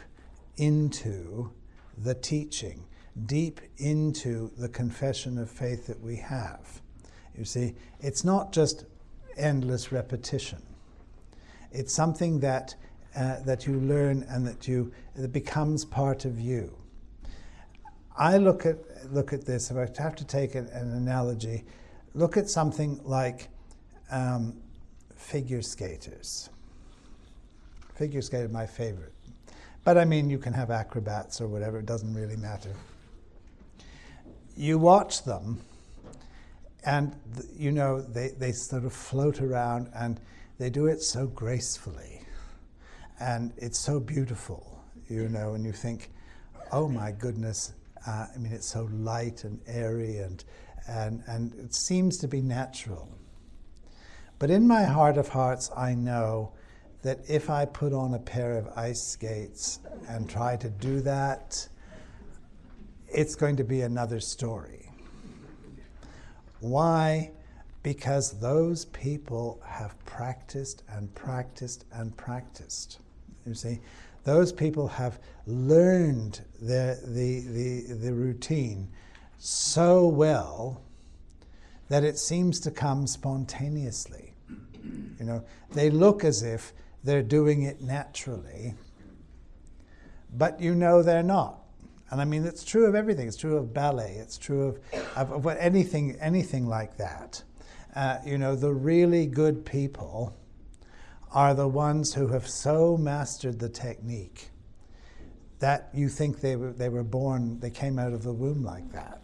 into 0.56 1.50
the 1.98 2.14
teaching, 2.14 2.84
deep 3.26 3.60
into 3.78 4.50
the 4.56 4.68
confession 4.68 5.38
of 5.38 5.50
faith 5.50 5.86
that 5.86 6.00
we 6.00 6.16
have. 6.16 6.80
You 7.36 7.44
see, 7.44 7.74
it's 8.00 8.24
not 8.24 8.52
just 8.52 8.84
endless 9.36 9.90
repetition. 9.90 10.62
It's 11.72 11.92
something 11.92 12.38
that, 12.40 12.76
uh, 13.16 13.40
that 13.40 13.66
you 13.66 13.80
learn 13.80 14.24
and 14.28 14.46
that 14.46 14.68
you 14.68 14.92
that 15.16 15.32
becomes 15.32 15.84
part 15.84 16.24
of 16.24 16.38
you. 16.38 16.76
I 18.16 18.38
look 18.38 18.64
at 18.64 18.76
look 19.12 19.32
at 19.32 19.44
this. 19.44 19.70
If 19.70 19.76
I 19.76 20.02
have 20.02 20.14
to 20.16 20.24
take 20.24 20.54
an, 20.54 20.66
an 20.68 20.92
analogy, 20.92 21.64
look 22.14 22.36
at 22.36 22.48
something 22.48 23.00
like 23.04 23.48
um, 24.10 24.54
figure 25.16 25.62
skaters. 25.62 26.48
Figure 27.96 28.22
skater, 28.22 28.48
my 28.48 28.66
favorite. 28.66 29.12
But 29.84 29.98
I 29.98 30.04
mean, 30.04 30.30
you 30.30 30.38
can 30.38 30.52
have 30.52 30.70
acrobats 30.70 31.40
or 31.40 31.46
whatever, 31.46 31.78
it 31.78 31.86
doesn't 31.86 32.14
really 32.14 32.36
matter. 32.36 32.74
You 34.56 34.78
watch 34.78 35.24
them, 35.24 35.60
and 36.86 37.14
you 37.56 37.70
know, 37.72 38.00
they, 38.00 38.28
they 38.28 38.52
sort 38.52 38.84
of 38.84 38.92
float 38.92 39.40
around 39.40 39.90
and 39.94 40.20
they 40.58 40.70
do 40.70 40.86
it 40.86 41.02
so 41.02 41.26
gracefully. 41.26 42.22
And 43.20 43.52
it's 43.56 43.78
so 43.78 44.00
beautiful, 44.00 44.80
you 45.08 45.28
know, 45.28 45.54
and 45.54 45.64
you 45.64 45.72
think, 45.72 46.10
oh 46.72 46.88
my 46.88 47.12
goodness, 47.12 47.72
uh, 48.06 48.26
I 48.34 48.38
mean, 48.38 48.52
it's 48.52 48.66
so 48.66 48.88
light 48.92 49.44
and 49.44 49.60
airy 49.66 50.18
and, 50.18 50.44
and, 50.88 51.22
and 51.26 51.54
it 51.54 51.74
seems 51.74 52.18
to 52.18 52.28
be 52.28 52.40
natural. 52.40 53.08
But 54.38 54.50
in 54.50 54.66
my 54.66 54.84
heart 54.84 55.16
of 55.16 55.28
hearts, 55.28 55.70
I 55.76 55.94
know 55.94 56.52
that 57.02 57.20
if 57.28 57.50
I 57.50 57.64
put 57.64 57.92
on 57.92 58.14
a 58.14 58.18
pair 58.18 58.56
of 58.58 58.68
ice 58.76 59.02
skates 59.02 59.80
and 60.08 60.28
try 60.28 60.56
to 60.56 60.68
do 60.70 61.00
that, 61.02 61.68
it's 63.08 63.34
going 63.34 63.56
to 63.56 63.64
be 63.64 63.82
another 63.82 64.20
story. 64.20 64.90
Why? 66.60 67.30
Because 67.82 68.40
those 68.40 68.86
people 68.86 69.60
have 69.66 70.02
practiced 70.06 70.82
and 70.88 71.14
practiced 71.14 71.84
and 71.92 72.16
practiced. 72.16 73.00
You 73.46 73.54
see, 73.54 73.80
those 74.24 74.52
people 74.52 74.88
have 74.88 75.18
learned 75.46 76.40
the, 76.60 76.98
the, 77.04 77.40
the, 77.40 77.94
the 77.94 78.12
routine 78.12 78.88
so 79.38 80.06
well 80.06 80.82
that 81.88 82.04
it 82.04 82.18
seems 82.18 82.60
to 82.60 82.70
come 82.70 83.06
spontaneously. 83.06 84.32
You 85.18 85.24
know, 85.24 85.44
they 85.72 85.90
look 85.90 86.24
as 86.24 86.42
if 86.42 86.72
they're 87.04 87.22
doing 87.22 87.62
it 87.62 87.80
naturally, 87.80 88.74
but 90.34 90.60
you 90.60 90.74
know 90.74 91.02
they're 91.02 91.22
not. 91.22 91.58
And 92.10 92.20
I 92.20 92.24
mean, 92.24 92.44
it's 92.44 92.64
true 92.64 92.86
of 92.86 92.94
everything. 92.94 93.28
It's 93.28 93.36
true 93.36 93.56
of 93.56 93.74
ballet. 93.74 94.16
It's 94.18 94.38
true 94.38 94.68
of, 94.68 94.80
of, 95.16 95.46
of 95.46 95.56
anything, 95.56 96.16
anything 96.20 96.66
like 96.66 96.96
that. 96.96 97.42
Uh, 97.94 98.18
you 98.24 98.38
know, 98.38 98.56
the 98.56 98.72
really 98.72 99.26
good 99.26 99.64
people 99.64 100.34
are 101.34 101.52
the 101.52 101.68
ones 101.68 102.14
who 102.14 102.28
have 102.28 102.48
so 102.48 102.96
mastered 102.96 103.58
the 103.58 103.68
technique 103.68 104.48
that 105.58 105.90
you 105.92 106.08
think 106.08 106.40
they 106.40 106.56
were, 106.56 106.72
they 106.72 106.88
were 106.88 107.02
born, 107.02 107.58
they 107.58 107.70
came 107.70 107.98
out 107.98 108.12
of 108.12 108.22
the 108.22 108.32
womb 108.32 108.62
like 108.62 108.90
that. 108.92 109.20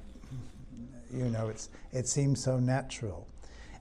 You 1.13 1.25
know, 1.25 1.49
it's, 1.49 1.71
it 1.93 2.09
seems 2.09 2.43
so 2.43 2.59
natural. 2.59 3.27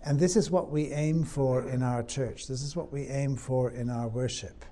And 0.05 0.19
this 0.19 0.35
is 0.35 0.49
what 0.49 0.69
we 0.69 0.91
aim 0.91 1.23
for 1.23 1.67
in 1.67 1.83
our 1.83 2.03
church. 2.03 2.47
This 2.47 2.61
is 2.61 2.75
what 2.75 2.91
we 2.91 3.07
aim 3.07 3.35
for 3.35 3.71
in 3.71 3.89
our 3.89 4.07
worship. 4.07 4.63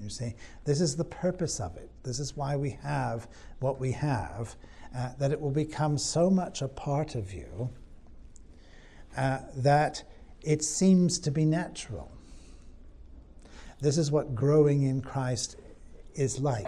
You 0.00 0.08
see, 0.08 0.34
this 0.64 0.80
is 0.80 0.96
the 0.96 1.04
purpose 1.04 1.60
of 1.60 1.76
it. 1.76 1.90
This 2.04 2.20
is 2.20 2.36
why 2.36 2.56
we 2.56 2.70
have 2.82 3.26
what 3.60 3.80
we 3.80 3.92
have, 3.92 4.54
uh, 4.96 5.10
that 5.18 5.32
it 5.32 5.40
will 5.40 5.50
become 5.50 5.98
so 5.98 6.30
much 6.30 6.62
a 6.62 6.68
part 6.68 7.14
of 7.14 7.32
you 7.32 7.70
uh, 9.16 9.38
that 9.56 10.04
it 10.42 10.62
seems 10.62 11.18
to 11.18 11.30
be 11.30 11.44
natural. 11.44 12.10
This 13.80 13.98
is 13.98 14.10
what 14.10 14.34
growing 14.34 14.82
in 14.82 15.00
Christ 15.00 15.56
is 16.14 16.40
like. 16.40 16.66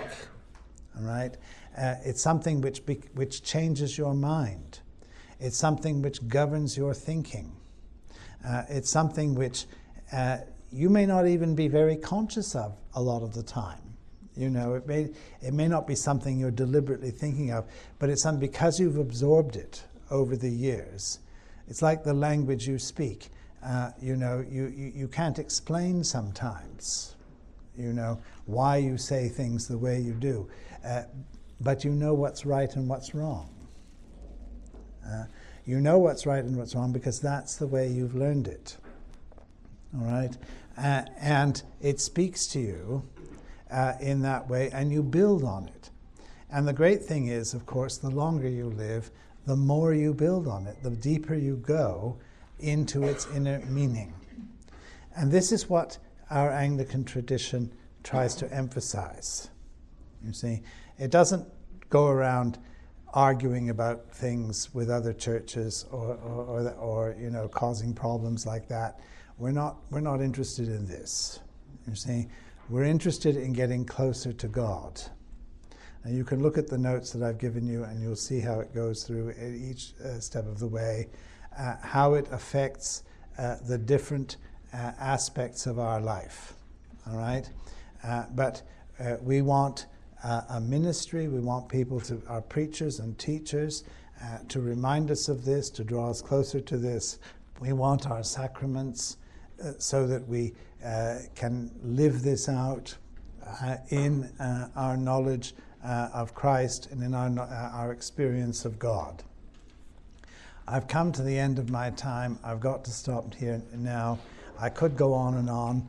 All 0.97 1.05
right? 1.05 1.37
Uh, 1.77 1.95
it's 2.05 2.23
something 2.23 2.61
which, 2.61 2.85
be, 2.87 3.01
which 3.15 3.43
changes 3.43 3.97
your 3.97 4.15
mind, 4.15 4.81
it's 5.39 5.57
something 5.57 6.03
which 6.03 6.27
governs 6.29 6.77
your 6.77 6.93
thinking. 6.93 7.53
Uh, 8.47 8.63
it's 8.69 8.91
something 8.91 9.35
which 9.35 9.67
uh, 10.13 10.39
you 10.73 10.89
may 10.89 11.07
not 11.07 11.27
even 11.27 11.55
be 11.55 11.69
very 11.69 11.97
conscious 11.97 12.55
of 12.55 12.77
a 12.95 13.03
lot 13.03 13.23
of 13.23 13.35
the 13.35 13.43
time. 13.43 13.81
You 14.37 14.51
know, 14.51 14.75
it 14.75 14.87
may, 14.87 15.09
it 15.43 15.53
may 15.53 15.69
not 15.69 15.87
be 15.87 15.95
something 15.95 16.39
you're 16.39 16.51
deliberately 16.51 17.11
thinking 17.11 17.51
of, 17.51 17.67
but 17.99 18.09
it's 18.09 18.23
something 18.23 18.41
because 18.41 18.79
you've 18.79 18.99
absorbed 18.99 19.57
it 19.57 19.83
over 20.11 20.37
the 20.37 20.49
years. 20.49 21.19
It's 21.69 21.83
like 21.83 22.05
the 22.05 22.15
language 22.15 22.67
you 22.67 22.79
speak. 22.79 23.29
Uh, 23.63 23.91
you 24.01 24.17
know, 24.17 24.45
you, 24.51 24.73
you, 24.75 24.93
you 24.95 25.09
can't 25.09 25.39
explain 25.39 26.03
sometimes, 26.03 27.15
you 27.77 27.93
know, 27.93 28.19
why 28.47 28.77
you 28.77 28.97
say 28.97 29.29
things 29.29 29.69
the 29.69 29.77
way 29.77 30.01
you 30.01 30.13
do, 30.15 30.49
uh, 30.85 31.03
but 31.61 31.85
you 31.85 31.91
know 31.91 32.15
what's 32.15 32.47
right 32.47 32.75
and 32.77 32.89
what's 32.89 33.15
wrong. 33.15 33.51
Uh, 35.07 35.25
you 35.67 35.81
know 35.81 35.99
what's 35.99 36.25
right 36.25 36.43
and 36.43 36.57
what's 36.57 36.75
wrong 36.75 36.93
because 36.93 37.21
that's 37.21 37.57
the 37.57 37.67
way 37.67 37.87
you've 37.87 38.15
learned 38.15 38.49
it. 38.49 38.77
All 39.95 40.07
right? 40.07 40.37
Uh, 40.79 41.03
and 41.21 41.63
it 41.83 42.01
speaks 42.01 42.47
to 42.49 42.61
you 42.61 43.03
uh, 43.71 43.93
in 44.01 44.23
that 44.23 44.49
way, 44.49 44.71
and 44.73 44.91
you 44.91 45.03
build 45.03 45.45
on 45.45 45.69
it. 45.69 45.91
And 46.51 46.67
the 46.67 46.73
great 46.73 47.03
thing 47.03 47.29
is, 47.29 47.55
of 47.55 47.67
course, 47.67 47.99
the 47.99 48.11
longer 48.11 48.49
you 48.49 48.67
live, 48.71 49.11
the 49.47 49.57
more 49.57 49.93
you 49.93 50.15
build 50.15 50.49
on 50.49 50.67
it, 50.67 50.83
the 50.83 50.91
deeper 50.91 51.35
you 51.35 51.57
go 51.57 52.17
into 52.63 53.05
its 53.05 53.27
inner 53.35 53.61
meaning. 53.67 54.15
And 55.17 55.31
this 55.31 55.53
is 55.53 55.69
what 55.69 55.99
our 56.31 56.51
Anglican 56.51 57.05
tradition 57.05 57.73
tries 58.03 58.35
to 58.37 58.53
emphasize. 58.53 59.51
You 60.25 60.33
see, 60.33 60.63
it 60.99 61.11
doesn't 61.11 61.47
go 61.89 62.07
around 62.07 62.59
arguing 63.13 63.71
about 63.71 64.13
things 64.13 64.73
with 64.73 64.89
other 64.89 65.13
churches 65.13 65.85
or, 65.91 66.15
or, 66.15 66.45
or, 66.45 66.71
or, 66.75 67.17
you 67.19 67.31
know 67.31 67.49
causing 67.49 67.93
problems 67.93 68.47
like 68.47 68.69
that. 68.69 69.01
We're 69.39 69.51
not 69.51 69.77
we're 69.91 70.01
not 70.01 70.21
interested 70.21 70.69
in 70.69 70.87
this. 70.87 71.41
You 71.89 71.97
see, 71.97 72.29
we're 72.69 72.85
interested 72.85 73.37
in 73.37 73.53
getting 73.53 73.85
closer 73.85 74.33
to 74.33 74.49
God. 74.49 75.03
And 76.05 76.17
you 76.17 76.25
can 76.25 76.43
look 76.43 76.57
at 76.57 76.69
the 76.69 76.79
notes 76.79 77.13
that 77.13 77.23
I've 77.27 77.39
given 77.39 77.67
you, 77.67 77.85
and 77.85 78.01
you'll 78.01 78.17
see 78.17 78.41
how 78.41 78.61
it 78.61 78.75
goes 78.75 79.05
through 79.05 79.35
each 79.39 79.93
uh, 80.03 80.19
step 80.21 80.47
of 80.47 80.59
the 80.59 80.69
way, 80.69 81.09
how 81.83 82.15
it 82.15 82.27
affects 82.33 83.03
uh, 83.39 83.57
the 83.69 83.79
different 83.79 84.37
uh, 84.73 84.93
aspects 84.99 85.67
of 85.67 85.79
our 85.79 86.01
life. 86.01 86.55
All 87.07 87.17
right, 87.17 87.49
uh, 88.05 88.25
but 88.35 88.63
uh, 88.99 89.17
we 89.23 89.43
want 89.43 89.87
uh, 90.23 90.43
a 90.51 90.61
ministry. 90.61 91.29
We 91.29 91.41
want 91.41 91.69
people 91.69 92.01
to, 92.01 92.23
our 92.29 92.43
preachers 92.43 93.01
and 93.01 93.19
teachers, 93.19 93.85
uh, 94.23 94.39
to 94.49 94.61
remind 94.61 95.11
us 95.11 95.29
of 95.29 95.45
this, 95.45 95.71
to 95.71 95.85
draw 95.85 96.11
us 96.11 96.21
closer 96.21 96.61
to 96.61 96.77
this. 96.77 97.19
We 97.61 97.73
want 97.73 98.07
our 98.07 98.23
sacraments 98.23 99.17
uh, 99.63 99.73
so 99.79 100.07
that 100.07 100.27
we 100.27 100.55
uh, 100.85 101.19
can 101.35 101.71
live 101.83 102.23
this 102.23 102.49
out 102.49 102.97
uh, 103.63 103.77
in 103.91 104.25
uh, 104.41 104.69
our 104.77 104.97
knowledge 104.97 105.55
of 105.83 106.35
Christ 106.35 106.89
and 106.91 107.03
in 107.03 107.15
our, 107.15 107.39
our 107.41 107.93
experience 107.93 108.67
of 108.67 108.79
God. 108.79 109.23
I've 110.69 110.87
come 110.87 111.13
to 111.13 111.23
the 111.23 111.39
end 111.39 111.59
of 111.59 111.71
my 111.71 111.91
time. 111.91 112.39
I've 112.45 112.61
got 112.61 112.85
to 112.85 112.91
stop 112.91 113.35
here 113.35 113.61
now. 113.75 114.19
I 114.59 114.69
could 114.69 114.97
go 114.97 115.13
on 115.13 115.35
and 115.35 115.51
on 115.51 115.89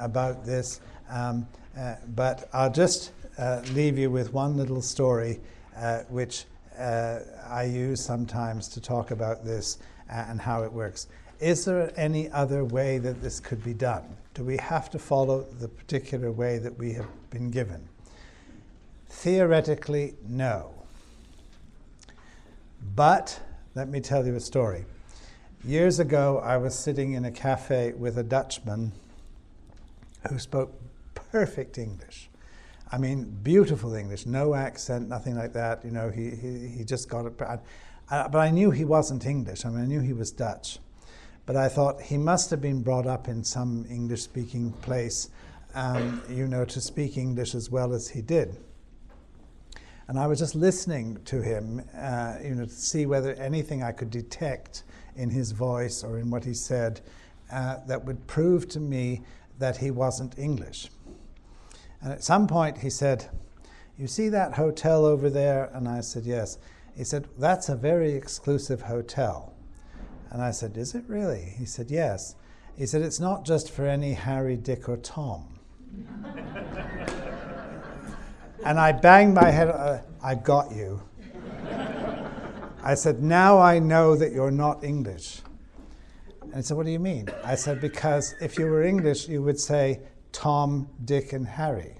about 0.00 0.44
this, 0.46 0.80
um, 1.10 1.46
but 2.14 2.48
I'll 2.52 2.72
just 2.72 3.12
uh, 3.38 3.62
leave 3.72 3.98
you 3.98 4.10
with 4.10 4.32
one 4.32 4.56
little 4.56 4.80
story 4.80 5.40
uh, 5.76 6.00
which 6.08 6.44
uh, 6.78 7.18
I 7.48 7.64
use 7.64 8.00
sometimes 8.00 8.68
to 8.68 8.80
talk 8.80 9.10
about 9.10 9.44
this 9.44 9.78
uh, 10.10 10.24
and 10.28 10.40
how 10.40 10.62
it 10.62 10.72
works. 10.72 11.08
Is 11.40 11.64
there 11.64 11.92
any 11.96 12.30
other 12.30 12.64
way 12.64 12.98
that 12.98 13.20
this 13.20 13.40
could 13.40 13.62
be 13.64 13.74
done? 13.74 14.04
Do 14.34 14.44
we 14.44 14.56
have 14.58 14.88
to 14.90 14.98
follow 14.98 15.42
the 15.42 15.68
particular 15.68 16.30
way 16.30 16.58
that 16.58 16.78
we 16.78 16.92
have 16.92 17.08
been 17.30 17.50
given? 17.50 17.88
Theoretically, 19.08 20.14
no. 20.28 20.70
But 22.94 23.40
let 23.74 23.88
me 23.88 24.00
tell 24.00 24.24
you 24.24 24.36
a 24.36 24.40
story. 24.40 24.84
Years 25.64 25.98
ago, 25.98 26.38
I 26.38 26.56
was 26.58 26.78
sitting 26.78 27.14
in 27.14 27.24
a 27.24 27.30
cafe 27.30 27.92
with 27.92 28.16
a 28.18 28.22
Dutchman 28.22 28.92
who 30.28 30.38
spoke 30.38 30.72
perfect 31.14 31.76
English. 31.78 32.30
I 32.92 32.98
mean, 32.98 33.24
beautiful 33.42 33.94
English, 33.94 34.26
no 34.26 34.54
accent, 34.54 35.08
nothing 35.08 35.34
like 35.34 35.52
that. 35.54 35.84
You 35.84 35.90
know, 35.90 36.10
he, 36.10 36.30
he, 36.30 36.68
he 36.68 36.84
just 36.84 37.08
got 37.08 37.26
it. 37.26 37.36
But 37.36 37.62
I, 38.10 38.28
but 38.28 38.38
I 38.38 38.50
knew 38.50 38.70
he 38.70 38.84
wasn't 38.84 39.26
English. 39.26 39.64
I 39.64 39.70
mean, 39.70 39.80
I 39.80 39.86
knew 39.86 40.00
he 40.00 40.12
was 40.12 40.30
Dutch. 40.30 40.78
But 41.46 41.56
I 41.56 41.68
thought 41.68 42.00
he 42.00 42.16
must 42.16 42.50
have 42.50 42.60
been 42.60 42.82
brought 42.82 43.06
up 43.06 43.26
in 43.26 43.42
some 43.42 43.86
English 43.90 44.22
speaking 44.22 44.70
place, 44.82 45.30
um, 45.74 46.22
you 46.28 46.46
know, 46.46 46.64
to 46.64 46.80
speak 46.80 47.18
English 47.18 47.54
as 47.54 47.70
well 47.70 47.92
as 47.92 48.08
he 48.08 48.22
did. 48.22 48.56
And 50.06 50.18
I 50.18 50.26
was 50.26 50.38
just 50.38 50.54
listening 50.54 51.18
to 51.24 51.40
him, 51.40 51.82
uh, 51.96 52.36
you 52.42 52.54
know, 52.54 52.64
to 52.64 52.70
see 52.70 53.06
whether 53.06 53.32
anything 53.34 53.82
I 53.82 53.92
could 53.92 54.10
detect 54.10 54.84
in 55.16 55.30
his 55.30 55.52
voice 55.52 56.04
or 56.04 56.18
in 56.18 56.30
what 56.30 56.44
he 56.44 56.52
said 56.52 57.00
uh, 57.50 57.78
that 57.86 58.04
would 58.04 58.26
prove 58.26 58.68
to 58.70 58.80
me 58.80 59.22
that 59.58 59.78
he 59.78 59.90
wasn't 59.90 60.38
English. 60.38 60.90
And 62.02 62.12
at 62.12 62.22
some 62.22 62.46
point 62.46 62.78
he 62.78 62.90
said, 62.90 63.30
You 63.96 64.06
see 64.06 64.28
that 64.28 64.54
hotel 64.54 65.06
over 65.06 65.30
there? 65.30 65.70
And 65.72 65.88
I 65.88 66.00
said, 66.00 66.24
Yes. 66.24 66.58
He 66.94 67.04
said, 67.04 67.26
That's 67.38 67.70
a 67.70 67.76
very 67.76 68.12
exclusive 68.12 68.82
hotel. 68.82 69.54
And 70.30 70.42
I 70.42 70.50
said, 70.50 70.76
Is 70.76 70.94
it 70.94 71.04
really? 71.08 71.54
He 71.56 71.64
said, 71.64 71.90
Yes. 71.90 72.34
He 72.76 72.84
said, 72.84 73.02
It's 73.02 73.20
not 73.20 73.46
just 73.46 73.70
for 73.70 73.86
any 73.86 74.12
Harry, 74.12 74.56
Dick, 74.56 74.88
or 74.88 74.98
Tom. 74.98 75.58
and 78.64 78.80
I 78.80 78.92
banged 78.92 79.34
my 79.34 79.50
head, 79.50 79.68
uh, 79.68 80.00
I 80.22 80.34
got 80.34 80.72
you. 80.72 81.00
I 82.82 82.94
said, 82.94 83.22
Now 83.22 83.58
I 83.58 83.78
know 83.78 84.16
that 84.16 84.32
you're 84.32 84.50
not 84.50 84.82
English. 84.82 85.40
And 86.40 86.54
he 86.56 86.62
said, 86.62 86.76
What 86.76 86.86
do 86.86 86.92
you 86.92 86.98
mean? 86.98 87.28
I 87.44 87.54
said, 87.54 87.80
Because 87.80 88.34
if 88.40 88.58
you 88.58 88.66
were 88.66 88.82
English, 88.82 89.28
you 89.28 89.42
would 89.42 89.60
say 89.60 90.00
Tom, 90.32 90.88
Dick, 91.04 91.32
and 91.32 91.46
Harry. 91.46 91.96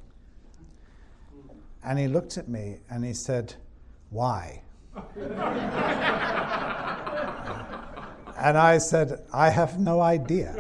And 1.84 1.98
he 1.98 2.08
looked 2.08 2.38
at 2.38 2.48
me 2.48 2.78
and 2.90 3.04
he 3.04 3.12
said, 3.12 3.54
Why? 4.10 4.62
and 8.38 8.56
I 8.58 8.78
said, 8.78 9.22
I 9.32 9.50
have 9.50 9.78
no 9.78 10.00
idea. 10.00 10.52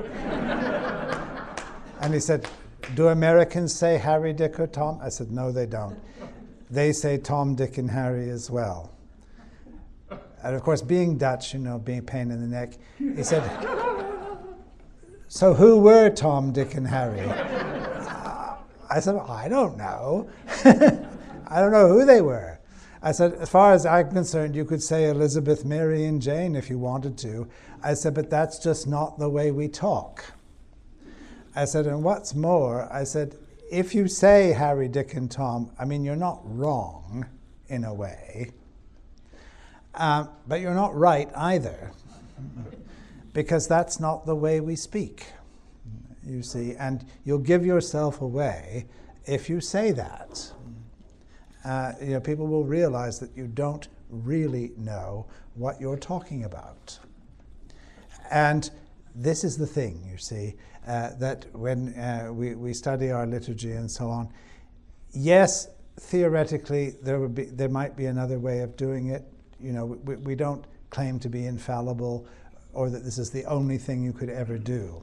and 2.00 2.12
he 2.12 2.20
said, 2.20 2.46
Do 2.94 3.08
Americans 3.08 3.74
say 3.74 3.98
Harry, 3.98 4.32
Dick, 4.32 4.60
or 4.60 4.66
Tom? 4.66 5.00
I 5.02 5.08
said, 5.08 5.32
No, 5.32 5.50
they 5.50 5.66
don't. 5.66 5.98
They 6.70 6.92
say 6.92 7.18
Tom, 7.18 7.54
Dick, 7.54 7.78
and 7.78 7.90
Harry 7.90 8.30
as 8.30 8.50
well. 8.50 8.92
And 10.42 10.54
of 10.54 10.62
course, 10.62 10.82
being 10.82 11.18
Dutch, 11.18 11.54
you 11.54 11.60
know, 11.60 11.78
being 11.78 12.00
a 12.00 12.02
pain 12.02 12.30
in 12.30 12.40
the 12.40 12.46
neck, 12.46 12.74
he 12.98 13.22
said, 13.22 13.42
So 15.28 15.54
who 15.54 15.78
were 15.78 16.10
Tom, 16.10 16.52
Dick, 16.52 16.74
and 16.74 16.86
Harry? 16.86 17.28
I 18.90 19.00
said, 19.00 19.16
I 19.16 19.48
don't 19.48 19.76
know. 19.76 20.30
I 20.64 21.60
don't 21.60 21.72
know 21.72 21.88
who 21.88 22.04
they 22.04 22.20
were. 22.20 22.60
I 23.02 23.12
said, 23.12 23.34
as 23.34 23.50
far 23.50 23.72
as 23.72 23.84
I'm 23.84 24.10
concerned, 24.10 24.54
you 24.54 24.64
could 24.64 24.82
say 24.82 25.10
Elizabeth, 25.10 25.64
Mary, 25.64 26.04
and 26.04 26.22
Jane 26.22 26.54
if 26.54 26.70
you 26.70 26.78
wanted 26.78 27.18
to. 27.18 27.48
I 27.82 27.94
said, 27.94 28.14
but 28.14 28.30
that's 28.30 28.58
just 28.58 28.86
not 28.86 29.18
the 29.18 29.28
way 29.28 29.50
we 29.50 29.68
talk. 29.68 30.33
I 31.56 31.64
said, 31.64 31.86
and 31.86 32.02
what's 32.02 32.34
more, 32.34 32.92
I 32.92 33.04
said, 33.04 33.36
if 33.70 33.94
you 33.94 34.08
say 34.08 34.52
Harry, 34.52 34.88
Dick, 34.88 35.14
and 35.14 35.30
Tom, 35.30 35.70
I 35.78 35.84
mean, 35.84 36.04
you're 36.04 36.16
not 36.16 36.40
wrong 36.44 37.26
in 37.68 37.84
a 37.84 37.94
way. 37.94 38.50
Um, 39.94 40.28
but 40.48 40.60
you're 40.60 40.74
not 40.74 40.94
right 40.96 41.28
either, 41.36 41.92
because 43.32 43.68
that's 43.68 44.00
not 44.00 44.26
the 44.26 44.34
way 44.34 44.60
we 44.60 44.74
speak, 44.74 45.26
you 46.26 46.42
see, 46.42 46.74
and 46.74 47.04
you'll 47.24 47.38
give 47.38 47.64
yourself 47.64 48.20
away 48.20 48.86
if 49.24 49.48
you 49.48 49.60
say 49.60 49.92
that. 49.92 50.50
Uh, 51.64 51.92
you 52.00 52.10
know, 52.10 52.20
people 52.20 52.46
will 52.46 52.64
realize 52.64 53.18
that 53.20 53.30
you 53.36 53.46
don't 53.46 53.88
really 54.10 54.72
know 54.76 55.26
what 55.54 55.80
you're 55.80 55.96
talking 55.96 56.44
about. 56.44 56.98
And 58.30 58.68
this 59.14 59.44
is 59.44 59.56
the 59.56 59.66
thing, 59.66 60.06
you 60.10 60.18
see, 60.18 60.56
that 60.86 61.46
when 61.52 61.94
uh, 61.94 62.30
we, 62.32 62.54
we 62.54 62.74
study 62.74 63.10
our 63.10 63.26
liturgy 63.26 63.72
and 63.72 63.90
so 63.90 64.08
on, 64.10 64.28
yes, 65.12 65.68
theoretically 65.98 66.94
there 67.02 67.20
would 67.20 67.34
be 67.34 67.44
there 67.44 67.68
might 67.68 67.96
be 67.96 68.06
another 68.06 68.38
way 68.38 68.60
of 68.60 68.76
doing 68.76 69.08
it, 69.08 69.24
you 69.60 69.72
know, 69.72 69.86
we, 69.86 70.16
we 70.16 70.34
don't 70.34 70.64
claim 70.90 71.18
to 71.20 71.28
be 71.28 71.46
infallible 71.46 72.26
or 72.72 72.90
that 72.90 73.04
this 73.04 73.18
is 73.18 73.30
the 73.30 73.44
only 73.44 73.78
thing 73.78 74.02
you 74.02 74.12
could 74.12 74.28
ever 74.28 74.58
do. 74.58 75.02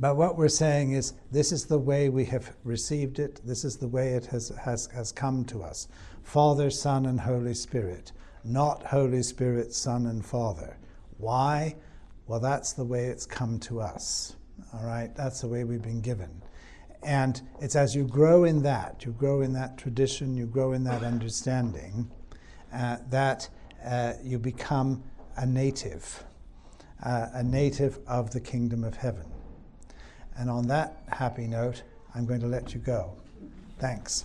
But 0.00 0.16
what 0.16 0.36
we're 0.36 0.48
saying 0.48 0.92
is 0.92 1.14
this 1.30 1.52
is 1.52 1.66
the 1.66 1.78
way 1.78 2.08
we 2.08 2.24
have 2.26 2.54
received 2.64 3.18
it, 3.20 3.40
this 3.44 3.64
is 3.64 3.76
the 3.76 3.88
way 3.88 4.14
it 4.14 4.26
has, 4.26 4.48
has, 4.64 4.86
has 4.86 5.12
come 5.12 5.44
to 5.46 5.62
us 5.62 5.88
Father, 6.22 6.70
Son, 6.70 7.06
and 7.06 7.20
Holy 7.20 7.54
Spirit, 7.54 8.12
not 8.44 8.82
Holy 8.84 9.22
Spirit, 9.22 9.72
Son, 9.72 10.06
and 10.06 10.24
Father. 10.24 10.78
Why? 11.18 11.76
Well, 12.26 12.40
that's 12.40 12.72
the 12.72 12.84
way 12.84 13.06
it's 13.06 13.26
come 13.26 13.58
to 13.60 13.80
us. 13.80 14.36
All 14.72 14.84
right? 14.84 15.14
That's 15.14 15.40
the 15.40 15.48
way 15.48 15.64
we've 15.64 15.82
been 15.82 16.00
given. 16.00 16.42
And 17.02 17.40
it's 17.60 17.76
as 17.76 17.94
you 17.94 18.04
grow 18.04 18.44
in 18.44 18.62
that, 18.62 19.04
you 19.04 19.12
grow 19.12 19.42
in 19.42 19.52
that 19.52 19.76
tradition, 19.76 20.36
you 20.36 20.46
grow 20.46 20.72
in 20.72 20.84
that 20.84 21.02
understanding 21.02 22.10
uh, 22.72 22.96
that 23.10 23.48
uh, 23.84 24.14
you 24.22 24.38
become 24.38 25.02
a 25.36 25.44
native, 25.44 26.24
uh, 27.04 27.26
a 27.34 27.42
native 27.42 27.98
of 28.06 28.30
the 28.30 28.40
kingdom 28.40 28.84
of 28.84 28.96
heaven. 28.96 29.26
And 30.36 30.50
on 30.50 30.66
that 30.68 31.02
happy 31.08 31.46
note, 31.46 31.82
I'm 32.14 32.24
going 32.24 32.40
to 32.40 32.46
let 32.46 32.72
you 32.72 32.80
go. 32.80 33.14
Thanks. 33.78 34.24